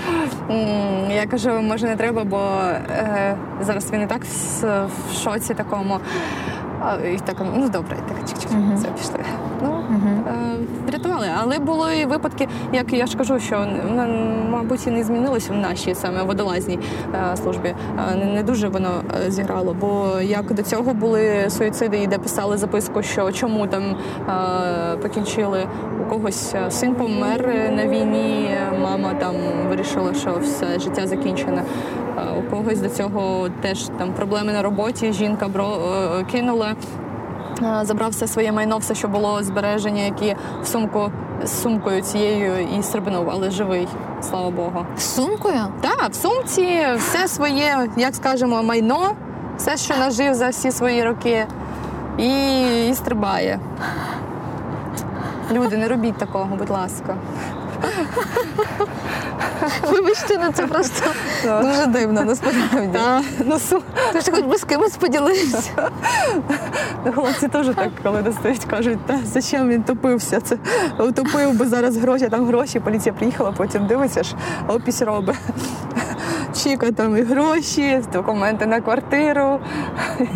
Я 1.10 1.26
кажу, 1.30 1.50
може 1.62 1.86
не 1.86 1.96
треба, 1.96 2.24
бо 2.24 2.38
е, 2.38 3.36
зараз 3.60 3.92
він 3.92 4.02
і 4.02 4.06
так 4.06 4.24
в, 4.24 4.86
в 4.86 5.14
такому. 5.52 6.00
І 7.14 7.18
так, 7.18 7.36
ну 7.56 7.68
добре, 7.68 7.96
так 8.08 8.16
чик-чик, 8.18 8.76
все 8.76 8.88
пішли. 8.88 9.18
Ну, 9.62 9.83
Е, 9.94 10.56
врятували. 10.88 11.26
Але 11.42 11.58
були 11.58 12.06
випадки, 12.06 12.48
як 12.72 12.92
я 12.92 13.06
ж 13.06 13.16
кажу, 13.16 13.40
що 13.40 13.66
мабуть 14.50 14.86
і 14.86 14.90
не 14.90 15.04
змінилося 15.04 15.52
в 15.52 15.56
нашій 15.56 15.94
саме 15.94 16.22
водолазній 16.22 16.78
е, 17.14 17.36
службі. 17.36 17.74
Е, 18.12 18.26
Не, 18.34 18.42
дуже 18.42 18.68
воно 18.68 18.90
зіграло. 19.28 19.76
Бо 19.80 20.06
як 20.22 20.54
до 20.54 20.62
цього 20.62 20.94
були 20.94 21.50
суїциди, 21.50 21.98
і 21.98 22.06
де 22.06 22.18
писали 22.18 22.56
записку, 22.56 23.02
що 23.02 23.32
чому 23.32 23.66
там 23.66 23.82
покінчили 25.02 25.66
у 26.00 26.10
когось 26.10 26.54
син 26.70 26.94
помер 26.94 27.70
на 27.76 27.86
війні, 27.86 28.50
мама 28.82 29.14
там 29.14 29.34
вирішила, 29.68 30.14
що 30.14 30.38
все 30.42 30.78
життя 30.78 31.06
закінчене. 31.06 31.62
У 32.38 32.50
когось 32.50 32.80
до 32.80 32.88
цього 32.88 33.48
теж 33.62 33.84
там 33.98 34.12
проблеми 34.12 34.52
на 34.52 34.62
роботі. 34.62 35.12
Жінка 35.12 35.48
бро 35.48 35.78
кинула. 36.32 36.74
Е, 37.62 37.80
Забрав 37.84 38.10
все 38.10 38.26
своє 38.26 38.52
майно, 38.52 38.78
все, 38.78 38.94
що 38.94 39.08
було 39.08 39.42
збереження, 39.42 40.02
які 40.02 40.36
в 40.62 40.66
сумку 40.66 41.10
з 41.44 41.62
сумкою 41.62 42.02
цією 42.02 42.68
і 42.78 42.82
стрибнув, 42.82 43.30
але 43.30 43.50
живий, 43.50 43.88
слава 44.22 44.50
Богу. 44.50 44.86
З 44.96 45.02
сумкою? 45.02 45.60
Так, 45.80 46.08
в 46.10 46.14
сумці 46.14 46.86
все 46.96 47.28
своє, 47.28 47.88
як 47.96 48.14
скажемо, 48.14 48.62
майно, 48.62 49.14
все, 49.56 49.76
що 49.76 49.96
нажив 49.96 50.34
за 50.34 50.48
всі 50.48 50.70
свої 50.70 51.04
роки, 51.04 51.46
і, 52.18 52.88
і 52.88 52.94
стрибає. 52.94 53.60
Люди, 55.52 55.76
не 55.76 55.88
робіть 55.88 56.16
такого, 56.16 56.56
будь 56.56 56.70
ласка. 56.70 57.16
Вибачте, 59.90 60.38
ну 60.44 60.52
це 60.52 60.66
просто 60.66 61.10
Дуже 61.44 61.86
дивно, 61.86 62.24
насправді. 62.24 62.98
Ну, 63.46 63.56
ти 64.12 64.20
ж 64.20 64.30
хоч 64.30 64.44
би 64.44 64.56
з 64.56 64.64
кимось 64.64 64.96
поділився. 64.96 65.90
Хлопці 67.14 67.48
теж 67.48 67.66
так, 67.66 67.90
коли 68.02 68.22
достають, 68.22 68.64
кажуть, 68.64 68.98
та 69.06 69.18
зачем 69.24 69.68
він 69.68 69.82
топився? 69.82 70.40
Це 70.40 70.56
утопив 70.98 71.58
би 71.58 71.66
зараз 71.66 71.96
гроші, 71.96 72.28
там 72.28 72.46
гроші. 72.46 72.80
Поліція 72.80 73.12
приїхала, 73.12 73.52
потім 73.52 73.86
дивиться 73.86 74.22
ж, 74.22 74.34
опись 74.68 75.02
робить. 75.02 75.36
Чіка 76.54 76.92
там 76.92 77.16
і 77.16 77.22
гроші, 77.22 78.02
документи 78.12 78.66
на 78.66 78.80
квартиру. 78.80 79.60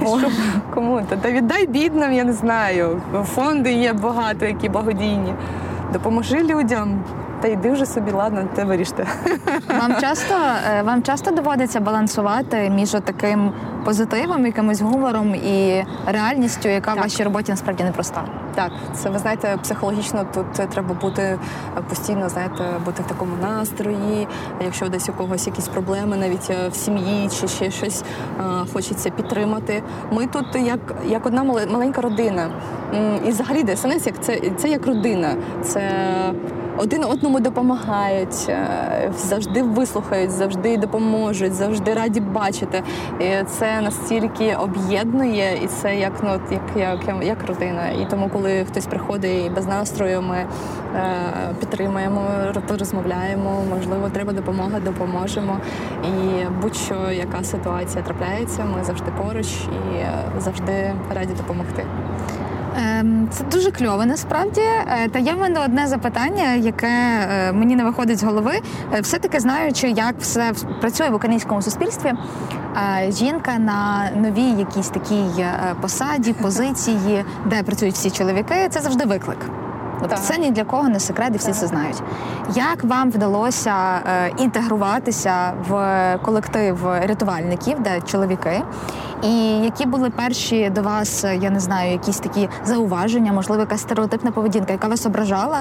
Що, 0.01 0.31
кому? 0.75 1.03
Та, 1.09 1.17
та 1.17 1.31
віддай 1.31 1.67
бідним, 1.67 2.13
я 2.13 2.25
не 2.25 2.33
знаю. 2.33 3.03
Фонди 3.35 3.73
є 3.73 3.93
багато, 3.93 4.47
які 4.47 4.69
благодійні. 4.69 5.35
Допоможи 5.93 6.43
людям. 6.43 7.05
Та 7.41 7.49
йди 7.49 7.71
вже 7.73 7.87
собі, 7.87 8.11
ладно, 8.13 8.45
те 8.55 8.65
виріште. 8.65 9.07
Вам 9.81 9.95
часто 10.01 10.35
е, 10.79 10.83
вам 10.83 11.03
часто 11.03 11.31
доводиться 11.31 11.81
балансувати 11.81 12.71
між 12.71 12.91
таким 12.91 13.53
позитивом, 13.85 14.47
якимось 14.47 14.81
гумором 14.81 15.35
і 15.35 15.85
реальністю, 16.07 16.69
яка 16.69 16.95
в 16.95 16.99
вашій 16.99 17.25
роботі 17.25 17.53
насправді 17.53 17.85
непроста. 17.85 18.25
Так, 18.55 18.73
це 18.95 19.11
ви 19.11 19.19
знаєте, 19.19 19.59
психологічно 19.63 20.27
тут 20.35 20.53
треба 20.53 20.95
бути 20.95 21.23
е, 21.23 21.39
постійно, 21.89 22.29
знаєте, 22.29 22.65
бути 22.85 23.03
в 23.03 23.07
такому 23.07 23.33
настрої. 23.43 24.29
Якщо 24.65 24.89
десь 24.89 25.09
у 25.09 25.13
когось 25.13 25.47
якісь 25.47 25.69
проблеми, 25.69 26.17
навіть 26.17 26.51
е, 26.51 26.69
в 26.69 26.75
сім'ї 26.75 27.29
чи 27.41 27.49
ще 27.49 27.71
щось 27.71 28.05
хочеться 28.73 29.11
підтримати. 29.11 29.83
Ми 30.13 30.27
тут 30.27 30.47
як, 30.55 30.81
як 31.07 31.27
одна 31.27 31.43
мале- 31.45 31.73
маленька 31.73 32.01
родина. 32.01 32.49
І 33.27 33.31
взагалі 33.31 33.63
ДСНС 33.63 34.07
як 34.07 34.23
це, 34.25 34.41
це 34.57 34.69
як 34.69 34.87
родина. 34.87 35.35
Це 35.63 35.91
один 36.79 37.05
одному 37.05 37.41
допомагають, 37.41 38.47
е, 38.49 39.13
завжди 39.17 39.63
вислухають, 39.63 40.31
завжди 40.31 40.77
допоможуть, 40.77 41.53
завжди 41.55 41.95
раді 41.95 42.21
бачити. 42.21 42.83
І 43.21 43.45
це 43.47 43.81
настільки 43.81 44.55
об'єднує, 44.55 45.65
і 45.65 45.67
це 45.67 45.97
як 45.97 46.13
ну 46.23 46.41
як, 46.51 46.63
як, 46.77 47.25
як 47.25 47.47
родина. 47.47 47.89
І 47.89 48.07
тому, 48.11 48.31
коли 48.33 48.65
хтось 48.65 48.87
приходить 48.87 49.47
і 49.47 49.51
без 49.51 49.67
настрою, 49.67 50.23
ми 50.23 50.37
е, 50.37 50.47
підтримуємо, 51.61 52.23
розмовляємо. 52.79 53.63
Можливо, 53.71 54.09
треба 54.11 54.33
допомога, 54.33 54.81
допоможемо. 54.81 55.59
І 56.05 56.45
будь-що 56.63 57.11
яка 57.11 57.45
ситуація 57.45 58.05
трапляється, 58.05 58.65
ми 58.65 58.85
завжди 58.85 59.11
поруч 59.23 59.47
і 59.47 59.97
е, 59.97 60.11
завжди 60.39 60.93
раді 61.15 61.33
допомогти. 61.35 61.85
Ем, 62.79 63.29
Це 63.31 63.45
дуже 63.45 63.71
кльово 63.71 64.07
насправді. 64.07 64.61
Е, 64.61 65.09
Та 65.09 65.19
є 65.19 65.35
в 65.35 65.39
мене 65.39 65.61
одне 65.61 65.87
запитання, 65.87 66.55
яке 66.55 66.87
е, 66.89 67.53
мені 67.53 67.77
не 67.77 67.85
виходить 67.85 68.19
з 68.19 68.23
голови. 68.23 68.61
Е, 68.95 69.01
Все-таки 69.01 69.41
знаючи, 69.41 69.89
як 69.89 70.15
все 70.19 70.53
працює 70.81 71.09
в 71.09 71.15
українському 71.15 71.63
суспільстві, 71.63 72.13
жінка 73.09 73.59
на 73.59 74.11
новій 74.17 74.51
якійсь 74.59 74.89
такій 74.89 75.47
посаді, 75.81 76.33
позиції, 76.33 77.25
де 77.47 77.63
працюють 77.63 77.95
всі 77.95 78.11
чоловіки, 78.11 78.55
це 78.71 78.81
завжди 78.81 79.05
виклик. 79.05 79.39
От 80.03 80.09
Так. 80.11 80.23
це 80.23 80.39
ні 80.39 80.51
для 80.51 80.65
кого 80.65 80.89
не 80.89 81.01
секрет, 81.01 81.31
і 81.35 81.39
всі 81.39 81.47
Так. 81.47 81.57
це 81.57 81.67
знають. 81.67 82.03
Як 82.55 82.85
вам 82.85 83.11
вдалося 83.11 83.75
е, 84.07 84.31
інтегруватися 84.39 85.53
в 85.69 86.19
колектив 86.23 86.87
рятувальників, 86.87 87.81
де 87.81 88.01
чоловіки? 88.01 88.63
І 89.23 89.49
які 89.49 89.87
були 89.87 90.11
перші 90.11 90.71
до 90.71 90.83
вас, 90.83 91.25
е, 91.25 91.37
я 91.37 91.51
не 91.51 91.61
знаю, 91.61 91.93
якісь 91.93 92.19
такі 92.19 92.49
зауваження, 92.65 93.33
можливо, 93.33 93.61
якась 93.61 93.81
стереотипна 93.81 94.31
поведінка, 94.31 94.73
яка 94.73 94.89
вас 94.89 95.07
ображала, 95.07 95.59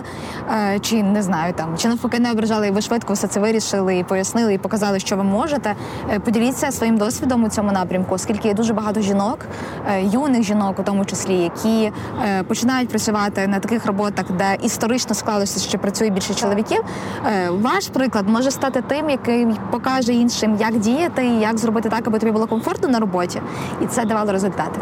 Е, 0.73 0.79
чи 0.79 1.03
не 1.03 1.21
знаю 1.23 1.53
там, 1.53 1.77
чи 1.77 1.87
навпаки 1.87 2.19
не 2.19 2.31
ображала, 2.31 2.65
і 2.65 2.71
ви 2.71 2.81
швидко 2.81 3.13
все 3.13 3.27
це 3.27 3.39
вирішили 3.39 3.97
і 3.97 4.03
пояснили, 4.03 4.53
і 4.53 4.57
показали, 4.57 4.99
що 4.99 5.17
ви 5.17 5.23
можете. 5.23 5.75
Е, 6.13 6.19
Поділіться 6.19 6.71
своїм 6.71 6.97
досвідом 6.97 7.43
у 7.43 7.49
цьому 7.49 7.71
напрямку, 7.71 8.15
оскільки 8.15 8.47
є 8.47 8.53
дуже 8.53 8.73
багато 8.73 9.01
жінок, 9.01 9.39
е, 9.87 10.03
юних 10.03 10.43
жінок, 10.43 10.79
у 10.79 10.83
тому 10.83 11.05
числі, 11.05 11.35
які 11.35 11.91
е, 12.25 12.43
починають 12.43 12.89
працювати 12.89 13.47
на 13.47 13.59
таких 13.59 13.85
роботах 13.85 14.26
де 14.29 14.57
історично 14.61 15.15
склалося, 15.15 15.59
що 15.69 15.77
працює 15.79 16.09
більше 16.09 16.33
чоловіків. 16.33 16.81
Е, 17.25 17.49
Ваш 17.49 17.87
приклад 17.87 18.29
може 18.29 18.51
стати 18.51 18.81
тим, 18.81 19.09
який 19.09 19.47
покаже 19.71 20.13
іншим, 20.13 20.57
як 20.59 20.77
діяти 20.77 21.25
і 21.25 21.39
як 21.39 21.57
зробити 21.57 21.89
так, 21.89 22.07
аби 22.07 22.19
тобі 22.19 22.31
було 22.31 22.47
комфортно 22.47 22.87
на 22.87 22.99
роботі, 22.99 23.41
і 23.81 23.85
це 23.85 24.05
давало 24.05 24.31
результати. 24.31 24.79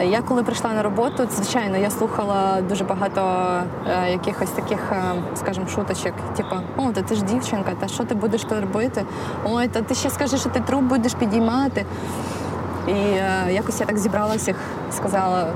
Е, 0.00 0.06
Я 0.06 0.22
коли 0.22 0.42
прийшла 0.42 0.72
на 0.72 0.82
роботу, 0.82 1.28
звичайно, 1.36 1.76
я 1.76 1.90
слухала 1.90 2.60
дуже 2.68 2.84
багато 2.84 3.20
е, 4.06 4.10
якихось 4.10 4.50
таких, 4.50 4.92
скажімо, 5.36 5.66
шуточок, 5.66 6.12
типу, 6.36 6.56
о, 6.76 6.92
та 6.92 7.02
ти 7.02 7.14
ж 7.14 7.24
дівчинка, 7.24 7.70
та 7.80 7.88
що 7.88 8.04
ти 8.04 8.14
будеш 8.14 8.44
то 8.44 8.60
робити? 8.60 9.04
Ой, 9.44 9.68
та 9.68 9.82
ти 9.82 9.94
ще 9.94 10.10
скажеш, 10.10 10.40
що 10.40 10.50
ти 10.50 10.60
труп 10.60 10.82
будеш 10.82 11.14
підіймати. 11.14 11.86
І 12.88 12.92
якось 13.54 13.80
я 13.80 13.86
так 13.86 13.98
зібралася, 13.98 14.50
їх, 14.50 14.56
сказала. 14.92 15.46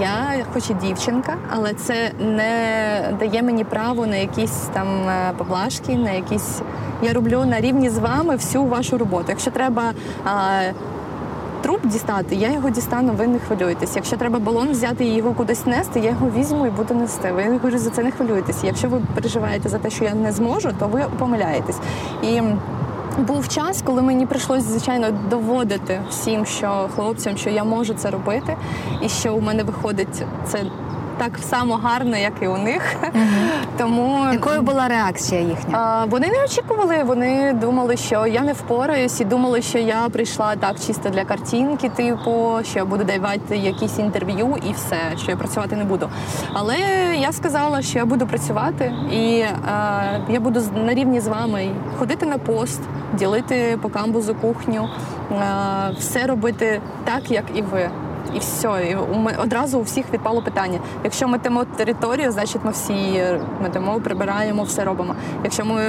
Я 0.00 0.44
хоч 0.52 0.70
і 0.70 0.74
дівчинка, 0.74 1.36
але 1.50 1.74
це 1.74 2.10
не 2.18 2.48
дає 3.18 3.42
мені 3.42 3.64
право 3.64 4.06
на 4.06 4.16
якісь 4.16 4.68
там 4.72 5.08
е, 5.08 5.32
поблажки, 5.38 5.96
на 5.96 6.10
якісь. 6.10 6.60
Я 7.02 7.12
роблю 7.12 7.44
на 7.44 7.60
рівні 7.60 7.90
з 7.90 7.98
вами 7.98 8.36
всю 8.36 8.64
вашу 8.64 8.98
роботу. 8.98 9.24
Якщо 9.28 9.50
треба 9.50 9.82
е, 10.26 10.74
труп 11.62 11.86
дістати, 11.86 12.34
я 12.34 12.52
його 12.52 12.70
дістану, 12.70 13.12
ви 13.12 13.26
не 13.26 13.38
хвилюєтесь. 13.38 13.96
Якщо 13.96 14.16
треба 14.16 14.38
балон 14.38 14.70
взяти 14.70 15.04
і 15.04 15.14
його 15.14 15.32
кудись 15.32 15.66
нести, 15.66 16.00
я 16.00 16.10
його 16.10 16.30
візьму 16.36 16.66
і 16.66 16.70
буду 16.70 16.94
нести. 16.94 17.32
Ви 17.32 17.44
говорю, 17.44 17.78
за 17.78 17.90
це 17.90 18.02
не 18.02 18.10
хвилюєтесь. 18.10 18.64
Якщо 18.64 18.88
ви 18.88 19.00
переживаєте 19.14 19.68
за 19.68 19.78
те, 19.78 19.90
що 19.90 20.04
я 20.04 20.14
не 20.14 20.32
зможу, 20.32 20.70
то 20.78 20.86
ви 20.88 21.04
помиляєтесь. 21.18 21.78
І 22.22 22.40
був 23.18 23.48
час, 23.48 23.82
коли 23.82 24.02
мені 24.02 24.26
прийшлось, 24.26 24.62
звичайно, 24.62 25.06
доводити 25.30 26.00
всім, 26.10 26.46
що 26.46 26.88
хлопцям, 26.94 27.36
що 27.36 27.50
я 27.50 27.64
можу 27.64 27.94
це 27.94 28.10
робити, 28.10 28.56
і 29.02 29.08
що 29.08 29.34
у 29.34 29.40
мене 29.40 29.62
виходить 29.62 30.22
це 30.46 30.62
так 31.18 31.38
само 31.38 31.74
гарно, 31.74 32.16
як 32.16 32.32
і 32.42 32.48
у 32.48 32.56
них. 32.56 32.96
Тому 33.78 34.26
Якою 34.32 34.62
була 34.62 34.88
реакція 34.88 35.40
їхня? 35.40 36.04
Вони 36.10 36.28
не 36.28 36.44
очікували, 36.44 37.02
вони 37.04 37.52
думали, 37.52 37.96
що 37.96 38.26
я 38.26 38.40
не 38.40 38.52
впораюсь, 38.52 39.20
і 39.20 39.24
думали, 39.24 39.62
що 39.62 39.78
я 39.78 40.08
прийшла 40.12 40.56
так 40.56 40.76
чисто 40.86 41.08
для 41.08 41.24
картинки, 41.24 41.88
типу, 41.88 42.58
що 42.64 42.78
я 42.78 42.84
буду 42.84 43.04
давати 43.04 43.56
якісь 43.56 43.98
інтерв'ю 43.98 44.56
і 44.70 44.72
все, 44.72 44.96
що 45.16 45.30
я 45.30 45.36
працювати 45.36 45.76
не 45.76 45.84
буду. 45.84 46.08
Але 46.52 46.76
я 47.18 47.32
сказала, 47.32 47.82
що 47.82 47.98
я 47.98 48.04
буду 48.04 48.26
працювати, 48.26 48.92
і 49.12 49.38
е, 49.38 49.50
я 50.28 50.40
буду 50.40 50.60
на 50.86 50.94
рівні 50.94 51.20
з 51.20 51.26
вами 51.26 51.70
ходити 51.98 52.26
на 52.26 52.38
пост, 52.38 52.80
ділити 53.14 53.78
по 53.82 53.88
камбузу 53.88 54.34
кухню, 54.34 54.88
е, 55.32 55.36
все 55.98 56.26
робити 56.26 56.80
так, 57.04 57.30
як 57.30 57.44
і 57.54 57.62
ви. 57.62 57.90
І 58.34 58.38
все, 58.38 58.68
і 58.90 58.96
одразу 59.38 59.78
у 59.78 59.82
всіх 59.82 60.04
відпало 60.12 60.42
питання. 60.42 60.78
Якщо 61.04 61.28
метемо 61.28 61.64
територію, 61.64 62.32
значить 62.32 62.64
ми 62.64 62.70
всі 62.70 63.22
метемо, 63.62 64.00
прибираємо, 64.00 64.62
все 64.62 64.84
робимо. 64.84 65.14
Якщо 65.44 65.64
ми 65.64 65.82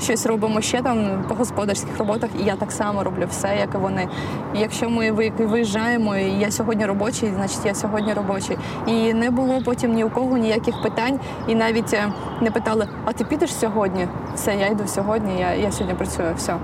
щось 0.00 0.26
робимо 0.26 0.60
ще 0.60 0.82
там 0.82 1.24
по 1.28 1.34
господарських 1.34 1.98
роботах, 1.98 2.30
і 2.40 2.44
я 2.44 2.56
так 2.56 2.72
само 2.72 3.04
роблю 3.04 3.26
все, 3.30 3.56
як 3.60 3.74
і 3.74 3.78
вони. 3.78 4.08
І 4.54 4.58
якщо 4.58 4.90
ми 4.90 5.10
виїжджаємо, 5.38 6.16
і 6.16 6.30
я 6.30 6.50
сьогодні 6.50 6.86
робочий, 6.86 7.32
значить 7.36 7.64
я 7.64 7.74
сьогодні 7.74 8.12
робочий. 8.12 8.56
І 8.86 9.14
не 9.14 9.30
було 9.30 9.60
потім 9.64 9.94
ні 9.94 10.04
у 10.04 10.10
кого 10.10 10.36
ніяких 10.36 10.82
питань, 10.82 11.20
і 11.48 11.54
навіть 11.54 11.94
е, 11.94 12.12
не 12.40 12.50
питали: 12.50 12.88
а 13.04 13.12
ти 13.12 13.24
підеш 13.24 13.54
сьогодні? 13.54 14.08
Все, 14.34 14.54
я 14.54 14.66
йду 14.66 14.86
сьогодні, 14.86 15.40
я, 15.40 15.54
я 15.54 15.72
сьогодні 15.72 15.94
працюю. 15.94 16.34
Все. 16.36 16.56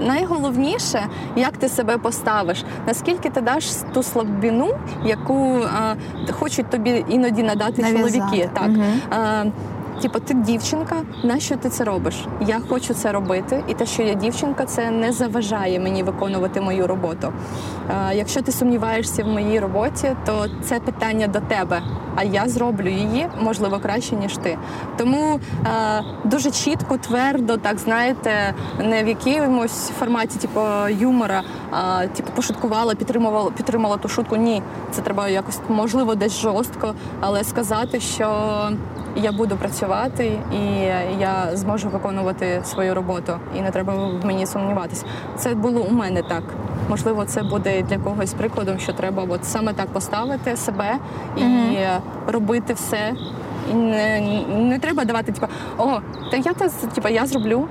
Найголовніше, 0.00 1.06
як 1.36 1.56
ти 1.56 1.68
себе 1.68 1.98
поставиш, 1.98 2.64
наскільки 2.86 3.30
ти 3.30 3.40
даш 3.40 3.64
ту 3.94 4.02
слабину, 4.02 4.70
яку 5.04 5.60
а, 5.78 5.94
хочуть 6.32 6.70
тобі 6.70 7.04
іноді 7.08 7.42
надати 7.42 7.82
Нав'язати. 7.82 8.18
чоловіки. 8.18 8.50
Так. 8.54 8.68
Мгм. 8.68 9.52
Типу, 10.02 10.20
ти 10.20 10.34
дівчинка, 10.34 10.96
нащо 11.24 11.56
ти 11.56 11.68
це 11.68 11.84
робиш? 11.84 12.14
Я 12.40 12.60
хочу 12.68 12.94
це 12.94 13.12
робити, 13.12 13.64
і 13.68 13.74
те, 13.74 13.86
що 13.86 14.02
я 14.02 14.14
дівчинка, 14.14 14.64
це 14.64 14.90
не 14.90 15.12
заважає 15.12 15.80
мені 15.80 16.02
виконувати 16.02 16.60
мою 16.60 16.86
роботу. 16.86 17.32
А, 17.88 18.12
якщо 18.12 18.42
ти 18.42 18.52
сумніваєшся 18.52 19.24
в 19.24 19.26
моїй 19.26 19.60
роботі, 19.60 20.16
то 20.26 20.46
це 20.62 20.80
питання 20.80 21.26
до 21.26 21.40
тебе. 21.40 21.82
А 22.16 22.24
я 22.24 22.48
зроблю 22.48 22.88
її 22.88 23.28
можливо 23.40 23.78
краще 23.78 24.16
ніж 24.16 24.36
ти. 24.36 24.58
Тому 24.96 25.40
е, 25.66 26.02
дуже 26.24 26.50
чітко, 26.50 26.98
твердо, 26.98 27.56
так 27.56 27.78
знаєте, 27.78 28.54
не 28.78 29.04
в 29.04 29.08
якомусь 29.08 29.88
форматі, 29.98 30.38
типу 30.38 30.60
юмора, 30.88 31.42
а 31.70 32.06
типу 32.06 32.30
пошуткувала, 32.34 32.94
підтримувала, 32.94 33.50
підтримала 33.50 33.96
ту 33.96 34.08
шутку. 34.08 34.36
Ні, 34.36 34.62
це 34.90 35.02
треба 35.02 35.28
якось 35.28 35.58
можливо 35.68 36.14
десь 36.14 36.40
жорстко, 36.40 36.94
але 37.20 37.44
сказати, 37.44 38.00
що 38.00 38.52
я 39.16 39.32
буду 39.32 39.56
працювати 39.56 40.38
і 40.52 40.80
я 41.20 41.48
зможу 41.56 41.88
виконувати 41.88 42.60
свою 42.64 42.94
роботу, 42.94 43.32
і 43.58 43.60
не 43.60 43.70
треба 43.70 43.94
в 43.94 44.26
мені 44.26 44.46
сумніватися. 44.46 45.04
Це 45.36 45.54
було 45.54 45.80
у 45.82 45.92
мене 45.92 46.22
так. 46.22 46.42
Можливо, 46.88 47.24
це 47.24 47.42
буде 47.42 47.82
для 47.82 47.98
когось 47.98 48.34
прикладом, 48.34 48.78
що 48.78 48.92
треба 48.92 49.26
от 49.28 49.44
саме 49.44 49.72
так 49.72 49.86
поставити 49.86 50.56
себе 50.56 50.96
і 51.36 51.76
робити 52.26 52.74
все. 52.74 53.12
І 53.70 53.74
не, 53.74 54.20
не 54.48 54.78
треба 54.78 55.04
давати, 55.04 55.32
типу, 55.32 55.46
о, 55.78 56.00
та 56.30 56.36
я 56.36 56.52
та 56.52 56.68
типу, 56.68 57.08
я 57.08 57.26
зроблю, 57.26 57.68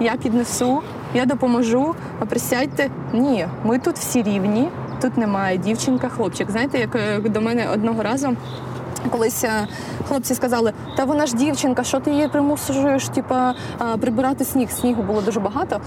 я 0.00 0.16
піднесу, 0.16 0.80
я 1.14 1.26
допоможу, 1.26 1.94
а 2.20 2.24
присядьте. 2.24 2.90
Ні, 3.12 3.46
ми 3.64 3.78
тут 3.78 3.96
всі 3.96 4.22
рівні, 4.22 4.68
тут 5.02 5.16
немає 5.16 5.58
дівчинка, 5.58 6.08
хлопчик. 6.08 6.50
Знаєте, 6.50 6.78
як 6.78 6.94
е, 6.94 7.20
до 7.20 7.40
мене 7.40 7.68
одного 7.74 8.02
разу. 8.02 8.36
Колись 9.10 9.44
е, 9.44 9.66
хлопці 10.08 10.34
сказали, 10.34 10.72
та 10.96 11.04
вона 11.04 11.26
ж 11.26 11.36
дівчинка, 11.36 11.84
що 11.84 12.00
ти 12.00 12.10
її 12.10 12.28
примусуєш, 12.28 13.08
типа 13.08 13.54
прибирати 14.00 14.44
сніг. 14.44 14.70
Снігу 14.70 15.02
було 15.02 15.20
дуже 15.20 15.40
багато. 15.40 15.80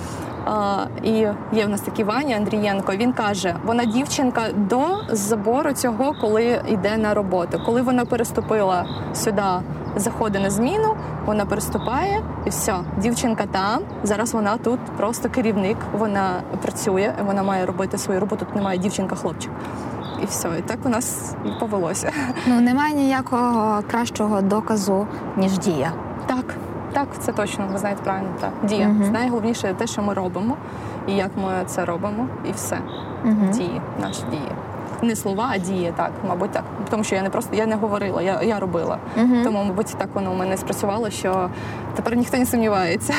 І 1.04 1.12
є 1.54 1.66
в 1.66 1.70
нас 1.70 1.82
такий 1.82 2.06
Ваня 2.06 2.36
Андрієнко. 2.36 2.92
Він 2.96 3.14
каже: 3.14 3.56
вона 3.66 3.86
дівчинка 3.86 4.42
до 4.56 4.82
забору 5.10 5.74
цього, 5.74 6.16
коли 6.22 6.62
йде 6.68 6.98
на 6.98 7.14
роботу. 7.14 7.62
Коли 7.66 7.82
вона 7.82 8.06
переступила 8.06 8.86
сюди, 9.14 9.42
заходить 9.96 10.42
на 10.42 10.50
зміну, 10.50 10.96
вона 11.26 11.46
переступає 11.46 12.22
і 12.46 12.50
все. 12.50 12.76
Дівчинка 12.98 13.46
там. 13.46 13.82
Зараз 14.04 14.34
вона 14.34 14.58
тут 14.58 14.80
просто 14.98 15.30
керівник. 15.30 15.78
Вона 15.94 16.42
працює, 16.62 17.14
вона 17.26 17.44
має 17.44 17.66
робити 17.66 17.98
свою 17.98 18.20
роботу. 18.20 18.46
Тут 18.46 18.56
немає 18.56 18.80
дівчинка-хлопчик. 18.80 19.50
І 20.24 20.26
все, 20.26 20.50
і 20.60 20.62
так 20.62 20.80
у 20.86 20.90
нас 20.90 21.36
повелося. 21.60 22.12
Ну 22.48 22.62
немає 22.62 22.94
ніякого 22.94 23.82
кращого 23.92 24.42
доказу 24.42 25.08
ніж 25.38 25.58
дія. 25.58 25.92
Так, 26.26 26.56
так, 26.94 27.08
це 27.20 27.32
точно, 27.32 27.68
ви 27.72 27.78
знаєте 27.78 28.02
правильно. 28.04 28.30
Так. 28.40 28.52
Дія. 28.64 28.88
Мгм. 28.88 29.12
Найголовніше 29.12 29.76
те, 29.78 29.88
що 29.88 30.02
ми 30.02 30.14
робимо, 30.14 30.56
і 31.08 31.14
як 31.16 31.32
ми 31.38 31.52
це 31.66 31.86
робимо, 31.86 32.28
і 32.50 32.52
все. 32.52 32.78
Мгм. 33.24 33.52
Дії, 33.52 33.82
наші 34.02 34.22
дії. 34.32 34.52
Не 35.02 35.16
слова, 35.16 35.50
а 35.52 35.58
дії, 35.58 35.94
так, 35.96 36.12
мабуть, 36.28 36.52
так. 36.52 36.64
Тому 36.90 37.04
що 37.04 37.16
я 37.16 37.22
не 37.22 37.30
просто 37.30 37.56
я 37.56 37.66
не 37.66 37.76
говорила, 37.76 38.22
я, 38.22 38.42
я 38.42 38.60
робила. 38.60 38.98
Мгм. 39.18 39.44
Тому, 39.44 39.64
мабуть, 39.64 39.96
так 39.98 40.10
воно 40.14 40.32
у 40.32 40.36
мене 40.36 40.58
спрацювало, 40.58 41.10
що 41.10 41.50
тепер 41.96 42.16
ніхто 42.16 42.38
не 42.38 42.46
сумнівається. 42.46 43.14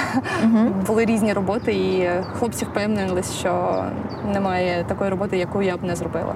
Мгм. 0.45 0.73
Були 0.87 1.05
різні 1.05 1.33
роботи, 1.33 1.73
і 1.73 2.09
хлопці 2.39 2.65
впевнились, 2.65 3.33
що 3.33 3.85
немає 4.33 4.85
такої 4.89 5.11
роботи, 5.11 5.39
яку 5.39 5.63
я 5.63 5.77
б 5.77 5.85
не 5.85 5.97
зробила. 5.97 6.35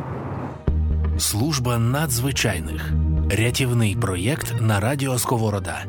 Служба 1.22 1.78
надзвичайних 1.78 2.92
рятівний 3.30 3.96
проєкт 3.96 4.54
на 4.60 4.80
радіо 4.80 5.18
Сковорода. 5.18 5.84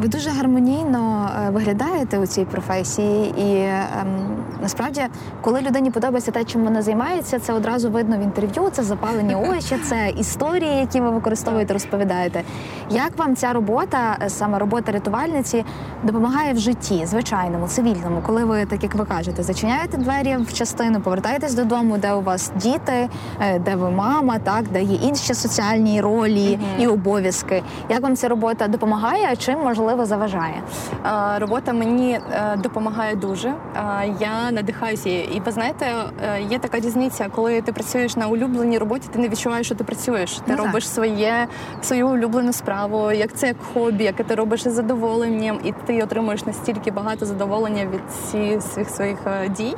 Ви 0.00 0.08
дуже 0.08 0.30
гармонійно 0.30 1.30
е, 1.36 1.50
виглядаєте 1.50 2.18
у 2.18 2.26
цій 2.26 2.44
професії, 2.44 3.34
і 3.38 3.56
ем, 4.00 4.39
насправді, 4.62 5.02
коли 5.40 5.60
людині 5.60 5.90
подобається 5.90 6.30
те, 6.30 6.44
чим 6.44 6.64
вона 6.64 6.82
займається, 6.82 7.38
це 7.38 7.52
одразу 7.52 7.90
видно 7.90 8.16
в 8.18 8.20
інтерв'ю. 8.20 8.70
Це 8.72 8.82
запалені 8.82 9.34
очі, 9.56 9.76
це 9.84 10.10
історії, 10.16 10.76
які 10.76 11.00
ви 11.00 11.10
використовуєте, 11.10 11.72
розповідаєте. 11.72 12.42
Як 12.90 13.18
вам 13.18 13.36
ця 13.36 13.52
робота, 13.52 14.16
е, 14.22 14.28
саме 14.30 14.58
робота 14.58 14.92
рятувальниці, 14.92 15.64
допомагає 16.02 16.52
в 16.52 16.58
житті, 16.58 17.06
звичайному, 17.06 17.68
цивільному, 17.68 18.22
коли 18.26 18.44
ви, 18.44 18.64
так 18.66 18.82
як 18.82 18.94
ви 18.94 19.04
кажете, 19.04 19.42
зачиняєте 19.42 19.96
двері 19.96 20.36
в 20.36 20.52
частину, 20.52 21.00
повертаєтесь 21.00 21.54
додому, 21.54 21.98
де 21.98 22.12
у 22.12 22.20
вас 22.20 22.52
діти, 22.56 23.08
е, 23.40 23.58
де 23.58 23.76
ви 23.76 23.90
мама, 23.90 24.38
так 24.38 24.64
де 24.68 24.82
є 24.82 24.96
інші 25.02 25.34
соціальні 25.34 26.00
ролі 26.00 26.58
Мгм. 26.60 26.82
і 26.82 26.86
обов'язки. 26.86 27.62
Як 27.88 28.00
вам 28.02 28.16
ця 28.16 28.28
робота 28.28 28.68
допомагає, 28.68 29.28
а 29.32 29.36
чим 29.36 29.58
можливо 29.64 30.06
заважає? 30.06 30.62
Е, 31.06 31.38
Робота 31.38 31.72
мені 31.72 32.20
допомагає 32.58 33.16
дуже. 33.16 33.48
Е, 33.48 34.14
Я 34.50 34.56
надихаюся. 34.56 35.08
І 35.08 35.42
ви 35.46 35.52
знаєте, 35.52 35.86
е, 36.24 36.42
є 36.50 36.58
така 36.58 36.80
різниця, 36.80 37.26
коли 37.34 37.60
ти 37.62 37.72
працюєш 37.72 38.16
на 38.16 38.26
улюбленій 38.26 38.78
роботі, 38.78 39.08
ти 39.12 39.18
не 39.18 39.28
відчуваєш, 39.28 39.66
що 39.66 39.74
ти 39.74 39.84
працюєш. 39.84 40.34
Ти 40.36 40.42
Ну, 40.46 40.56
так. 40.56 40.66
робиш 40.66 40.88
своє 40.88 41.46
свою 41.82 42.08
улюблену 42.08 42.52
справу, 42.52 43.12
як 43.12 43.32
це 43.34 43.46
як 43.46 43.56
хобі, 43.74 44.04
яке 44.04 44.24
ти 44.24 44.34
робиш 44.34 44.66
із 44.66 44.72
задоволенням, 44.72 45.58
і 45.64 45.72
ти 45.86 46.02
отримуєш 46.02 46.46
настільки 46.46 46.90
багато 46.90 47.26
задоволення 47.26 47.86
від 47.86 48.00
всіх 48.10 48.62
своїх 48.62 48.90
своїх 48.90 49.18
е, 49.26 49.48
дій. 49.48 49.74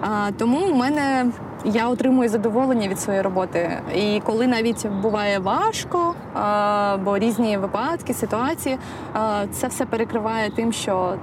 А, 0.00 0.30
Тому 0.38 0.58
в 0.58 0.76
мене 0.76 1.26
я 1.64 1.88
отримую 1.88 2.28
задоволення 2.28 2.88
від 2.88 3.00
своєї 3.00 3.22
роботи. 3.22 3.70
І 3.96 4.20
коли 4.24 4.46
навіть 4.46 4.86
буває 4.86 5.38
важко, 5.38 6.14
а, 6.34 6.96
бо 7.04 7.18
різні 7.18 7.56
випадки, 7.56 8.14
ситуації, 8.14 8.78
а, 9.14 9.44
це 9.52 9.66
все 9.66 9.86
перекриває 9.86 10.50
тим, 10.50 10.72
що 10.72 11.14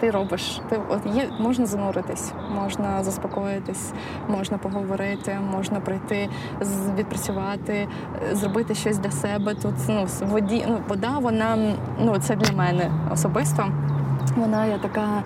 ти 0.00 0.10
робиш. 0.10 0.60
Ти 0.68 0.80
от 0.88 1.16
є 1.16 1.28
можна 1.40 1.66
зануритись, 1.66 2.32
можна 2.54 3.04
заспокоїтись, 3.04 3.92
можна 4.28 4.58
поговорити, 4.58 5.38
можна 5.52 5.80
прийти, 5.80 6.28
відпрацювати, 6.96 7.88
зробити 8.32 8.74
щось 8.74 8.98
для 8.98 9.10
себе. 9.10 9.54
Тут 9.54 9.74
ну 9.88 10.06
воді, 10.22 10.64
ну 10.68 10.78
вода, 10.88 11.18
вона 11.18 11.74
ну 12.00 12.18
це 12.18 12.36
для 12.36 12.56
мене 12.56 12.90
особисто. 13.12 13.66
Вона 14.36 14.66
є 14.66 14.78
така. 14.78 15.22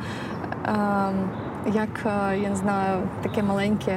ем, 0.66 1.30
як 1.66 2.06
е, 2.06 2.38
я 2.38 2.48
не 2.48 2.56
знаю, 2.56 2.98
таке 3.22 3.42
маленьке 3.42 3.96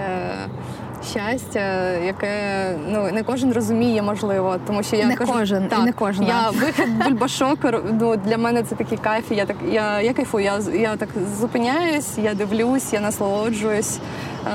щастя, 1.11 1.89
яке 1.89 2.75
ну 2.87 3.11
не 3.11 3.23
кожен 3.23 3.53
розуміє, 3.53 4.01
можливо, 4.01 4.55
тому 4.67 4.83
що 4.83 4.95
я 4.95 5.05
Не 5.05 5.15
кажу, 5.15 5.33
кожен, 5.33 5.65
і 5.65 5.67
так, 5.67 5.85
не 5.85 5.93
кожна. 5.93 6.27
Я 6.27 6.49
вихід 6.49 7.03
бульбашок. 7.03 7.59
Ну 7.99 8.15
для 8.15 8.37
мене 8.37 8.63
це 8.63 8.75
такий 8.75 8.97
кайф. 8.97 9.31
Я 9.31 9.45
так 9.45 9.57
я, 9.71 10.01
я 10.01 10.13
кайфую. 10.13 10.43
Я 10.43 10.59
я 10.73 10.95
так 10.95 11.09
зупиняюсь, 11.39 12.17
я 12.17 12.33
дивлюсь, 12.33 12.93
я 12.93 12.99
насолоджуюсь. 12.99 13.99
Е, 14.47 14.51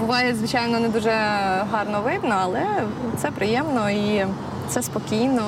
буває, 0.00 0.34
звичайно, 0.34 0.80
не 0.80 0.88
дуже 0.88 1.10
гарно 1.72 2.00
видно, 2.04 2.36
але 2.42 2.62
це 3.16 3.30
приємно 3.30 3.90
і 3.90 4.26
це 4.68 4.82
спокійно. 4.82 5.42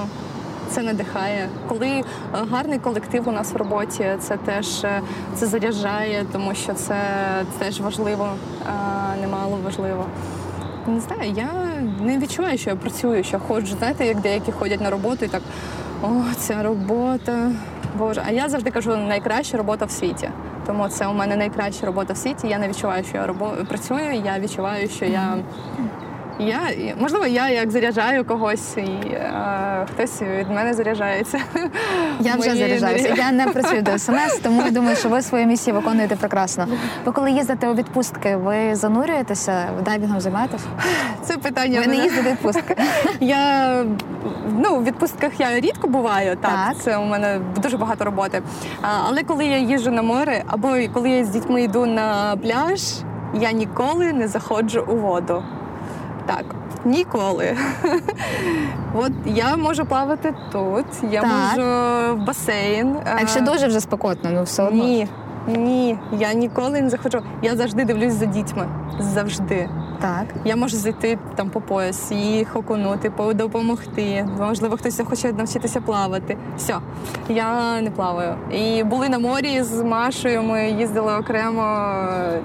Це 0.70 0.82
надихає. 0.82 1.48
Коли 1.68 1.88
е, 1.88 2.04
гарний 2.50 2.78
колектив 2.78 3.28
у 3.28 3.32
нас 3.32 3.52
в 3.52 3.56
роботі, 3.56 4.16
це 4.20 4.36
теж 4.36 4.84
е, 4.84 5.02
це 5.34 5.46
заряджає, 5.46 6.26
тому 6.32 6.54
що 6.54 6.72
це 6.72 6.96
теж 7.58 7.80
важливо, 7.80 8.28
а, 8.66 9.16
немало 9.20 9.58
важливо. 9.64 10.06
Не 10.86 11.00
знаю, 11.00 11.32
я 11.36 11.48
не 12.00 12.18
відчуваю, 12.18 12.58
що 12.58 12.70
я 12.70 12.76
працюю, 12.76 13.24
що 13.24 13.38
ходжу. 13.38 13.76
Знаєте, 13.78 14.06
як 14.06 14.20
деякі 14.20 14.52
ходять 14.52 14.80
на 14.80 14.90
роботу 14.90 15.24
і 15.24 15.28
так, 15.28 15.42
о, 16.02 16.08
ця 16.36 16.62
робота. 16.62 17.52
Боже, 17.98 18.22
а 18.26 18.30
я 18.30 18.48
завжди 18.48 18.70
кажу, 18.70 18.96
найкраща 18.96 19.56
робота 19.56 19.84
в 19.84 19.90
світі. 19.90 20.30
Тому 20.66 20.88
це 20.88 21.06
у 21.06 21.12
мене 21.12 21.36
найкраща 21.36 21.86
робота 21.86 22.12
в 22.12 22.16
світі. 22.16 22.48
Я 22.48 22.58
не 22.58 22.68
відчуваю, 22.68 23.04
що 23.04 23.16
я 23.16 23.26
робо... 23.26 23.52
працюю. 23.68 24.12
Я 24.24 24.38
відчуваю, 24.38 24.88
що 24.88 25.04
я. 25.04 25.36
Я 26.40 26.60
можливо, 27.00 27.26
я 27.26 27.48
як 27.48 27.70
заряджаю 27.70 28.24
когось, 28.24 28.76
і 28.76 28.80
е, 28.80 29.86
хтось 29.94 30.22
від 30.22 30.50
мене 30.50 30.74
заряджається. 30.74 31.40
Я 32.20 32.34
вже 32.36 32.54
заряджаюся. 32.54 33.14
Я 33.16 33.32
не 33.32 33.46
працюю 33.46 33.82
до 33.82 33.98
СМС, 33.98 34.38
тому 34.42 34.62
я 34.62 34.70
думаю, 34.70 34.96
що 34.96 35.08
ви 35.08 35.22
свою 35.22 35.46
місію 35.46 35.74
виконуєте 35.76 36.16
прекрасно. 36.16 36.68
Ви 37.04 37.12
коли 37.12 37.30
їздите 37.30 37.68
у 37.68 37.74
відпустки, 37.74 38.36
ви 38.36 38.74
занурюєтеся, 38.74 39.68
дайвінгом 39.84 40.20
займаєтесь? 40.20 40.62
Це 41.22 41.36
питання. 41.36 41.80
Ви 41.80 41.86
не 41.86 41.92
мене- 41.92 42.04
їздите 42.04 42.30
відпустки. 42.30 42.76
Я 43.20 43.74
ну 44.58 44.76
в 44.76 44.84
відпустках 44.84 45.40
я 45.40 45.60
рідко 45.60 45.88
буваю. 45.88 46.36
Так, 46.36 46.50
Так. 46.50 46.76
це 46.82 46.96
у 46.96 47.04
мене 47.04 47.40
дуже 47.62 47.76
багато 47.76 48.04
роботи. 48.04 48.42
А, 48.82 48.86
але 49.08 49.22
коли 49.22 49.46
я 49.46 49.58
їжджу 49.58 49.90
на 49.90 50.02
море, 50.02 50.42
або 50.46 50.68
коли 50.94 51.10
я 51.10 51.24
з 51.24 51.28
дітьми 51.28 51.62
йду 51.62 51.86
на 51.86 52.36
пляж, 52.42 52.80
я 53.34 53.52
ніколи 53.52 54.12
не 54.12 54.28
заходжу 54.28 54.84
у 54.88 54.96
воду. 54.96 55.42
Так. 56.36 56.44
Ніколи. 56.84 57.56
От 58.94 59.12
я 59.26 59.56
можу 59.56 59.84
плавати 59.84 60.34
тут, 60.52 60.86
я 61.10 61.20
Так. 61.20 61.30
можу 61.30 61.68
в 62.14 62.26
басейн. 62.26 62.96
А 63.16 63.20
якщо 63.20 63.40
дуже 63.40 63.66
вже 63.66 63.80
спекотно, 63.80 64.30
ну 64.30 64.42
все 64.42 64.62
одно. 64.62 64.84
Ні, 64.84 65.08
ні, 65.46 65.98
я 66.12 66.32
ніколи 66.32 66.80
не 66.80 66.90
захочу. 66.90 67.22
Я 67.42 67.56
завжди 67.56 67.84
дивлюсь 67.84 68.12
за 68.12 68.26
дітьми. 68.26 68.66
Завжди. 69.00 69.68
Так. 70.00 70.24
Я 70.44 70.56
можу 70.56 70.76
зайти 70.76 71.18
там 71.34 71.50
по 71.50 71.60
пояс, 71.60 72.12
їх 72.12 72.56
окунути, 72.56 73.10
по- 73.10 73.34
допомогти. 73.34 74.28
Можливо, 74.38 74.76
хтось 74.76 75.00
хоче 75.08 75.32
навчитися 75.32 75.80
плавати. 75.80 76.36
Все, 76.56 76.76
я 77.28 77.80
не 77.80 77.90
плаваю. 77.90 78.34
І 78.52 78.84
були 78.84 79.08
на 79.08 79.18
морі 79.18 79.62
з 79.62 79.82
Машею. 79.82 80.42
Ми 80.42 80.70
їздили 80.70 81.16
окремо. 81.18 81.94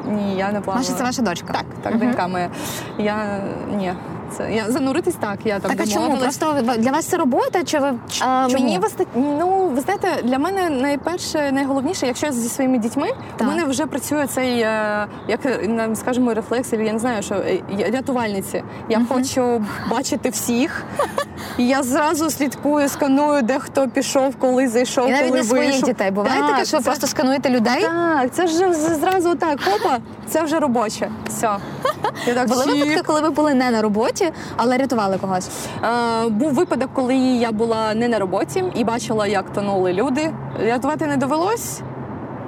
Ні, 0.08 0.36
я 0.38 0.52
не 0.52 0.62
плаваю. 0.62 0.84
Маша, 0.86 0.98
це 0.98 1.04
ваша 1.04 1.22
дочка. 1.22 1.54
Так, 1.54 1.66
так, 1.82 1.92
угу. 1.94 2.04
донька 2.04 2.28
моя. 2.28 2.50
Я 2.98 3.40
ні. 3.78 3.94
Це 4.38 4.54
я 4.54 4.72
зануритись 4.72 5.16
так. 5.20 5.40
Я 5.46 5.60
там 5.60 5.72
Так 5.72 5.82
а 5.88 5.92
чому? 5.92 6.18
Просто 6.18 6.56
для 6.78 6.92
вас 6.92 7.06
це 7.06 7.18
робота? 7.18 7.64
Чи 7.64 7.80
ви 7.80 7.94
ч- 8.12 8.26
А, 8.28 8.48
чому? 8.52 8.64
Мені 8.64 8.80
виста... 8.80 9.04
ну 9.16 9.68
ви 9.76 9.82
знаєте, 9.82 10.08
для 10.24 10.38
мене 10.40 10.70
найперше, 10.70 11.52
найголовніше, 11.52 12.08
якщо 12.08 12.26
я 12.26 12.32
зі 12.32 12.50
своїми 12.50 12.78
дітьми, 12.78 13.08
Так. 13.38 13.48
у 13.48 13.52
мене 13.52 13.64
вже 13.64 13.86
працює 13.86 14.28
цей, 14.28 14.60
е, 14.60 15.08
як 15.28 15.40
нам 15.70 15.96
скажемо, 15.96 16.34
рефлекс, 16.34 16.74
я 16.74 16.94
не 16.94 17.00
знаю, 17.00 17.24
що 17.24 17.36
е, 17.36 17.60
я- 17.78 17.92
рятувальниці. 17.92 18.64
Я 18.90 19.02
хочу 19.10 19.64
бачити 19.92 20.30
всіх. 20.30 20.84
І 21.58 21.68
я 21.68 21.84
зразу 21.84 22.30
слідкую, 22.30 22.90
сканую, 22.90 23.42
де 23.42 23.60
хто 23.60 23.88
пішов, 23.88 24.36
коли 24.40 24.68
зайшов, 24.68 25.08
І 25.10 25.12
навіть 25.12 25.30
коли 25.30 25.44
своїх 25.44 25.84
дітей. 25.84 26.12
Буває 26.12 26.40
Так, 26.40 26.50
таке, 26.52 26.66
що 26.66 26.78
це- 26.78 26.84
просто 26.84 27.08
скануєте 27.08 27.50
людей? 27.50 27.82
Так, 27.82 28.34
це 28.34 28.48
ж 28.48 28.74
зразу 28.74 29.36
так, 29.36 29.60
опа, 29.76 29.98
це 30.30 30.44
вже 30.44 30.60
робоче. 30.60 31.10
Все. 31.28 31.50
Я 32.28 32.34
так 32.34 32.48
Були 32.48 32.66
випадки, 32.66 33.02
коли 33.06 33.22
ви 33.22 33.30
були 33.30 33.54
не 33.54 33.72
на 33.72 33.82
роботі, 33.82 34.25
але 34.58 34.78
рятували 34.78 35.18
когось. 35.18 35.50
Е, 35.84 36.30
був 36.30 36.54
випадок, 36.54 36.90
коли 36.94 37.16
я 37.16 37.52
була 37.52 37.94
не 37.94 38.08
на 38.08 38.20
роботі 38.20 38.64
і 38.76 38.84
бачила, 38.84 39.28
як 39.28 39.54
тонули 39.54 39.94
люди. 39.94 40.34
Рятувати 40.60 41.08
не 41.08 41.18
довелось, 41.18 41.82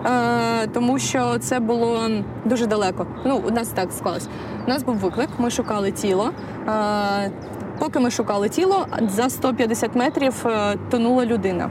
е, 0.06 0.68
тому 0.68 1.00
що 1.00 1.38
це 1.40 1.60
було 1.60 2.10
дуже 2.46 2.66
далеко. 2.66 3.08
Ну, 3.26 3.42
у 3.48 3.52
нас 3.52 3.68
так 3.68 3.92
склалось. 3.92 4.28
У 4.68 4.70
нас 4.70 4.84
був 4.84 4.96
виклик, 4.96 5.30
ми 5.38 5.50
шукали 5.50 5.92
тіло. 5.92 6.30
Е, 6.68 7.32
поки 7.80 8.00
ми 8.00 8.12
шукали 8.12 8.50
тіло, 8.50 8.88
за 9.10 9.30
150 9.30 9.96
метрів 9.96 10.46
е, 10.46 10.76
тонула 10.90 11.26
людина. 11.26 11.70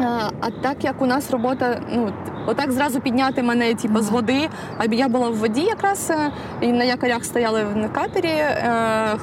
Е, 0.00 0.06
А 0.40 0.50
так 0.62 0.84
як 0.84 1.02
у 1.02 1.06
нас 1.06 1.30
робота, 1.30 1.80
ну 1.92 2.12
отак 2.46 2.72
зразу 2.72 3.00
підняти 3.00 3.42
мене, 3.42 3.74
типу, 3.74 4.00
з 4.00 4.08
води. 4.10 4.48
А 4.78 4.84
я 4.94 5.08
була 5.08 5.28
в 5.28 5.36
воді 5.36 5.60
якраз 5.60 6.10
е, 6.10 6.30
і 6.60 6.72
на 6.72 6.84
якорях 6.84 7.24
стояли 7.24 7.64
на 7.74 7.88
катері 7.88 8.28
е, 8.28 8.62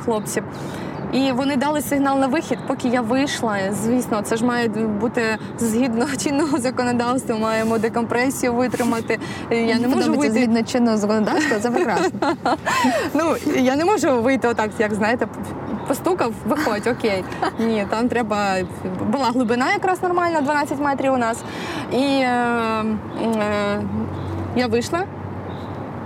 хлопці. 0.05 0.41
І 1.13 1.31
вони 1.31 1.55
дали 1.55 1.81
сигнал 1.81 2.19
на 2.19 2.27
вихід, 2.27 2.57
поки 2.67 2.87
я 2.87 3.01
вийшла. 3.01 3.57
Звісно, 3.71 4.21
це 4.21 4.35
ж 4.37 4.45
має 4.45 4.67
бути 5.01 5.37
згідно 5.59 6.05
чинного 6.23 6.57
законодавства. 6.57 7.37
Маємо 7.37 7.77
декомпресію 7.77 8.53
витримати. 8.53 9.19
Я 9.51 9.79
не 9.79 9.87
можу 9.87 10.13
вийти. 10.13 10.33
згідно 10.33 10.63
чинного 10.63 10.97
законодавства, 10.97 11.59
це 11.59 11.71
прекрасно. 11.71 12.09
Ну 13.13 13.35
я 13.55 13.75
не 13.75 13.85
можу 13.85 14.21
вийти 14.21 14.47
отак, 14.47 14.69
як 14.79 14.93
знаєте, 14.93 15.27
постукав, 15.91 16.33
виходь, 16.47 16.87
окей. 16.87 17.23
Ні, 17.59 17.85
там 17.89 18.09
треба. 18.09 18.55
Була 19.11 19.25
глибина 19.25 19.71
якраз 19.73 20.03
нормальна, 20.03 20.41
12 20.41 20.79
метрів 20.79 21.13
у 21.13 21.17
нас. 21.17 21.43
І 21.91 21.95
е, 21.97 22.27
е, 23.23 23.81
я 24.55 24.67
вийшла. 24.67 25.03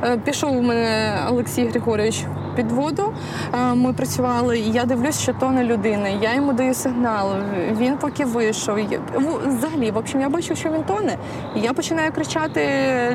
Е, 0.04 0.18
Пішов 0.18 0.58
у 0.58 0.62
мене 0.62 1.14
Олексій 1.30 1.68
Григорович 1.68 2.24
під 2.56 2.72
воду. 2.72 3.14
Е, 3.54 3.76
Ми 3.76 3.94
працювали, 3.94 4.60
і 4.60 4.72
я 4.72 4.86
дивлюсь, 4.86 5.20
що 5.22 5.34
тоне 5.34 5.64
людина. 5.64 6.08
Я 6.10 6.34
йому 6.34 6.54
даю 6.54 6.74
сигнал. 6.74 7.32
Він 7.78 7.98
поки 7.98 8.26
вийшов. 8.26 8.80
Я- 8.80 9.00
Взагалі, 9.46 9.92
в 9.92 9.98
общем, 9.98 10.22
я 10.22 10.30
бачу, 10.30 10.56
що 10.56 10.70
він 10.70 10.84
тоне. 10.84 11.18
І 11.56 11.60
я 11.60 11.74
починаю 11.74 12.12
кричати 12.12 12.62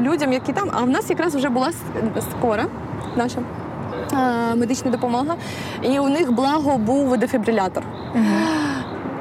людям, 0.00 0.32
які 0.32 0.52
там. 0.52 0.70
А 0.72 0.82
в 0.82 0.90
нас 0.90 1.10
якраз 1.10 1.34
вже 1.34 1.48
була 1.48 1.70
скора 2.30 2.66
наша. 3.16 3.38
Е, 4.12 4.54
Медична 4.54 4.90
допомога, 4.90 5.34
і 5.82 5.98
у 5.98 6.08
них 6.08 6.32
благо 6.32 6.78
був 6.78 7.16
дефібрилятор. 7.16 7.82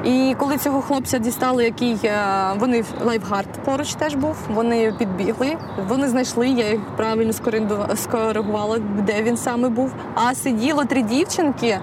І 0.04 0.34
коли 0.38 0.56
цього 0.56 0.80
хлопця 0.80 1.18
дістали, 1.18 1.64
який 1.64 1.98
е, 2.04 2.24
вони 2.58 2.84
lifeguard 3.04 3.48
поруч 3.64 3.94
теж 3.94 4.14
був, 4.14 4.36
вони 4.48 4.92
підбігли, 4.98 5.56
вони 5.88 6.08
знайшли, 6.08 6.48
я 6.48 6.70
їх 6.70 6.80
правильно 6.96 7.32
скоригувала, 7.94 8.78
де 8.78 9.22
він 9.22 9.36
саме 9.36 9.68
був. 9.68 9.92
А 10.14 10.34
сиділо 10.34 10.84
три 10.84 11.02
дівчинки 11.02 11.78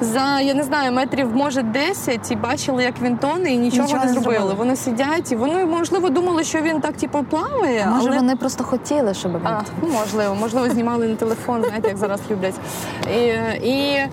за 0.00 0.40
я 0.40 0.54
не 0.54 0.62
знаю, 0.62 0.92
метрів 0.92 1.36
може 1.36 1.62
10 1.62 2.30
і 2.30 2.36
бачили, 2.36 2.82
як 2.84 2.94
він 3.02 3.16
тоне, 3.16 3.50
і 3.52 3.56
нічого, 3.58 3.82
Нічого 3.82 4.04
не 4.04 4.06
не 4.06 4.12
зробили. 4.12 4.36
зробили. 4.36 4.54
Вони 4.58 4.76
сидять 4.76 5.32
і 5.32 5.36
вони 5.36 5.64
можливо 5.64 6.10
думали, 6.10 6.44
що 6.44 6.60
він 6.60 6.80
так 6.80 6.96
типу 6.96 7.24
плаває, 7.30 7.86
Може, 7.86 8.08
але 8.08 8.16
вони 8.16 8.36
просто 8.36 8.64
хотіли, 8.64 9.14
щоб 9.14 9.32
він. 9.32 9.40
а, 9.46 9.60
ну, 9.82 9.88
можливо, 9.88 10.34
можливо, 10.34 10.68
знімали 10.70 11.08
на 11.08 11.14
телефон, 11.14 11.64
знаєте, 11.64 11.88
як 11.88 11.96
зараз 11.96 12.20
люблять. 12.30 12.54
І, 13.16 13.18
і 13.68 13.80
е, 13.82 14.08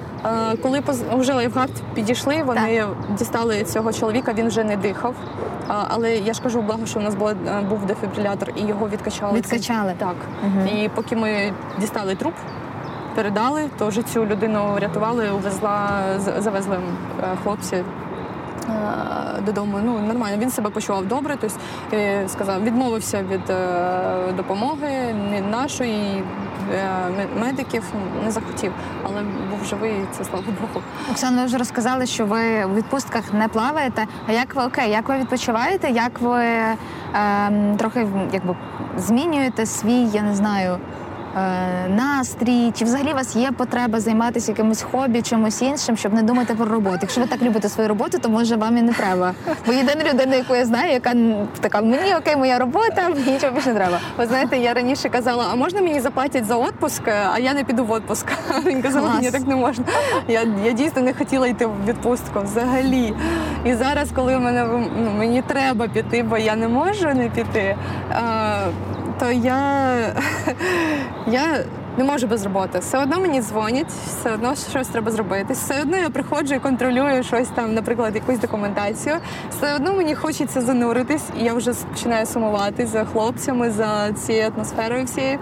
коли 0.61 0.79
поз- 0.79 1.19
вже 1.19 1.33
лайфхак 1.33 1.69
підійшли, 1.93 2.43
вони 2.45 2.83
дістали 3.17 3.63
цього 3.63 3.93
чоловіка, 3.93 4.33
він 4.33 4.47
вже 4.47 4.63
не 4.63 4.77
дихав. 4.77 5.13
А, 5.67 5.83
але 5.89 6.15
я 6.15 6.33
ж 6.33 6.41
кажу, 6.41 6.61
благо, 6.61 6.85
що 6.85 6.99
у 6.99 7.01
нас 7.03 7.15
була, 7.15 7.31
е, 7.31 7.61
був 7.69 7.85
дефібрилятор, 7.85 8.49
і 8.55 8.61
його 8.61 8.89
відкачали. 8.89 9.37
Відкачали. 9.37 9.93
Так. 9.97 10.15
Мгм. 10.45 10.67
І 10.67 10.89
поки 10.95 11.15
ми 11.15 11.53
дістали 11.79 12.15
труп, 12.15 12.33
передали, 13.15 13.69
то 13.77 13.87
вже 13.87 14.01
цю 14.03 14.25
людину 14.25 14.73
врятували, 14.75 15.31
увезла, 15.31 16.01
завезли 16.37 16.77
е, 17.23 17.37
хлопці. 17.43 17.75
е, 17.75 17.83
додому. 19.45 19.79
Ну, 19.85 19.99
нормально, 19.99 20.37
він 20.37 20.49
себе 20.51 20.69
почував 20.69 21.05
добре, 21.05 21.37
тобто 21.41 21.57
е, 21.93 22.23
сказав, 22.27 22.63
відмовився 22.63 23.23
від 23.23 23.41
допомоги 24.35 25.13
не 25.31 25.41
нашої 25.41 26.23
медиків, 27.39 27.83
не 28.25 28.31
захотів, 28.31 28.71
але 29.03 29.21
був 29.51 29.65
живий, 29.69 29.93
це 30.11 30.23
слава 30.23 30.45
Богу. 30.61 30.85
Оксана, 31.11 31.39
ви 31.41 31.45
вже 31.45 31.57
розказали, 31.57 32.05
що 32.05 32.25
ви 32.25 32.65
в 32.65 32.75
відпустках 32.75 33.33
не 33.33 33.47
плаваєте. 33.47 34.07
А 34.27 34.31
як 34.31 34.55
ви 34.55 34.63
окей, 34.63 34.91
як 34.91 35.09
ви 35.09 35.17
відпочиваєте? 35.17 35.89
Як 35.89 36.19
ви 36.21 36.43
ем, 37.13 37.77
трохи 37.77 38.07
якби 38.33 38.55
змінюєте 38.97 39.65
свій, 39.65 40.05
я 40.13 40.21
не 40.21 40.35
знаю. 40.35 40.77
Е, 41.35 41.89
Настрій, 41.89 42.71
чи 42.75 42.85
взагалі 42.85 43.11
у 43.11 43.15
вас 43.15 43.35
є 43.35 43.51
потреба 43.51 43.99
займатися 43.99 44.51
якимось 44.51 44.81
хобі, 44.91 45.21
чимось 45.21 45.61
іншим, 45.61 45.97
щоб 45.97 46.13
не 46.13 46.23
думати 46.23 46.55
про 46.55 46.65
роботу? 46.65 46.97
Якщо 47.01 47.21
ви 47.21 47.27
так 47.27 47.41
любите 47.41 47.69
свою 47.69 47.89
роботу, 47.89 48.19
то 48.19 48.29
може 48.29 48.55
вам 48.55 48.77
і 48.77 48.81
не 48.81 48.93
треба. 48.93 49.33
Бо 49.65 49.73
єдина 49.73 50.13
людина, 50.13 50.35
яку 50.35 50.55
я 50.55 50.65
знаю, 50.65 50.91
яка 50.91 51.13
така 51.59 51.81
мені 51.81 52.15
окей, 52.15 52.35
моя 52.35 52.59
робота, 52.59 53.09
мені 53.15 53.31
нічого 53.31 53.53
більше 53.53 53.69
не 53.69 53.75
треба. 53.75 53.99
Ви 54.17 54.25
знаєте, 54.25 54.57
я 54.57 54.73
раніше 54.73 55.09
казала, 55.09 55.45
а 55.51 55.55
можна 55.55 55.81
мені 55.81 55.99
заплатять 55.99 56.45
за 56.45 56.57
відпуск, 56.57 57.07
а 57.07 57.39
я 57.39 57.53
не 57.53 57.63
піду 57.63 57.85
в 57.85 57.95
відпуск. 57.95 58.25
Він 58.65 58.81
казав, 58.81 59.03
Клас. 59.03 59.21
ні, 59.21 59.31
так 59.31 59.47
не 59.47 59.55
можна. 59.55 59.85
Я, 60.27 60.43
я 60.65 60.71
дійсно 60.71 61.01
не 61.01 61.13
хотіла 61.13 61.47
йти 61.47 61.65
в 61.65 61.85
відпустку 61.87 62.41
взагалі. 62.41 63.13
І 63.65 63.73
зараз, 63.73 64.09
коли 64.15 64.39
мене 64.39 64.65
ну, 64.97 65.11
мені 65.17 65.41
треба 65.41 65.87
піти, 65.87 66.23
бо 66.23 66.37
я 66.37 66.55
не 66.55 66.67
можу 66.67 67.13
не 67.13 67.29
піти, 67.29 67.75
то 69.19 69.31
я, 69.31 70.15
я 71.27 71.65
не 71.97 72.03
можу 72.03 72.27
без 72.27 72.43
роботи. 72.43 72.79
Все 72.79 73.03
одно 73.03 73.19
мені 73.19 73.41
дзвонять, 73.41 73.87
все 73.87 74.33
одно 74.33 74.55
щось 74.71 74.87
треба 74.87 75.11
зробити. 75.11 75.53
Все 75.53 75.81
одно 75.81 75.97
я 75.97 76.09
приходжу 76.09 76.55
і 76.55 76.59
контролюю 76.59 77.23
щось 77.23 77.47
там, 77.47 77.73
наприклад, 77.73 78.15
якусь 78.15 78.39
документацію. 78.39 79.15
Все 79.49 79.75
одно 79.75 79.93
мені 79.93 80.15
хочеться 80.15 80.61
зануритись, 80.61 81.23
і 81.39 81.43
я 81.43 81.53
вже 81.53 81.73
починаю 81.73 82.25
сумувати 82.25 82.87
за 82.87 83.05
хлопцями, 83.05 83.71
за 83.71 84.13
цією 84.13 84.51
атмосферою 84.55 85.05
всією. 85.05 85.39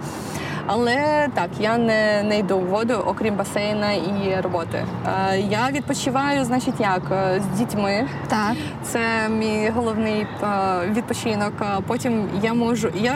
Але 0.66 1.28
так, 1.34 1.48
я 1.60 1.78
не, 1.78 2.22
не 2.22 2.38
йду 2.38 2.58
в 2.58 2.66
воду, 2.66 2.94
окрім 3.06 3.34
басейна 3.36 3.92
і 3.92 4.40
роботи. 4.42 4.84
Е, 5.32 5.38
я 5.38 5.68
відпочиваю, 5.72 6.44
значить, 6.44 6.80
як 6.80 7.02
Е, 7.12 7.40
з 7.54 7.58
дітьми. 7.58 8.08
Так. 8.28 8.52
Це 8.82 9.00
мій 9.28 9.70
головний 9.74 10.20
е, 10.42 10.46
відпочинок. 10.90 11.52
Потім 11.86 12.28
я 12.42 12.54
можу. 12.54 12.88
Я, 12.94 13.14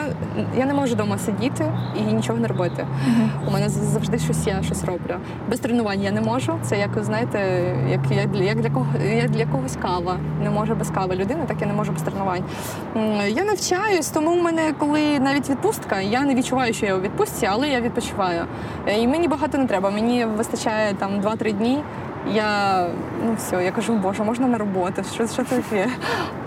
я 0.59 0.65
не 0.67 0.75
можу 0.75 0.95
вдома 0.95 1.19
сидіти 1.19 1.73
і 1.97 2.13
нічого 2.13 2.39
не 2.39 2.49
робити. 2.49 2.87
У 3.49 3.51
мене 3.51 3.69
завжди 3.69 4.19
щось 4.19 4.47
я 4.47 4.63
щось 4.63 4.85
роблю. 4.85 5.15
Без 5.51 5.61
тренувань 5.61 6.03
я 6.03 6.11
не 6.11 6.21
можу. 6.21 6.53
Це 6.63 6.79
як 6.79 6.91
знаєте, 7.05 7.39
як, 7.91 8.01
як, 8.11 8.31
для- 8.31 8.45
як 8.45 8.61
для 8.61 8.71
кого 8.71 8.87
як 9.15 9.31
для 9.31 9.47
когось 9.47 9.77
кава. 9.83 10.17
Не 10.43 10.51
може 10.51 10.75
без 10.75 10.91
кави 10.91 11.17
людина, 11.17 11.45
так 11.47 11.57
я 11.61 11.67
не 11.67 11.73
можу 11.73 11.93
без 11.93 12.03
тренувань. 12.03 12.43
Я 13.29 13.45
навчаюсь, 13.45 14.09
тому 14.09 14.31
в 14.41 14.43
мене, 14.43 14.73
коли 14.79 15.19
навіть 15.19 15.51
відпустка, 15.51 16.01
я 16.01 16.23
не 16.23 16.35
відчуваю, 16.35 16.75
що 16.75 16.87
я 16.87 16.95
у 16.95 17.01
відпустці, 17.01 17.38
але 17.47 17.69
я 17.69 17.81
відпочиваю. 17.81 18.45
Е, 18.87 19.01
І 19.01 19.09
мені 19.09 19.29
багато 19.29 19.59
не 19.59 19.67
треба. 19.67 19.91
Мені 19.91 20.25
вистачає 20.25 20.95
там 20.95 21.21
2-3 21.21 21.53
дні. 21.53 21.83
Я 22.33 22.87
ну 23.27 23.35
все, 23.37 23.65
я 23.65 23.71
кажу, 23.71 23.95
боже, 23.95 24.25
можна 24.25 24.47
на 24.47 24.59
роботу, 24.59 25.03
що, 25.15 25.27
що 25.27 25.45
таке? 25.45 25.89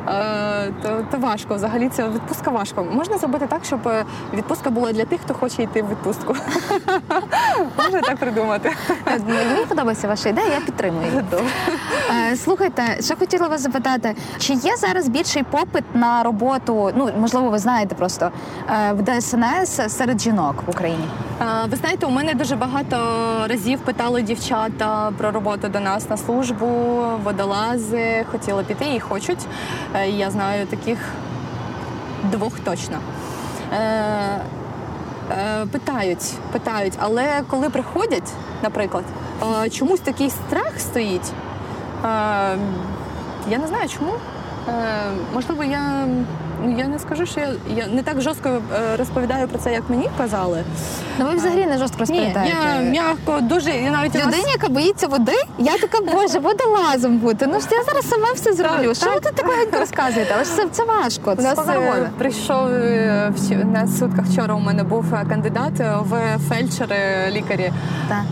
Е, 0.08 0.72
то, 0.82 1.06
то 1.12 1.18
важко. 1.18 1.56
Взагалі 1.56 1.90
це 1.90 2.10
відпустка 2.10 2.52
важко. 2.52 2.84
Можна 2.92 3.18
зробити 3.18 3.48
так, 3.48 3.66
щоб 3.66 3.88
е, 3.88 4.06
відпустка 4.34 4.70
була 4.70 4.94
для 4.94 5.06
тих, 5.06 5.22
хто 5.22 5.34
хоче 5.34 5.64
йти 5.64 5.82
в 5.82 5.90
відпустку. 5.90 6.36
Можна 7.78 8.02
так 8.02 8.18
придумати. 8.18 8.72
Е, 9.08 9.20
Мені 9.28 9.66
подобається 9.70 10.08
ваша 10.08 10.30
ідея, 10.30 10.48
я 10.48 10.60
підтримую. 10.66 11.06
її. 11.08 11.24
Слухайте, 12.36 12.84
що 13.02 13.16
хотіла 13.16 13.48
вас 13.48 13.62
запитати, 13.62 14.16
чи 14.38 14.54
є 14.54 14.76
зараз 14.78 15.08
більший 15.08 15.44
попит 15.44 15.84
на 15.94 16.24
роботу? 16.24 16.92
Ну 16.96 17.10
можливо, 17.20 17.50
ви 17.50 17.60
знаєте 17.60 17.96
просто 17.96 18.32
в 18.92 19.04
ДСНС 19.04 19.82
серед 19.88 20.22
жінок 20.22 20.56
в 20.68 20.70
Україні? 20.70 21.08
Ви 21.70 21.78
знаєте, 21.78 22.06
у 22.06 22.10
мене 22.10 22.34
дуже 22.34 22.56
багато 22.56 22.98
разів 23.50 23.80
питали 23.80 24.22
дівчата 24.22 25.12
про 25.18 25.32
роботу 25.32 25.68
до 25.68 25.80
нас 25.80 26.10
на 26.10 26.18
службу, 26.18 26.68
водолази, 27.24 28.26
хотіли 28.32 28.64
піти 28.64 28.86
і 28.96 29.00
хочуть. 29.00 29.40
Е, 29.96 30.10
Я 30.10 30.32
знаю 30.32 30.68
таких 30.68 30.98
двох 32.24 32.60
точно. 32.60 32.98
Е, 33.74 33.78
е, 35.32 35.66
Питають, 35.72 36.34
питають, 36.52 36.94
але 37.00 37.44
коли 37.50 37.70
приходять, 37.70 38.32
наприклад, 38.64 39.04
чомусь 39.72 40.00
такий 40.00 40.30
страх 40.30 40.80
стоїть. 40.80 41.32
Я 43.50 43.58
не 43.62 43.68
знаю 43.68 43.90
чому. 43.90 44.12
Можливо, 45.34 45.64
я, 45.64 46.08
я 46.78 46.88
не 46.88 47.00
скажу, 47.00 47.26
що 47.26 47.40
я, 47.40 47.48
я 47.76 47.88
не 47.88 48.04
так 48.04 48.22
жорстко 48.22 48.50
е, 48.50 48.98
розповідаю 48.98 49.48
про 49.48 49.60
це, 49.60 49.74
як 49.74 49.84
мені 49.90 50.10
казали. 50.18 50.64
Ну 51.20 51.26
ви 51.26 51.36
взагалі 51.36 51.66
не 51.66 51.78
жорстко 51.78 51.98
Ні, 52.04 52.20
розповідаєте. 52.20 52.58
я 52.76 52.82
м'яко, 52.82 53.40
дуже 53.42 53.72
і 53.72 53.90
навіть 53.90 54.16
у 54.16 54.20
Людині, 54.20 54.52
яка 54.52 54.70
боїться 54.70 55.08
води, 55.08 55.36
я 55.58 55.78
така, 55.78 55.98
боже, 56.14 56.40
водолазом 56.40 57.18
бути. 57.18 57.48
Ну 57.48 57.60
ж 57.60 57.68
я 57.72 57.84
зараз 57.84 58.10
сама 58.10 58.28
все 58.36 58.54
зроблю. 58.54 58.88
Так, 58.88 58.96
Що 58.96 59.10
ви 59.14 59.20
тут 59.20 59.36
такого 59.36 59.58
розказуєте? 59.80 60.32
Але 60.36 60.44
ж 60.44 60.56
це, 60.56 60.66
це 60.72 60.84
важко. 60.84 61.32
У 61.32 61.36
Це 61.36 61.42
нас 61.44 61.56
позагони. 61.56 61.90
е, 62.02 62.10
прийшов 62.18 62.68
е, 62.68 63.34
на 63.74 63.88
сутках 63.88 64.26
вчора. 64.26 64.54
У 64.56 64.60
мене 64.60 64.84
був 64.84 65.06
кандидат 65.30 65.74
в 66.00 66.38
фельдшери 66.50 66.98
лікарі. 67.32 67.72
Так. 68.10 68.24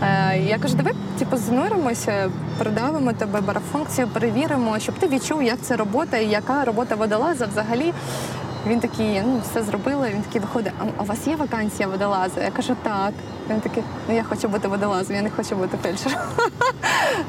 Я 0.46 0.58
кажу, 0.58 0.74
давай 0.74 0.94
типу, 1.18 1.36
зануримося, 1.36 2.30
продавимо 2.60 3.12
тебе 3.12 3.40
барафункцію, 3.40 4.08
перевіримо, 4.08 4.78
щоб 4.78 4.94
ти 4.94 5.08
відчув, 5.08 5.42
як 5.42 5.60
це 5.62 5.76
робота 5.76 6.16
і 6.16 6.26
яка 6.26 6.64
робота 6.64 6.94
водолаза 6.94 7.46
взагалі. 7.46 7.92
Він 8.66 8.80
такий, 8.80 9.22
ну 9.26 9.40
все 9.50 9.62
зробили. 9.62 10.10
Він 10.14 10.22
такий 10.22 10.40
виходить, 10.40 10.72
а 10.78 11.02
у 11.02 11.04
вас 11.04 11.26
є 11.26 11.36
вакансія 11.36 11.88
водолаза? 11.88 12.40
Я 12.40 12.50
кажу, 12.50 12.76
так. 12.82 13.12
Він 13.50 13.60
такий, 13.60 13.82
ну 14.08 14.14
я 14.14 14.22
хочу 14.22 14.48
бути 14.48 14.68
водолазом, 14.68 15.16
я 15.16 15.22
не 15.22 15.30
хочу 15.30 15.56
бути 15.56 15.78
фельдшером. 15.82 16.18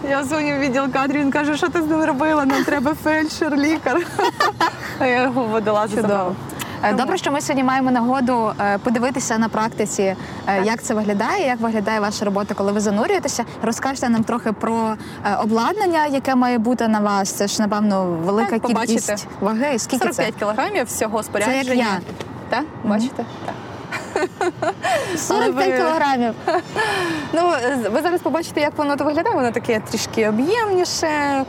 Я 0.10 0.22
в 0.22 0.60
відділ 0.60 0.92
кадрів, 0.92 1.22
він 1.22 1.32
каже, 1.32 1.58
що 1.58 1.70
ти 1.70 1.82
з 1.82 1.86
ним 1.86 2.04
робила? 2.04 2.46
Нам 2.46 2.64
треба 2.64 2.94
фельдшер, 2.94 3.58
лікар. 3.58 4.02
А 5.00 5.06
я 5.06 5.24
його 5.24 5.44
водолазу 5.44 5.96
забрала. 5.96 6.30
Е, 6.30 6.51
Добре, 6.90 7.18
що 7.18 7.32
ми 7.32 7.42
сьогодні 7.42 7.64
маємо 7.64 7.92
нагоду 7.92 8.54
е, 8.60 8.78
подивитися 8.78 9.38
на 9.38 9.50
практиці, 9.50 10.16
е, 10.48 10.64
як 10.64 10.84
це 10.84 10.94
виглядає, 10.94 11.48
як 11.48 11.60
виглядає 11.60 12.00
ваша 12.00 12.26
робота, 12.26 12.54
коли 12.54 12.72
ви 12.72 12.80
занурюєтеся. 12.80 13.46
Розкажете 13.64 14.10
нам 14.10 14.24
трохи 14.24 14.52
про 14.52 14.96
е, 15.26 15.36
обладнання, 15.36 16.06
яке 16.06 16.36
має 16.36 16.58
бути 16.58 16.88
на 16.88 17.00
вас. 17.00 17.32
Це 17.32 17.48
ж 17.48 17.62
напевно 17.62 18.06
велика 18.06 18.50
Так, 18.52 18.62
побачите. 18.62 19.16
ваги. 19.40 19.80
Скільки 19.80 20.04
45 20.06 20.34
це? 20.34 20.40
кілограмів 20.40 20.86
всього 20.86 21.24
спорядження. 21.24 21.64
Це 21.64 21.76
як 21.76 21.78
я. 21.78 22.00
Так, 22.50 22.66
бачите? 22.84 23.26
Так. 23.46 23.56
45 25.18 25.76
кілограмів. 25.78 26.34
Ну, 27.34 27.54
ви 27.92 28.02
зараз 28.02 28.22
побачите, 28.22 28.62
як 28.62 28.78
воно 28.78 28.96
виглядає. 28.96 29.36
Воно 29.36 29.52
таке 29.52 29.80
трішки 29.80 30.30
об'ємніше. 30.30 31.46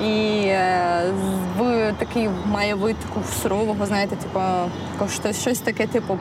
І 0.00 0.42
е, 0.46 1.12
в 1.58 1.92
такий 1.98 2.28
має 2.46 2.74
вид 2.74 2.96
таку 2.96 3.20
сурового, 3.42 3.86
знаєте, 3.86 4.16
типу, 4.16 4.40
щось, 5.12 5.40
щось 5.40 5.58
таке, 5.58 5.86
типу, 5.86 6.18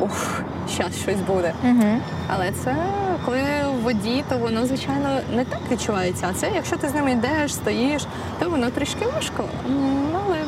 ух, 0.00 0.42
щас 0.74 0.96
щось 1.02 1.20
буде. 1.20 1.52
Угу. 1.64 1.98
Але 2.28 2.52
це 2.64 2.76
коли 3.24 3.38
в 3.80 3.82
воді, 3.82 4.24
то 4.28 4.38
воно, 4.38 4.66
звичайно, 4.66 5.20
не 5.34 5.44
так 5.44 5.60
відчувається. 5.72 6.26
А 6.30 6.34
це, 6.34 6.50
якщо 6.54 6.76
ти 6.76 6.88
з 6.88 6.94
ними 6.94 7.12
йдеш, 7.12 7.54
стоїш, 7.54 8.06
то 8.38 8.50
воно 8.50 8.70
трішки 8.70 9.06
важко. 9.14 9.44
Але 10.14 10.38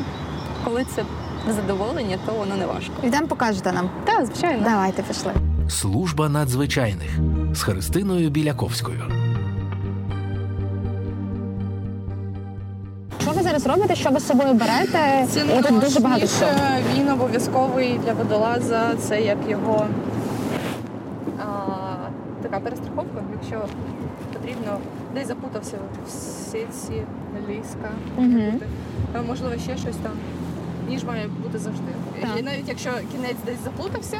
коли 0.63 0.85
це 0.95 1.03
задоволення, 1.53 2.17
то 2.25 2.33
воно 2.33 2.55
не 2.55 2.65
важко. 2.65 2.93
Йдемо 3.03 3.27
покажете 3.27 3.71
нам. 3.71 3.89
Так, 4.05 4.25
звичайно. 4.25 4.63
Давайте 4.63 5.03
пішли. 5.03 5.31
Служба 5.69 6.29
надзвичайних 6.29 7.09
з 7.53 7.61
Христиною 7.61 8.29
Біляковською. 8.29 9.26
Зараз 13.59 13.77
робите? 13.77 13.95
Що 13.95 14.09
ви 14.09 14.19
з 14.19 14.27
собою 14.27 14.53
берете? 14.53 15.25
І 15.59 15.63
тут 15.63 15.79
дуже 15.79 15.99
багато 15.99 16.25
всього. 16.25 16.51
Він 16.95 17.09
обов'язковий 17.09 17.99
для 18.05 18.13
водолаза. 18.13 18.95
Це 18.99 19.21
як 19.21 19.37
його 19.47 19.87
а, 21.39 21.45
така 22.41 22.59
перестраховка, 22.59 23.21
якщо 23.41 23.65
потрібно 24.33 24.77
десь 25.13 25.27
запутався 25.27 25.77
в 26.07 26.09
сітці, 26.51 27.03
ліска, 27.49 27.89
а, 29.13 29.21
можливо, 29.21 29.57
ще 29.57 29.77
щось 29.77 29.95
там. 29.95 30.11
Ніж 30.89 31.03
має 31.03 31.27
бути 31.43 31.59
завжди. 31.59 31.91
Так. 32.21 32.29
І 32.39 32.41
навіть 32.43 32.67
якщо 32.67 32.89
кінець 33.11 33.37
десь 33.45 33.63
заплутався, 33.63 34.17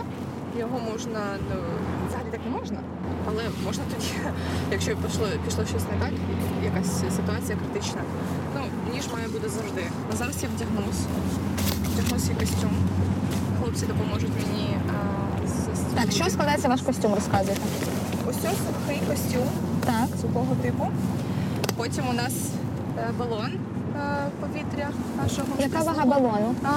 його 0.59 0.79
можна, 0.91 1.19
ну, 1.49 1.61
взагалі 2.07 2.27
так 2.31 2.39
не 2.45 2.57
можна, 2.59 2.77
але 3.27 3.43
можна 3.65 3.83
тоді, 3.95 4.07
якщо 4.71 4.95
пішло, 4.95 5.25
пішло 5.45 5.65
щось 5.65 5.83
не 5.83 6.05
так, 6.05 6.11
якась 6.63 7.15
ситуація 7.15 7.57
критична. 7.57 8.01
Ніж 8.97 9.07
має 9.13 9.27
бути 9.27 9.49
завжди. 9.49 9.83
Ну, 10.11 10.17
зараз 10.17 10.35
я 10.43 10.49
вдягнусь. 10.55 11.01
Вдягну 11.93 12.19
свій 12.19 12.33
костюм. 12.33 12.71
Хлопці 13.61 13.85
допоможуть 13.85 14.29
мені. 14.29 14.77
А, 14.89 15.47
з, 15.47 15.79
з 15.79 15.81
Так, 15.95 16.11
що 16.11 16.29
складається 16.29 16.67
ваш 16.67 16.81
костюм, 16.81 17.13
розказуйте. 17.13 17.61
Ось 18.29 18.35
це 18.35 18.49
сухий 18.49 19.01
костюм 19.09 19.47
Так. 19.85 20.07
сухого 20.21 20.55
типу. 20.61 20.87
Потім 21.77 22.03
у 22.09 22.13
нас 22.13 22.33
е, 22.97 23.09
балон 23.19 23.51
е, 23.97 24.29
повітря 24.39 24.89
нашого. 25.23 25.47
Яка 25.59 25.79
вага 25.81 26.05
балону? 26.05 26.55
А, 26.63 26.69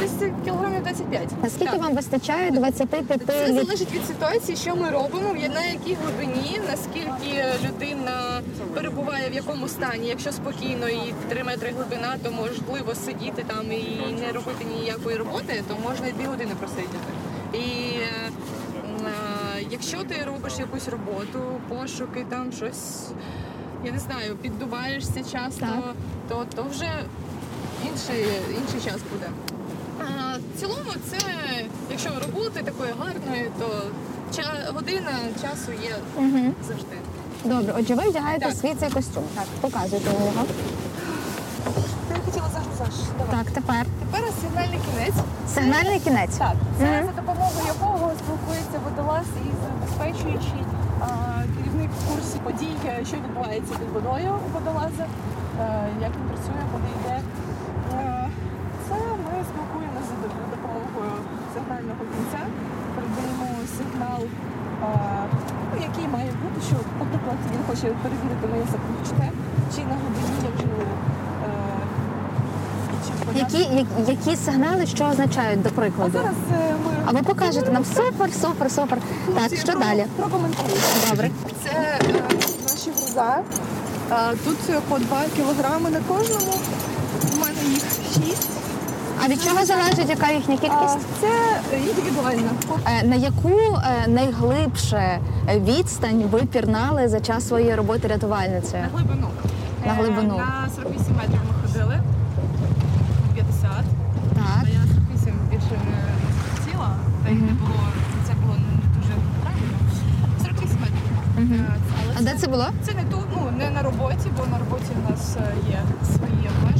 Десь 0.00 0.30
кілограмів 0.44 0.82
25. 0.82 1.28
Наскільки 1.42 1.72
Так. 1.72 1.82
вам 1.82 1.94
вистачає 1.94 2.50
25 2.50 3.04
Це 3.26 3.46
залежить 3.46 3.92
від 3.92 4.06
ситуації, 4.06 4.56
що 4.56 4.76
ми 4.76 4.90
робимо, 4.90 5.34
на 5.54 5.64
якій 5.64 5.96
глибині, 6.02 6.60
наскільки 6.70 7.44
людина 7.68 8.29
перебуває 9.00 9.30
в 9.30 9.34
якому 9.34 9.68
стані. 9.68 10.08
Якщо 10.08 10.32
спокійно 10.32 10.88
і 10.88 11.14
3 11.28 11.44
метри 11.44 11.70
глибина, 11.76 12.16
то 12.22 12.30
можливо 12.30 12.94
сидіти 12.94 13.44
там 13.46 13.72
і 13.72 14.16
не 14.20 14.32
робити 14.32 14.64
ніякої 14.80 15.16
роботи, 15.16 15.64
то 15.68 15.76
можна 15.88 16.06
і 16.06 16.12
2 16.12 16.26
години 16.26 16.50
просидіти. 16.58 16.98
І 17.52 17.58
е, 17.98 18.30
м, 18.76 19.06
якщо 19.70 19.98
ти 20.04 20.24
робиш 20.26 20.52
якусь 20.58 20.88
роботу, 20.88 21.60
пошуки, 21.68 22.26
там 22.28 22.52
щось, 22.52 23.08
я 23.84 23.92
не 23.92 23.98
знаю, 23.98 24.36
піддуваєшся 24.36 25.24
часто, 25.32 25.60
Так. 25.60 25.94
то, 26.28 26.46
то 26.54 26.62
вже 26.70 26.90
інший, 27.86 28.24
інший 28.48 28.90
час 28.90 29.00
буде. 29.12 29.30
А, 30.00 30.36
в 30.56 30.60
цілому, 30.60 30.90
це 31.10 31.16
якщо 31.90 32.10
роботи 32.26 32.62
такої 32.62 32.90
гарної, 32.98 33.50
то 33.58 33.82
ча- 34.36 34.72
година 34.72 35.12
часу 35.42 35.72
є 35.82 35.96
Угу. 36.16 36.54
завжди. 36.68 36.96
Добре, 37.44 37.74
отже, 37.78 37.94
ви 37.94 38.08
вдягаєте 38.10 38.44
Так. 38.46 38.54
свій 38.54 38.74
цей 38.74 38.90
костюм. 38.90 39.22
Так, 39.34 39.44
показуйте 39.60 40.10
мені 40.12 40.26
його. 40.26 40.44
Ти 42.08 42.14
хотіла 42.24 42.46
зараз 42.52 42.66
давай. 43.18 43.30
Так, 43.36 43.46
тепер 43.54 43.86
Тепер 44.04 44.22
сигнальний 44.42 44.80
кінець. 44.86 45.18
сигнальний 45.54 46.00
кінець. 46.00 46.36
Так, 46.36 46.54
це 46.78 47.04
за 47.06 47.12
допомогою 47.22 47.64
якого 47.74 48.10
спілкується 48.20 48.76
водолаз 48.84 49.26
і 49.46 49.48
забезпечуючий 49.64 50.62
а, 51.00 51.06
керівник 51.56 51.90
в 51.98 52.00
курсі 52.08 52.38
подій, 52.46 52.76
е, 52.86 53.04
що 53.08 53.16
відбувається 53.16 53.74
під 53.80 53.88
водою 53.96 54.30
у 54.46 54.48
водолаза, 54.56 55.04
е, 55.06 55.88
як 56.06 56.12
він 56.16 56.26
працює, 56.30 56.62
куди 56.72 56.88
йде. 56.98 57.16
Е, 57.20 58.28
Це 58.88 58.94
ми 59.26 59.34
спілкуємося 59.50 60.12
за 60.22 60.26
доп- 60.32 60.48
допомогою 60.54 61.12
сигнального 61.54 62.02
кінця, 62.12 62.42
передаємо 62.94 63.46
сигнал, 63.78 64.22
а, 64.84 64.88
ну, 65.70 65.74
який 65.88 66.06
має 66.16 66.30
бути, 66.42 66.58
що, 66.68 66.76
наприклад, 67.26 67.52
він 67.52 67.60
хоче 67.68 67.82
перевірити 68.02 68.46
моє 68.50 68.62
самопочуття, 68.72 69.28
чи 69.74 69.80
на 69.80 69.94
годині 70.02 70.36
я 70.44 70.50
вже 70.56 70.64
е. 71.44 71.58
Які, 73.34 73.86
які 74.12 74.36
сигнали 74.36 74.86
що 74.86 75.04
означають, 75.04 75.62
до 75.62 75.68
А 75.68 75.72
прикладу? 75.72 76.10
зараз 76.12 76.34
е, 76.52 76.74
ми 76.86 76.92
А 77.06 77.10
ви 77.12 77.22
покажете 77.22 77.70
нам 77.72 77.84
супер, 77.84 78.32
супер, 78.32 78.70
супер. 78.70 78.98
Так, 79.34 79.58
що 79.58 79.72
Про- 79.72 79.80
далі? 79.80 80.06
Прокоментую. 80.16 80.68
Добре. 81.10 81.30
Це 81.64 81.70
е, 81.70 81.98
наші 82.68 82.90
груза. 82.90 83.38
Тут 84.44 84.56
по 84.88 84.98
2 84.98 85.18
кілограми 85.36 85.90
на 85.90 85.98
кожному. 86.08 86.52
У 89.20 89.22
мене 89.22 89.34
їх 89.34 89.42
6. 89.42 89.46
А 89.46 89.52
від 89.52 89.52
чого 89.52 89.64
залежить, 89.64 90.08
яка 90.08 90.30
їхня 90.32 90.56
кількість? 90.56 90.98
Це 91.20 91.28
індивідуально. 91.78 92.50
Е, 92.86 93.02
На 93.06 93.16
яку 93.16 93.50
е, 93.50 94.08
найглибше 94.08 95.18
відстань 95.54 96.22
ви 96.32 96.40
пірнали 96.40 97.08
за 97.08 97.20
час 97.20 97.48
своєї 97.48 97.74
роботи 97.74 98.08
На 98.08 98.14
рятувальницею? 98.14 98.84
глибину. 98.94 99.28
На 99.86 99.92
Е, 99.92 99.96
глибину. 99.96 100.36
На 100.36 100.68
48 100.76 101.16
метрів 101.16 101.40
ми 101.48 101.68
ходили. 101.68 102.00
50. 103.34 103.62
Так. 104.34 104.44
А 104.64 104.68
я 104.68 104.78
на 104.78 104.86
48 104.86 105.34
більше 105.50 105.70
не 105.90 105.98
хотіла. 106.64 106.90
Та 107.24 107.30
й 107.30 107.34
не 107.34 107.52
було. 107.52 107.80
Це 108.26 108.32
було 108.42 108.54
не 108.54 109.00
дуже 109.00 109.14
правильно. 109.42 109.78
48 110.42 110.76
метрів. 110.80 111.60
Е, 111.60 111.64
але 112.04 112.14
А 112.18 112.22
де 112.22 112.38
це 112.40 112.46
було? 112.46 112.66
Це 112.86 112.92
не 112.94 113.02
тут, 113.04 113.24
ну 113.36 113.50
не 113.58 113.70
на 113.70 113.82
роботі, 113.82 114.26
бо 114.36 114.46
на 114.46 114.58
роботі 114.58 114.90
в 115.06 115.10
нас 115.10 115.36
е, 115.36 115.54
є 115.70 115.78
свої 116.14 116.48
обмеження, 116.58 116.79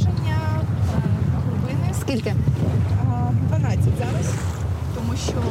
Скільки? 2.11 2.35
12 3.47 3.79
зараз, 3.99 4.33
тому 4.95 5.13
що 5.15 5.31
е, 5.31 5.41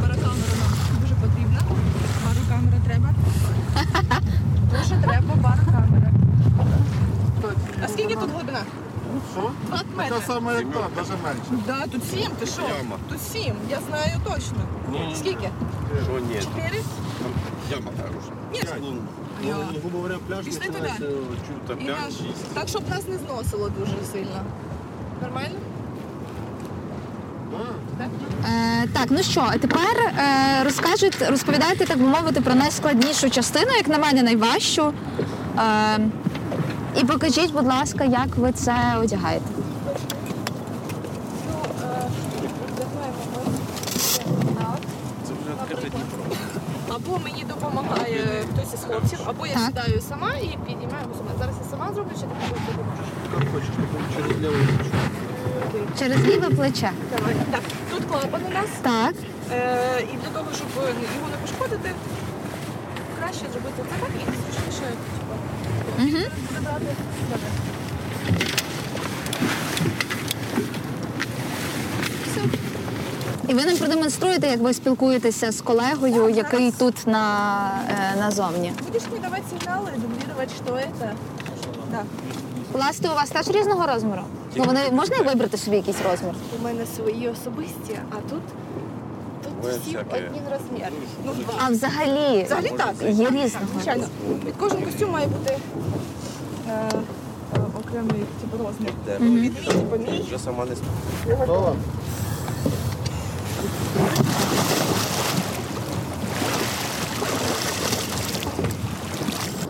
барокамера 0.00 0.54
нам 0.60 0.72
дуже 1.00 1.14
потрібна. 1.14 1.60
Барокамера 2.24 2.78
треба. 2.86 3.10
Дуже 4.70 5.02
треба 5.02 5.34
барокамера. 5.34 6.10
А 7.84 7.88
скільки 7.88 8.14
тут 8.14 8.30
глибина? 8.30 8.58
Що? 9.32 9.50
2 9.94 10.04
Така 10.04 10.20
сама, 10.20 10.52
як 10.52 10.64
там, 10.72 10.82
навіть 10.96 11.24
менше. 11.24 11.64
Да, 11.66 11.86
тут 11.86 12.04
7, 12.04 12.30
ти 12.38 12.46
що? 12.46 12.62
Яма. 12.62 12.96
Тут 13.08 13.22
7, 13.22 13.54
я 13.70 13.78
знаю 13.88 14.20
точно. 14.24 14.58
Ні. 14.90 15.14
Скільки? 15.18 15.50
Що 16.04 16.18
ні? 16.18 16.34
4? 16.34 16.82
Яма 17.70 17.90
хороша. 17.96 18.32
Ні. 18.52 18.62
Ну, 18.80 18.94
ну, 19.44 19.80
грубо 19.80 19.96
говоря, 19.96 20.16
пляж 20.28 20.44
Пішли 20.44 20.66
туди. 20.66 20.90
там 21.66 21.80
І 21.80 21.84
5-6. 21.84 21.94
Так, 22.54 22.68
щоб 22.68 22.88
нас 22.90 23.08
не 23.08 23.18
зносило 23.18 23.68
дуже 23.68 23.96
сильно. 24.12 24.40
Нормально? 25.22 25.54
Е, 28.48 28.88
так, 28.92 29.06
ну 29.10 29.22
що, 29.22 29.44
а 29.48 29.58
тепер 29.58 29.96
е, 29.98 30.64
розкажіть, 30.64 31.22
розповідайте, 31.30 31.86
так 31.86 31.98
би 31.98 32.04
мовити, 32.04 32.40
про 32.40 32.54
найскладнішу 32.54 33.30
частину, 33.30 33.70
як 33.76 33.88
на 33.88 33.98
мене, 33.98 34.22
найважчу. 34.22 34.92
Е, 35.58 35.98
і 37.00 37.04
покажіть, 37.04 37.52
будь 37.52 37.66
ласка, 37.66 38.04
як 38.04 38.36
ви 38.36 38.52
це 38.52 38.74
одягаєте. 39.02 39.44
Це 45.26 45.32
вже 45.32 45.50
відкрите 45.50 45.88
Дніпро. 45.96 46.36
Або 46.94 47.18
мені 47.24 47.44
допомагає 47.48 48.44
хтось 48.52 48.74
із 48.74 48.80
хлопців, 48.80 49.18
або 49.26 49.46
я 49.46 49.54
Так. 49.54 49.62
сідаю 49.66 50.00
сама 50.08 50.28
і 50.42 50.46
підіймаю 50.66 51.02
його 51.02 51.14
сама. 51.18 51.30
Зараз 51.38 51.54
я 51.64 51.70
сама 51.70 51.92
зроблю, 51.94 52.10
чи 52.14 52.20
ти 52.20 52.26
допоможеш? 52.48 53.06
Як 53.40 53.52
хочеш, 53.52 53.68
тільки 53.76 54.16
через 54.16 54.40
лівий. 54.42 54.66
Через 55.98 56.24
ліве 56.24 56.50
плече. 56.50 56.90
Давай. 57.16 57.34
Так, 57.50 57.60
тут 57.90 58.04
клапан 58.04 58.40
у 58.50 58.54
нас. 58.54 58.68
Так. 58.82 59.14
Е, 59.52 60.02
і 60.02 60.16
для 60.16 60.28
того, 60.38 60.46
щоб 60.54 60.66
його 60.76 61.28
не 61.30 61.36
пошкодити, 61.36 61.90
краще 63.18 63.44
зробити 63.52 63.76
це 63.76 63.96
так 64.00 64.10
і 64.16 64.24
зручніше. 64.24 64.92
Угу. 65.98 66.24
Добре. 66.60 66.94
І 73.48 73.54
ви 73.54 73.64
нам 73.64 73.76
продемонструєте, 73.76 74.46
як 74.46 74.60
ви 74.60 74.72
спілкуєтеся 74.74 75.52
з 75.52 75.60
колегою, 75.60 76.26
Так, 76.26 76.36
який 76.36 76.70
зараз. 76.70 76.74
тут 76.78 77.06
на, 77.06 77.70
е, 77.90 78.20
назовні. 78.20 78.72
Будешь 78.86 79.02
мне 79.10 79.20
давать 79.20 79.42
сигналы, 79.42 79.90
дублировать, 79.98 80.50
что 80.56 80.74
это? 80.74 81.10
Да. 81.90 82.02
Пласти 82.72 83.08
у 83.08 83.14
вас 83.14 83.30
теж 83.30 83.48
різного 83.48 83.86
розміру? 83.86 84.22
Ну, 84.56 84.64
вони 84.64 84.80
можна 84.92 85.16
вибрати 85.16 85.56
собі 85.56 85.76
якийсь 85.76 86.02
розмір? 86.10 86.34
У 86.60 86.64
мене 86.64 86.86
свої 86.96 87.28
особисті, 87.28 87.98
а 88.10 88.30
тут, 88.30 88.42
тут 89.42 89.70
всі 89.70 89.96
один 89.96 90.42
розмір. 90.50 90.88
Ну, 91.24 91.32
два. 91.34 91.54
А 91.66 91.70
взагалі, 91.70 92.44
Взагалі 92.44 92.72
так. 92.76 92.94
є 93.02 93.30
різного. 93.30 93.66
Звичайно. 93.74 94.04
Під 94.44 94.54
кожен 94.58 94.82
костюм 94.82 95.10
має 95.10 95.26
бути 95.26 95.56
е, 96.68 96.72
е, 97.54 97.60
окремий 97.80 98.24
типу, 98.40 98.64
розмір. 98.64 98.92
Від 99.20 99.30
мій, 99.30 99.48
типу 99.48 99.96
мій. 99.96 100.24
Вже 100.26 100.38
сама 100.38 100.64
не 100.64 100.74
Його 101.30 101.76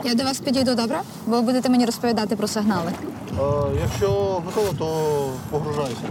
Я 0.04 0.14
до 0.14 0.24
вас 0.24 0.40
підійду, 0.40 0.74
добре? 0.74 1.00
Бо 1.26 1.36
ви 1.36 1.42
будете 1.42 1.68
мені 1.68 1.86
розповідати 1.86 2.36
про 2.36 2.48
сигнали. 2.48 2.92
Якщо 3.80 4.08
готово, 4.44 4.72
то 4.78 5.28
погружайся. 5.50 6.08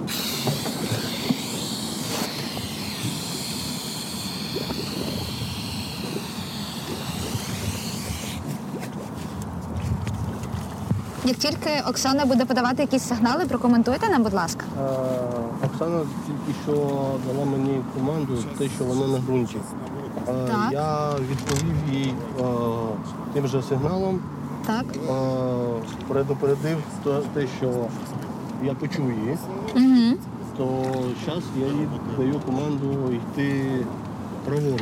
Як 11.25 11.35
тільки 11.37 11.69
Оксана 11.89 12.25
буде 12.25 12.45
подавати 12.45 12.81
якісь 12.81 13.03
сигнали, 13.07 13.45
прокоментуйте 13.45 14.09
нам, 14.09 14.23
будь 14.23 14.33
ласка. 14.33 14.65
Е, 14.79 15.65
Оксана 15.65 16.01
тільки 16.27 16.59
що 16.63 16.73
дала 17.27 17.45
мені 17.45 17.81
команду 17.95 18.37
те, 18.57 18.69
що 18.75 18.83
вони 18.83 19.07
на 19.13 19.19
ґрунті. 19.19 19.57
Е, 20.27 20.33
Так. 20.47 20.71
Я 20.71 21.09
відповів 21.31 21.75
їй 21.91 22.13
е, 22.39 22.43
тим 23.33 23.47
же 23.47 23.61
сигналом, 23.63 24.19
Так. 24.67 24.85
е, 25.09 25.13
предупредив 26.07 26.77
те, 27.33 27.47
що 27.57 27.71
я 28.63 28.73
почув 28.73 29.05
її, 29.11 29.37
Угу. 29.75 30.17
то 30.57 30.83
зараз 31.25 31.43
я 31.59 31.65
їй 31.65 31.87
даю 32.17 32.39
команду 32.39 33.13
йти 33.13 33.71
праворуч. 34.45 34.81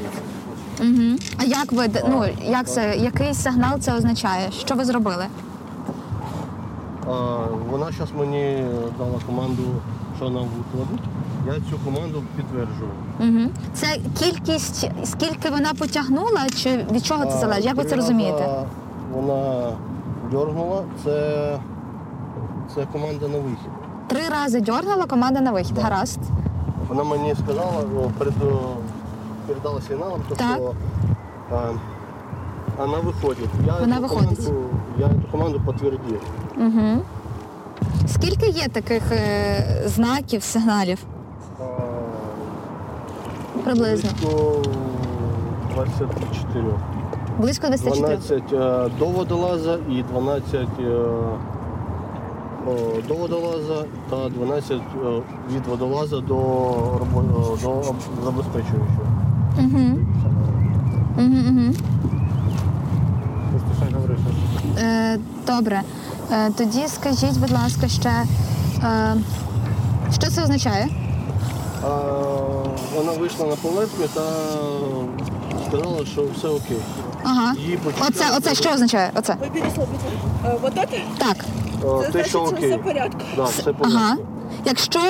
Угу. 0.81 1.17
А 1.37 1.43
як 1.43 1.71
ви 1.71 1.87
ну 2.09 2.25
як 2.45 2.67
це? 2.69 2.95
Який 2.97 3.33
сигнал 3.33 3.79
це 3.79 3.93
означає? 3.95 4.51
Що 4.51 4.75
ви 4.75 4.85
зробили? 4.85 5.25
Е, 5.25 7.11
Вона 7.69 7.85
зараз 7.91 8.09
мені 8.19 8.65
дала 8.97 9.19
команду, 9.25 9.63
що 10.17 10.29
нам 10.29 10.45
викладуть. 10.57 11.01
Я 11.47 11.53
цю 11.53 11.77
команду 11.85 12.23
підтверджую. 12.35 12.91
Угу. 13.19 13.49
Це 13.73 13.87
кількість, 14.19 14.89
скільки 15.03 15.49
вона 15.49 15.73
потягнула, 15.73 16.47
чи 16.55 16.85
від 16.91 17.05
чого 17.05 17.25
це 17.25 17.37
залежить? 17.37 17.65
Як 17.65 17.75
ви 17.75 17.83
це 17.83 17.95
розумієте? 17.95 18.49
Вона 19.13 19.71
дергнула, 20.31 20.83
це 21.03 21.59
це 22.75 22.85
команда 22.91 23.27
на 23.27 23.37
вихід. 23.37 23.69
Три 24.07 24.21
рази 24.29 24.61
дьоргала 24.61 25.05
команда 25.05 25.41
на 25.41 25.51
вихід. 25.51 25.77
Гаразд. 25.77 26.19
Вона 26.89 27.03
мені 27.03 27.35
сказала, 27.43 27.83
перед, 28.17 28.33
передала 29.47 29.81
сигналом, 29.81 30.21
то, 30.29 30.35
Так. 30.35 30.55
що 30.55 30.73
а, 31.51 31.71
вона 32.77 32.97
виходить. 32.97 33.49
Я 33.67 33.79
Вона 33.79 33.99
виходить. 33.99 34.45
Команду, 34.45 34.65
я 34.97 35.07
цю 35.07 35.31
команду 35.31 35.61
підтвердив. 35.67 36.21
Угу. 36.57 37.01
Скільки 38.07 38.47
є 38.49 38.67
таких 38.67 39.11
е, 39.11 39.83
знаків, 39.85 40.43
сигналів? 40.43 40.99
А, 41.59 41.63
Приблизно. 43.63 44.09
Близько 44.21 44.61
24. 45.75 46.65
Близько 47.39 47.67
24. 47.67 48.17
12 48.17 48.53
е, 48.53 48.89
до 48.99 49.05
водолаза 49.05 49.77
і 49.89 50.03
12 50.03 50.55
е, 50.79 50.83
о, 52.67 53.01
до 53.07 53.13
водолаза 53.15 53.85
та 54.09 54.29
12 54.29 54.71
е, 54.71 54.81
від 55.55 55.65
водолаза 55.67 56.19
до, 56.19 56.35
робо- 56.35 57.55
е, 57.57 57.63
до 57.63 57.93
забезпечуючого. 58.23 59.07
Угу. 59.57 59.99
Угу, 61.17 61.37
угу. 61.49 61.73
Е, 64.79 65.19
добре. 65.47 65.81
Е, 66.31 66.51
тоді 66.57 66.87
скажіть, 66.87 67.39
будь 67.39 67.51
ласка, 67.51 67.87
ще, 67.87 68.09
е, 68.83 69.15
що 70.11 70.31
це 70.31 70.43
означає? 70.43 70.87
А, 71.83 71.87
вона 72.97 73.11
вийшла 73.19 73.45
на 73.47 73.55
поверхню 73.55 74.05
та 74.13 74.21
сказала, 75.68 76.06
що 76.06 76.24
все 76.36 76.48
окей. 76.48 76.76
Ага. 77.24 77.54
Її 77.58 77.76
почуття- 77.76 78.06
Оце, 78.08 78.36
оце 78.36 78.54
що 78.54 78.70
означає? 78.70 79.10
Оце. 79.14 79.32
Выбери 79.32 79.74
слово. 79.74 79.88
Э, 80.46 80.60
Вот 80.62 80.76
это? 80.76 80.98
Так. 81.18 81.36
О, 81.84 82.02
Це 82.02 82.06
те, 82.06 82.10
значить, 82.12 82.28
що 82.30 82.38
що 82.38 82.56
окей. 82.56 82.68
все 82.68 82.76
в 82.76 82.82
порядку. 82.84 83.18
Да, 83.36 83.44
все 83.44 83.62
Ага. 83.70 83.72
порядку. 84.16 84.24
Якщо 84.64 85.00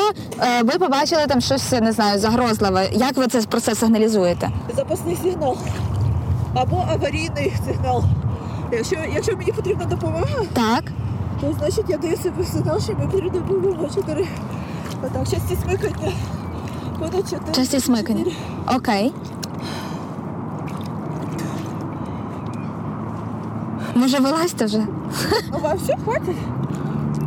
е, 0.41 0.63
ви 0.63 0.79
побачили 0.79 1.27
там 1.29 1.41
щось, 1.41 1.73
не 1.73 1.93
знаю, 1.93 2.21
загрозливе, 2.21 2.89
як 2.93 3.17
ви 3.17 3.27
це 3.27 3.43
про 3.43 3.61
це 3.61 3.75
сигналізуєте? 3.75 4.51
Запасний 4.77 5.17
сигнал. 5.23 5.57
Або 6.55 6.85
аварійний 6.93 7.53
сигнал. 7.67 8.03
Якщо, 8.73 8.97
якщо 9.15 9.37
мені 9.37 9.53
потрібна 9.53 9.85
допомога, 9.85 10.27
Так. 10.53 10.85
то 11.41 11.53
значить 11.59 11.85
я 11.89 11.97
даю 11.99 12.17
собі 12.17 12.45
сигнал, 12.45 12.81
що 12.81 12.93
ми 12.93 13.07
передаємо 13.09 13.89
чотири. 13.95 14.27
Отак, 15.03 15.23
часті 15.31 15.57
смикання. 15.63 16.13
Понад 16.99 17.31
чотири. 17.31 17.53
Часті 17.53 17.81
смикання. 17.81 18.19
чотири. 18.25 18.37
Окей. 18.77 19.13
Може, 24.00 24.20
вилазьте 24.20 24.66
вже? 24.66 24.78
Ну 25.52 25.60
вам 25.64 25.78
все 25.78 25.96
хватить? 26.04 26.38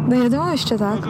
Ну, 0.08 0.22
я 0.22 0.28
думаю, 0.28 0.58
що 0.58 0.78
так. 0.78 1.08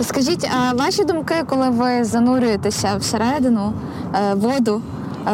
Скажіть, 0.00 0.50
а 0.58 0.74
ваші 0.74 1.04
думки, 1.04 1.34
коли 1.48 1.70
ви 1.70 2.04
занурюєтеся 2.04 2.96
всередину 2.96 3.72
е, 4.14 4.34
воду? 4.34 4.82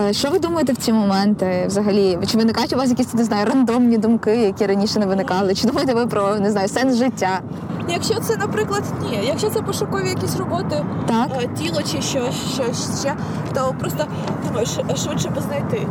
е, 0.09 0.13
Що 0.13 0.31
ви 0.31 0.39
думаєте 0.39 0.73
в 0.73 0.77
ці 0.77 0.93
моменти 0.93 1.65
взагалі? 1.67 2.19
Чи 2.27 2.39
виникають 2.39 2.73
у 2.73 2.77
вас 2.77 2.89
якісь 2.91 3.15
не 3.15 3.25
знаю, 3.25 3.47
рандомні 3.47 3.99
думки, 3.99 4.37
які 4.37 4.67
раніше 4.67 4.99
не 4.99 5.07
виникали? 5.07 5.55
Чи 5.55 5.67
думаєте 5.67 5.95
ви 5.95 6.07
про 6.07 6.37
не 6.39 6.51
знаю 6.51 6.69
сенс 6.69 6.97
життя? 6.97 7.41
Якщо 7.89 8.15
це, 8.15 8.37
наприклад, 8.37 8.83
ні, 9.03 9.21
якщо 9.27 9.51
це 9.51 9.63
пошукові 9.63 10.09
якісь 10.09 10.37
роботи, 10.37 10.85
Так? 11.07 11.29
е, 11.43 11.49
тіло 11.63 11.83
чи 11.83 12.03
що, 12.03 12.29
що 12.55 12.63
ще, 13.03 13.15
то 13.55 13.75
просто 13.81 14.05
думаєш 14.47 14.69
швидше 15.05 15.29
би 15.29 15.41
знайти. 15.41 15.87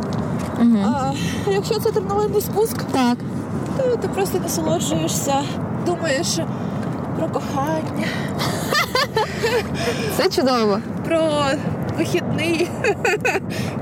Угу. 0.62 0.76
А 0.84 1.12
якщо 1.50 1.80
це 1.80 1.90
тренувальний 1.92 2.40
спуск, 2.40 2.82
Так. 2.82 3.18
то 3.78 3.96
ти 3.96 4.08
просто 4.08 4.38
насолоджуєшся, 4.38 5.34
думаєш 5.86 6.38
про 7.18 7.28
кохання, 7.28 8.06
Це 10.16 10.28
чудово. 10.28 10.78
про 11.04 11.20
вихідний, 11.98 12.68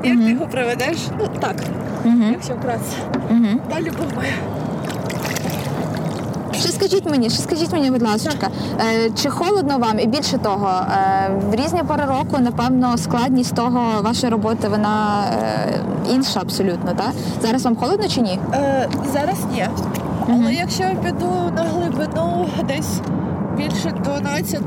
як 0.05 0.19
ти 0.19 0.31
його 0.31 0.47
проведеш. 0.47 0.97
Ну 1.19 1.29
так, 1.41 1.57
якщо 2.33 2.55
вкратце. 2.55 2.97
Та 3.71 3.81
любов 3.81 4.07
моя. 4.17 4.33
Ще 6.65 6.73
скажіть 6.73 7.11
мені, 7.11 7.31
ще 7.31 7.43
скажіть 7.43 7.73
мені, 7.73 7.91
будь 7.91 8.03
ласка, 8.03 8.49
е, 8.81 9.11
чи 9.11 9.31
холодно 9.31 9.79
вам? 9.79 9.99
І 9.99 10.07
більше 10.07 10.39
того, 10.39 10.69
е, 10.69 11.31
в 11.51 11.55
різні 11.55 11.83
пори 11.83 12.05
року, 12.05 12.37
напевно, 12.41 12.99
складність 12.99 13.55
того 13.55 14.03
вашої 14.03 14.33
роботи 14.33 14.69
вона 14.69 15.25
е, 15.25 15.81
інша 16.11 16.41
абсолютно, 16.41 16.95
так? 16.95 17.12
Зараз 17.43 17.65
вам 17.65 17.77
холодно 17.77 18.09
чи 18.09 18.21
ні? 18.21 18.39
Е, 18.55 18.89
зараз 19.12 19.37
ні. 19.53 19.69
Але 20.29 20.55
якщо 20.55 20.83
я 20.83 20.95
піду 20.95 21.31
на 21.57 21.62
глибину 21.62 22.47
десь 22.69 23.01
більше 23.57 23.95
12, 24.05 24.61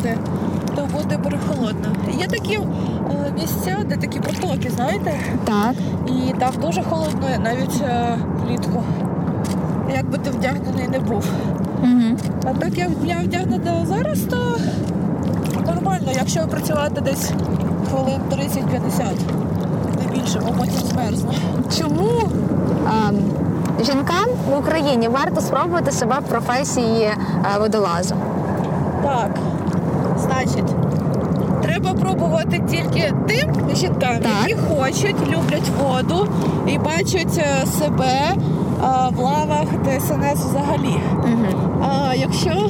то 0.75 0.87
буде 0.97 1.17
перехолодно. 1.17 1.87
Є 2.19 2.27
такі 2.27 2.59
місця, 3.41 3.77
де 3.85 3.95
такі 3.95 4.19
протоки, 4.19 4.71
знаєте? 4.75 5.13
Так. 5.45 5.73
І 6.07 6.33
там 6.39 6.51
дуже 6.61 6.83
холодно 6.83 7.27
навіть 7.43 7.81
влітку. 8.45 8.83
Як 9.95 10.09
би 10.09 10.17
ти 10.17 10.29
вдягнений 10.29 10.87
не 10.87 10.99
був. 10.99 11.25
Угу. 11.83 12.17
А 12.43 12.53
так 12.53 12.77
як 12.77 12.89
я 13.05 13.17
вдягнена 13.17 13.85
зараз, 13.85 14.19
то 14.19 14.37
нормально, 15.73 16.11
якщо 16.15 16.47
працювати 16.47 17.01
десь 17.01 17.31
хвилин 17.89 18.21
30-50, 18.31 19.03
не 20.01 20.19
більше, 20.19 20.41
бо 20.45 20.51
потім 20.51 20.87
змерзне. 20.87 21.31
Чому 21.79 22.09
е, 22.87 23.83
жінкам 23.83 24.25
в 24.49 24.59
Україні 24.59 25.07
варто 25.07 25.41
спробувати 25.41 25.91
себе 25.91 26.15
в 26.25 26.29
професії 26.29 27.03
е, 27.03 27.15
водолазу? 27.59 28.15
Так, 29.03 29.31
значить, 30.17 30.73
треба 31.61 31.93
пробувати 31.93 32.61
тільки 32.69 33.13
тим 33.27 33.75
жінкам, 33.75 34.17
Так. 34.19 34.31
які 34.47 34.55
хочуть, 34.55 35.15
люблять 35.27 35.71
воду 35.81 36.27
і 36.67 36.77
бачать 36.77 37.37
е, 37.37 37.65
себе 37.65 38.07
е, 38.07 38.35
в 39.11 39.19
лавах 39.19 39.65
ДСНС 39.85 40.45
взагалі. 40.45 40.99
Угу. 41.23 41.66
А 41.81 42.15
якщо 42.15 42.69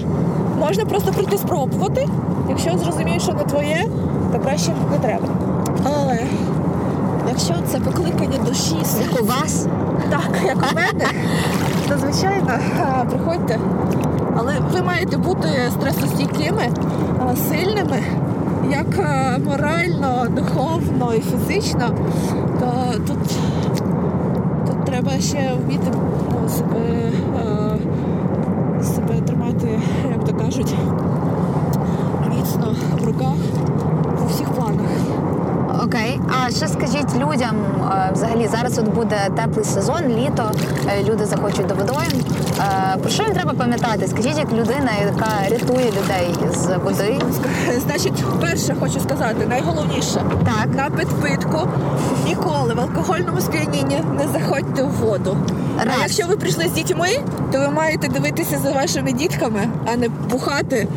можна 0.59 0.85
просто 0.85 1.11
прийти 1.11 1.37
спробувати, 1.37 2.07
якщо 2.49 2.77
зрозумієш, 2.77 3.23
що 3.23 3.33
не 3.33 3.43
твоє, 3.43 3.85
то 4.33 4.39
краще 4.39 4.71
не 4.91 4.97
треба. 4.97 5.27
Але 5.83 6.19
якщо 7.29 7.53
це 7.67 7.79
покликання 7.79 8.37
душі, 8.47 8.75
Як 9.11 9.21
у 9.21 9.25
вас? 9.25 9.67
так, 10.09 10.29
як 10.45 10.57
у 10.71 10.75
мене, 10.75 11.05
то 11.89 11.97
звичайно 11.97 12.51
приходьте. 13.09 13.59
Але 14.37 14.53
ви 14.73 14.81
маєте 14.81 15.17
бути 15.17 15.47
стресостійкими, 15.71 16.69
сильними, 17.49 18.03
як 18.71 18.87
морально, 19.45 20.27
духовно 20.29 21.13
і 21.13 21.21
фізично, 21.21 21.89
то 22.59 22.99
тут, 23.07 23.19
тут 24.67 24.85
треба 24.85 25.11
ще 25.19 25.51
вміти 25.65 25.91
ну, 26.43 26.49
себе, 26.49 27.11
тримати, 27.35 27.66
кажуть, 30.57 30.75
міцно 32.29 32.75
в 32.99 33.05
руках 33.05 33.35
у 34.25 34.27
всіх 34.29 34.49
планах. 34.49 34.85
Окей. 35.83 36.19
А 36.29 36.49
що 36.49 36.67
скажіть 36.67 37.15
людям 37.15 37.55
е, 37.91 38.11
взагалі 38.13 38.47
зараз 38.47 38.77
от 38.77 38.87
буде 38.87 39.29
теплий 39.35 39.65
сезон, 39.65 40.01
літо, 40.07 40.51
е, 40.89 41.03
люди 41.03 41.25
захочуть 41.25 41.67
до 41.67 41.75
водойм. 41.75 42.23
Е, 42.59 42.97
Про 42.97 43.09
що 43.09 43.23
їм 43.23 43.33
треба 43.33 43.53
пам'ятати? 43.53 44.07
Скажіть, 44.07 44.37
як 44.37 44.51
людина, 44.51 44.91
яка 45.05 45.49
рятує 45.49 45.87
людей 45.87 46.35
з 46.53 46.77
води. 46.83 47.19
Значить, 47.87 48.23
перше 48.41 48.75
хочу 48.79 48.99
сказати, 48.99 49.45
найголовніше. 49.49 50.21
Так. 50.45 50.75
На 50.75 50.89
підпитку 50.89 51.67
ніколи 52.25 52.73
в 52.73 52.79
алкогольному 52.79 53.41
сп'янінні 53.41 54.03
не 54.17 54.39
заходьте 54.39 54.83
в 54.83 54.91
воду. 54.91 55.37
Раз. 55.77 55.95
А 55.97 56.01
якщо 56.01 56.27
ви 56.27 56.37
прийшли 56.37 56.67
з 56.67 56.71
дітьми, 56.71 57.07
то 57.51 57.59
ви 57.59 57.69
маєте 57.69 58.07
дивитися 58.07 58.59
за 58.59 58.71
вашими 58.71 59.11
дітками, 59.11 59.69
а 59.85 59.95
не 59.95 60.09
бухати, 60.09 60.87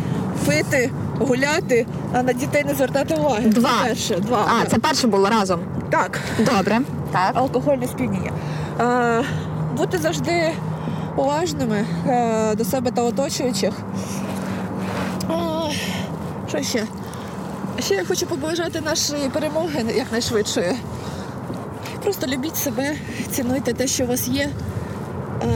пити, 0.47 0.91
гуляти, 1.19 1.87
а 2.13 2.23
на 2.23 2.33
дітей 2.33 2.65
не 2.65 2.75
звертати 2.75 3.15
уваги. 3.15 3.49
Два. 3.49 3.71
Це 3.83 3.89
перше. 3.89 4.17
Два. 4.17 4.53
А, 4.63 4.67
це 4.67 4.79
перше 4.79 5.07
було 5.07 5.29
разом. 5.29 5.61
Так, 5.91 6.21
Добре. 6.39 6.81
Так. 7.13 7.31
алкогольне 7.35 7.87
сп'яніння. 7.87 8.31
Е, 8.81 9.25
бути 9.77 9.99
завжди 9.99 10.53
уважними 11.17 11.85
е, 12.09 12.55
до 12.55 12.65
себе 12.65 12.91
та 12.91 13.03
оточуючих. 13.03 13.73
Е, 15.31 15.35
що 16.49 16.63
ще? 16.63 16.85
Ще 17.79 17.95
я 17.95 18.05
хочу 18.05 18.27
побажати 18.27 18.81
нашої 18.81 19.29
перемоги 19.29 19.85
якнайшвидшої. 19.97 20.73
Просто 22.03 22.27
любіть 22.27 22.57
себе, 22.57 22.95
цінуйте 23.31 23.73
те, 23.73 23.87
що 23.87 24.05
у 24.05 24.07
вас 24.07 24.29
є, 24.29 24.49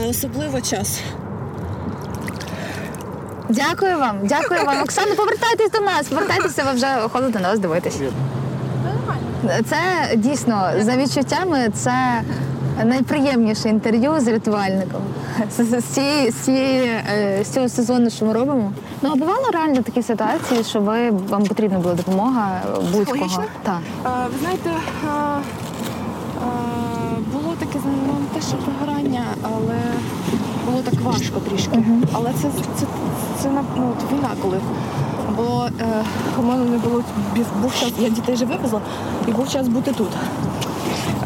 особливо 0.09 0.61
час. 0.61 1.01
Дякую 3.49 3.97
вам, 3.99 4.17
дякую 4.23 4.65
вам. 4.65 4.81
Оксана, 4.81 5.15
повертайтесь 5.15 5.71
до 5.71 5.79
нас, 5.79 6.07
повертайтеся, 6.07 6.63
ви 6.63 6.71
вже 6.71 6.87
ходите 7.11 7.39
на 7.39 7.49
нас 7.49 7.59
дивитись. 7.59 7.99
Це 9.69 9.77
дійсно 10.15 10.71
за 10.79 10.97
відчуттями 10.97 11.69
це 11.73 12.21
найприємніше 12.83 13.69
інтерв'ю 13.69 14.19
з 14.19 14.27
рятувальником. 14.27 15.01
з, 15.57 15.79
з, 15.79 15.83
цієї, 15.83 16.31
з, 16.31 16.35
цієї, 16.35 16.81
е, 16.87 17.39
з 17.43 17.49
цього 17.49 17.69
сезону, 17.69 18.09
що 18.09 18.25
ми 18.25 18.33
робимо. 18.33 18.71
Ну 19.01 19.09
а 19.13 19.15
бувало 19.15 19.51
реально 19.53 19.81
такі 19.81 20.03
ситуації, 20.03 20.63
що 20.63 20.79
ви 20.79 21.09
вам 21.09 21.43
потрібна 21.43 21.79
була 21.79 21.93
допомога 21.93 22.61
будь-кого. 22.91 23.43
Так. 23.63 23.79
А, 24.03 24.09
ви 24.27 24.33
знаєте, 24.41 24.69
а, 25.07 25.37
а, 26.45 26.84
ну, 28.53 28.59
не 28.59 28.73
вигорання, 28.73 29.23
але 29.43 29.75
було 30.65 30.81
так 30.83 31.01
важко 31.01 31.39
трішки. 31.39 31.83
Але 32.13 32.33
це, 32.33 32.47
це, 32.79 32.85
це, 33.41 33.49
на- 33.49 33.63
ну, 33.77 33.93
війна 34.13 34.29
коли. 34.41 34.59
Бо 35.37 35.67
е, 35.81 36.03
у 36.39 36.43
мене 36.43 36.65
не 36.65 36.77
було 36.77 37.03
був 37.61 37.75
час, 37.75 37.91
я 37.99 38.09
дітей 38.09 38.35
вже 38.35 38.45
вивезла, 38.45 38.81
і 39.27 39.31
був 39.31 39.49
час 39.49 39.67
бути 39.67 39.91
тут. 39.91 40.07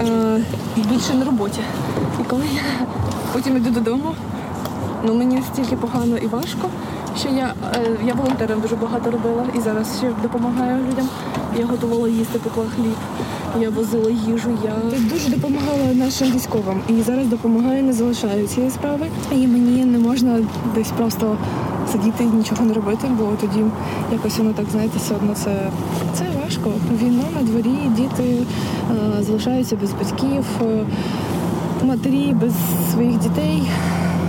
Е, 0.02 0.42
більше 0.76 1.14
на 1.14 1.26
роботі. 1.26 1.60
І 2.22 2.24
коли 2.24 2.44
я 2.56 2.62
потім 3.34 3.58
йду 3.58 3.70
додому, 3.70 4.16
ну 5.04 5.14
мені 5.14 5.36
настільки 5.36 5.76
погано 5.76 6.18
і 6.18 6.28
важко, 6.28 6.70
що 7.20 7.30
я, 7.30 7.54
е, 7.76 7.98
я 8.04 8.14
волонтером 8.14 8.62
дуже 8.62 8.76
багато 8.76 9.12
робила 9.12 9.44
і 9.58 9.60
зараз 9.62 9.98
ще 9.98 10.12
допомагаю 10.22 10.78
людям. 10.92 11.08
Я 11.60 11.66
готувала 11.66 12.08
їсти, 12.10 12.40
пекла 12.40 12.64
хліб, 12.76 12.96
я 13.62 13.70
возила 13.70 14.10
їжу. 14.10 14.50
Я 14.64 15.00
дуже 15.10 15.30
допомагала 15.30 15.94
нашим 15.94 16.32
військовим. 16.32 16.82
І 16.90 17.02
зараз 17.02 17.28
допомагаю, 17.28 17.84
не 17.84 17.94
залишаю 17.94 18.48
цієї 18.48 18.72
справи. 18.72 19.08
І 19.32 19.48
мені 19.48 19.86
не 19.86 19.98
можна 19.98 20.40
десь 20.76 20.92
просто 20.92 21.38
сидіти 21.92 22.24
і 22.24 22.28
нічого 22.28 22.66
не 22.66 22.74
робити, 22.74 23.08
бо 23.20 23.26
тоді 23.42 23.66
якось 24.12 24.38
воно 24.38 24.54
так, 24.54 24.66
знаєте, 24.72 24.98
все 24.98 25.16
одно 25.16 25.34
це, 25.34 25.70
це 26.14 26.26
важко. 26.44 26.72
Війна 27.04 27.24
на 27.36 27.42
дворі, 27.42 27.78
діти 27.98 28.38
е, 28.92 29.24
залишаються 29.24 29.76
без 29.76 29.92
батьків. 29.94 30.46
е, 30.62 30.86
матері 31.84 32.36
без 32.42 32.54
своїх 32.92 33.20
дітей, 33.20 33.64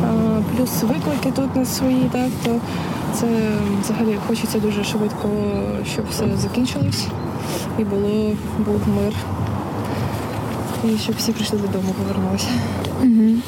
а, 0.04 0.40
плюс 0.56 0.82
виклики 0.82 1.32
тут 1.36 1.56
не 1.56 1.64
свої, 1.64 2.10
так 2.12 2.28
то 2.44 2.50
це 3.14 3.26
взагалі 3.82 4.16
хочеться 4.28 4.58
дуже 4.58 4.84
швидко, 4.84 5.28
щоб 5.92 6.04
все 6.10 6.24
закінчилось 6.36 7.06
і 7.80 7.84
було 7.84 8.36
був 8.58 8.80
мир. 8.88 9.14
І 10.84 10.98
щоб 10.98 11.16
всі 11.16 11.32
прийшли 11.32 11.58
додому, 11.58 11.94
повернулися. 11.98 12.48
Тому 13.00 13.40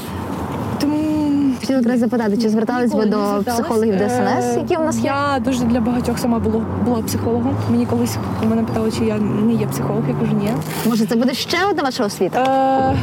Хотіла 1.62 1.78
якраз 1.78 1.98
запитати, 2.00 2.36
чи 2.36 2.48
звертались 2.48 2.92
ви 2.92 3.06
до 3.06 3.42
психологів 3.46 3.94
ДСНС, 3.96 4.44
Е, 4.44 4.58
які 4.58 4.76
у 4.76 4.84
нас 4.84 4.96
є? 4.96 5.02
Я 5.04 5.40
дуже 5.44 5.64
для 5.64 5.80
багатьох 5.80 6.18
сама 6.18 6.38
була, 6.38 6.64
була 6.84 7.02
психологом. 7.02 7.56
Мені 7.70 7.86
колись 7.86 8.16
у 8.42 8.46
мене 8.46 8.62
питали, 8.62 8.92
чи 8.98 9.04
я 9.04 9.18
не 9.18 9.52
є 9.52 9.66
психолог, 9.66 10.02
я 10.08 10.14
кажу, 10.14 10.32
ні. 10.32 10.48
Може, 10.86 11.06
це 11.06 11.16
буде 11.16 11.34
ще 11.34 11.56
одна 11.70 11.82
ваша 11.82 12.04
освіта? 12.04 12.42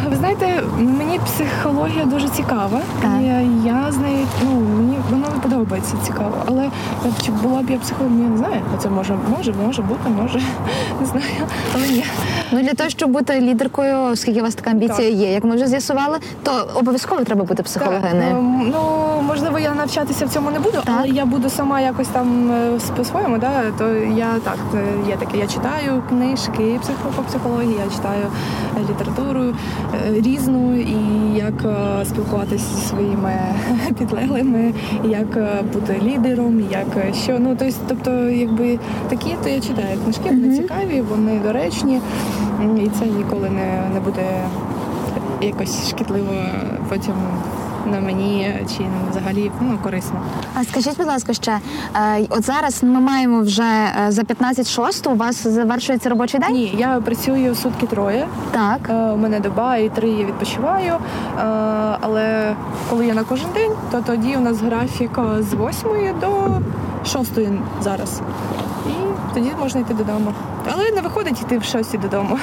Е, 0.05 0.09
ви 0.09 0.15
знаєте, 0.15 0.63
мені 0.77 1.19
психологія 1.25 2.05
дуже 2.05 2.29
цікава. 2.29 2.81
Так. 3.01 3.11
І 3.21 3.67
я 3.67 3.91
з 3.91 3.97
нею, 3.97 4.27
ну 4.45 4.51
мені 4.77 4.97
вона 5.09 5.27
не 5.35 5.39
подобається 5.41 5.95
цікаво. 6.05 6.33
Але 6.45 6.63
е, 6.63 6.69
чи 7.25 7.31
була 7.31 7.61
б 7.61 7.69
я 7.69 7.77
психологом, 7.77 8.23
я 8.23 8.29
не 8.29 8.37
знаю. 8.37 8.61
Це 8.79 8.89
може, 8.89 9.15
може, 9.37 9.53
може 9.65 9.81
бути, 9.81 10.09
може. 10.21 10.41
Не 11.01 11.05
знаю. 11.05 11.23
Але 11.75 11.87
ні. 11.87 12.03
Ну 12.51 12.61
для 12.61 12.73
того, 12.73 12.89
щоб 12.89 13.09
бути 13.11 13.41
лідеркою, 13.41 13.97
оскільки 14.01 14.39
у 14.39 14.43
вас 14.43 14.55
така 14.55 14.71
амбіція 14.71 15.09
є, 15.09 15.33
як 15.33 15.43
ми 15.43 15.55
вже 15.55 15.67
з'ясували, 15.67 16.17
то 16.43 16.67
обов'язково 16.75 17.23
треба 17.23 17.41
бути 17.41 17.55
Так, 17.55 17.65
психологиною. 17.65 18.48
Ну 18.49 19.21
можливо, 19.21 19.59
я 19.59 19.73
навчатися 19.73 20.25
в 20.25 20.29
цьому 20.29 20.51
не 20.51 20.59
буду, 20.59 20.77
але 20.85 21.07
я 21.07 21.25
буду 21.25 21.49
сама 21.49 21.81
якось 21.81 22.07
там 22.07 22.51
е, 22.51 22.79
по-своєму, 22.97 23.37
да, 23.37 23.71
то 23.77 23.89
я 23.95 24.33
так 24.43 24.57
е, 24.75 25.09
є 25.09 25.15
таке. 25.15 25.37
Я 25.37 25.47
читаю 25.47 26.03
книжки 26.09 26.79
по 27.15 27.21
психології, 27.21 27.75
я 27.85 27.91
читаю 27.91 28.25
е, 28.77 28.81
літературу 28.89 29.53
різну 30.11 30.75
і 30.79 30.97
як 31.35 31.53
спілкуватися 32.05 32.75
зі 32.75 32.81
своїми 32.81 33.33
підлеглими, 33.97 34.73
як 35.03 35.27
бути 35.73 36.01
лідером, 36.03 36.61
як 36.71 37.15
що. 37.23 37.39
Ну 37.39 37.55
тобто, 37.59 37.75
тобто, 37.87 38.11
якби 38.29 38.79
такі, 39.09 39.35
то 39.43 39.49
я 39.49 39.61
читаю 39.61 39.99
книжки, 40.03 40.29
вони 40.29 40.55
цікаві, 40.55 41.01
вони 41.01 41.39
доречні, 41.39 42.01
і 42.77 42.89
це 42.99 43.05
ніколи 43.05 43.49
не, 43.49 43.81
не 43.93 43.99
буде 43.99 44.23
якось 45.41 45.89
шкідливо 45.89 46.33
потім 46.89 47.13
на 47.85 47.99
мені 47.99 48.55
чи 48.77 48.83
взагалі 49.11 49.51
ну, 49.61 49.77
корисно. 49.83 50.21
А 50.55 50.63
скажіть, 50.63 50.97
будь 50.97 51.07
ласка, 51.07 51.33
ще 51.33 51.59
е, 51.95 52.25
от 52.29 52.45
зараз 52.45 52.83
ми 52.83 52.99
маємо 52.99 53.41
вже 53.41 53.63
е, 54.07 54.11
за 54.11 54.21
15.06, 54.21 55.11
у 55.11 55.15
вас 55.15 55.47
завершується 55.47 56.09
робочий 56.09 56.39
день? 56.39 56.51
Ні, 56.51 56.75
я 56.77 57.01
працюю 57.05 57.55
сутки 57.55 57.85
троє. 57.85 58.27
Так. 58.51 58.79
Е, 58.89 58.93
У 58.93 59.17
мене 59.17 59.39
доба 59.39 59.77
і 59.77 59.89
три 59.89 60.09
я 60.09 60.25
відпочиваю. 60.25 60.93
Але 62.01 62.55
коли 62.89 63.07
я 63.07 63.13
на 63.13 63.23
кожен 63.23 63.47
день, 63.53 63.71
то 63.91 64.01
тоді 64.01 64.35
у 64.35 64.39
нас 64.39 64.61
графік 64.61 65.19
з 65.39 65.53
8 65.53 66.19
до 66.21 66.61
6 67.05 67.31
зараз. 67.81 68.21
І 68.87 68.91
тоді 69.33 69.51
можна 69.59 69.81
йти 69.81 69.93
додому. 69.93 70.33
Але 70.73 70.91
не 70.91 71.01
виходить 71.01 71.41
йти 71.41 71.57
в 71.57 71.63
6 71.63 71.99
додому. 71.99 72.39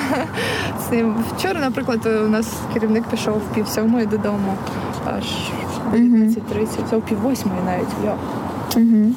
Вчора, 1.36 1.60
наприклад, 1.60 2.06
у 2.06 2.28
нас 2.28 2.46
керівник 2.74 3.04
пішов 3.04 3.34
в 3.34 3.54
пів 3.54 3.68
сьомої 3.68 4.06
додому, 4.06 4.54
аж 5.18 5.24
19.30, 5.94 6.66
це 6.90 6.96
о 6.96 7.00
пів 7.00 7.20
восьмої 7.20 7.60
навіть. 7.66 7.88
Йо. 8.04 8.14
Угу. 8.76 9.12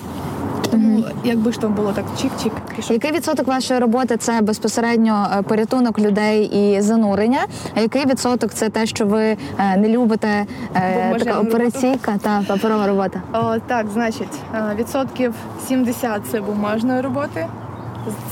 Тому 0.72 1.04
якби 1.24 1.52
ж 1.52 1.60
там 1.60 1.74
було 1.74 1.92
так 1.92 2.06
чик-чик, 2.18 2.52
пішов. 2.76 2.92
Який 2.92 3.12
відсоток 3.12 3.48
вашої 3.48 3.80
роботи 3.80 4.18
це 4.18 4.42
безпосередньо 4.42 5.28
е, 5.40 5.42
порятунок 5.42 6.00
людей 6.00 6.44
і 6.46 6.82
занурення? 6.82 7.40
А 7.76 7.80
який 7.82 8.06
відсоток 8.06 8.54
це 8.54 8.70
те, 8.70 8.86
що 8.86 9.06
ви 9.06 9.24
е, 9.24 9.38
не 9.78 9.90
любите 9.90 10.28
е, 10.28 10.46
Бумажну 10.96 11.20
така 11.20 11.38
роботу? 11.38 11.48
операційка 11.56 12.18
та 12.22 12.44
паперова 12.48 12.88
робота? 12.88 13.22
О, 13.34 13.60
так, 13.68 13.86
значить, 13.94 14.40
е, 14.56 14.76
відсотків 14.80 15.34
70 15.68 16.22
це 16.32 16.42
бумажної 16.42 17.02
роботи. 17.02 17.48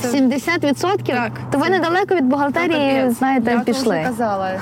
Це 0.01 0.07
70%? 0.07 0.97
Так. 1.05 1.32
То 1.51 1.57
ви 1.57 1.70
недалеко 1.70 2.15
від 2.15 2.26
бухгалтерії, 2.26 2.95
капець. 3.01 3.18
знаєте, 3.18 3.51
я 3.51 3.59
пішли. 3.59 3.97
Я 3.97 4.03
казала. 4.03 4.51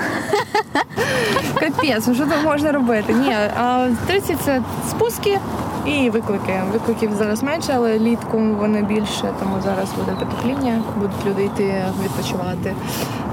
Капець, 1.60 2.14
що 2.14 2.26
там 2.26 2.44
можна 2.44 2.72
робити? 2.72 3.12
Ні, 3.14 3.36
а 3.60 3.88
30 4.06 4.36
це 4.44 4.62
спуски 4.90 5.38
і 5.86 6.10
виклики. 6.10 6.60
Викликів 6.72 7.14
зараз 7.14 7.42
менше, 7.42 7.72
але 7.76 7.98
літку 7.98 8.38
вони 8.38 8.82
більше, 8.82 9.24
тому 9.40 9.56
зараз 9.64 9.88
буде 9.98 10.12
потепління, 10.18 10.82
будуть 10.96 11.26
люди 11.26 11.44
йти 11.44 11.84
відпочивати. 12.04 12.74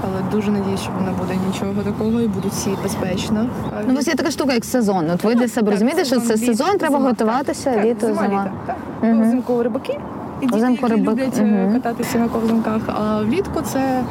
Але 0.04 0.32
дуже 0.32 0.52
надіюсь, 0.52 0.82
що 0.82 0.92
не 1.06 1.12
буде 1.12 1.36
нічого 1.48 1.84
такого 1.84 2.22
і 2.22 2.28
будуть 2.28 2.52
всі 2.52 2.70
безпечно. 2.84 3.50
Ну, 3.88 3.94
у 3.94 3.96
вас 3.96 4.08
є 4.08 4.16
така 4.16 4.32
штука, 4.32 4.54
як 4.54 4.66
сезон. 4.66 5.10
От 5.10 5.24
ви 5.24 5.36
для 5.36 5.48
себе 5.48 5.72
розумієте, 5.72 6.06
що 6.06 6.20
це 6.20 6.38
сезон, 6.38 6.78
треба 6.78 7.00
готуватися, 7.00 7.82
літо, 7.84 8.08
зима, 8.08 8.22
зима. 8.22 8.52
так. 8.68 8.76
Взимку 9.02 9.64
рибаки. 9.64 10.00
І 10.44 10.48
діти, 10.48 10.72
які 10.72 10.86
рибак- 10.86 10.98
люблять 11.12 11.38
е, 11.40 11.42
мгм. 11.44 11.74
кататися 11.74 12.18
на 12.18 12.28
ковзанках, 12.30 12.82
а 12.88 13.22
влітку 13.22 13.62
це 13.62 14.04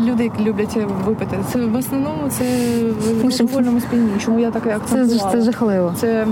люди, 0.00 0.24
які 0.24 0.44
люблять 0.44 0.76
випити. 1.06 1.38
Це 1.52 1.58
в 1.58 1.76
основному 1.76 2.28
це 2.30 2.44
в 3.26 3.30
ж- 3.30 3.42
алкогольному 3.42 3.80
сп'янінні. 3.80 4.12
Чому 4.24 4.38
я 4.38 4.50
так 4.50 4.62
Це, 4.62 4.70
ж- 4.70 4.76
акцентувала? 4.76 5.30
це 5.32 5.40
жахливо. 5.40 5.94
Це 6.00 6.26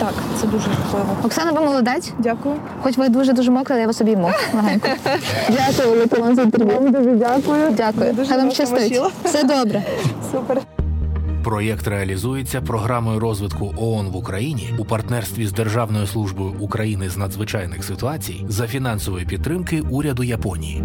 так, 0.00 0.12
це 0.40 0.46
дуже 0.46 0.64
жахливо. 0.64 1.06
Оксана, 1.24 1.52
ви 1.52 1.60
молодець. 1.60 2.12
Дякую. 2.18 2.54
Хоч 2.82 2.98
ви 2.98 3.08
дуже 3.08 3.32
дуже 3.32 3.50
мокра, 3.50 3.76
я 3.76 3.86
вас 3.86 4.00
обійму 4.00 4.30
легенько. 4.54 4.88
Дякую, 5.48 5.94
велике 5.94 6.20
вам 6.20 6.34
за 6.34 6.42
інтерв'ю. 6.42 6.90
Дуже 6.90 7.10
дякую. 7.10 7.70
Дякую. 7.76 8.12
дуже 8.12 8.28
Хай 8.28 8.36
вам 8.38 8.46
вас 8.46 8.54
щастить. 8.54 9.00
Все 9.24 9.42
добре. 9.44 9.82
Супер. 10.32 10.60
Проєкт 11.44 11.88
реалізується 11.88 12.60
програмою 12.60 13.20
розвитку 13.20 13.74
ООН 13.76 14.08
в 14.08 14.16
Україні 14.16 14.74
у 14.78 14.84
партнерстві 14.84 15.46
з 15.46 15.52
Державною 15.52 16.06
службою 16.06 16.54
України 16.60 17.08
з 17.08 17.16
надзвичайних 17.16 17.84
ситуацій 17.84 18.44
за 18.48 18.66
фінансової 18.66 19.26
підтримки 19.26 19.80
уряду 19.80 20.22
Японії. 20.22 20.82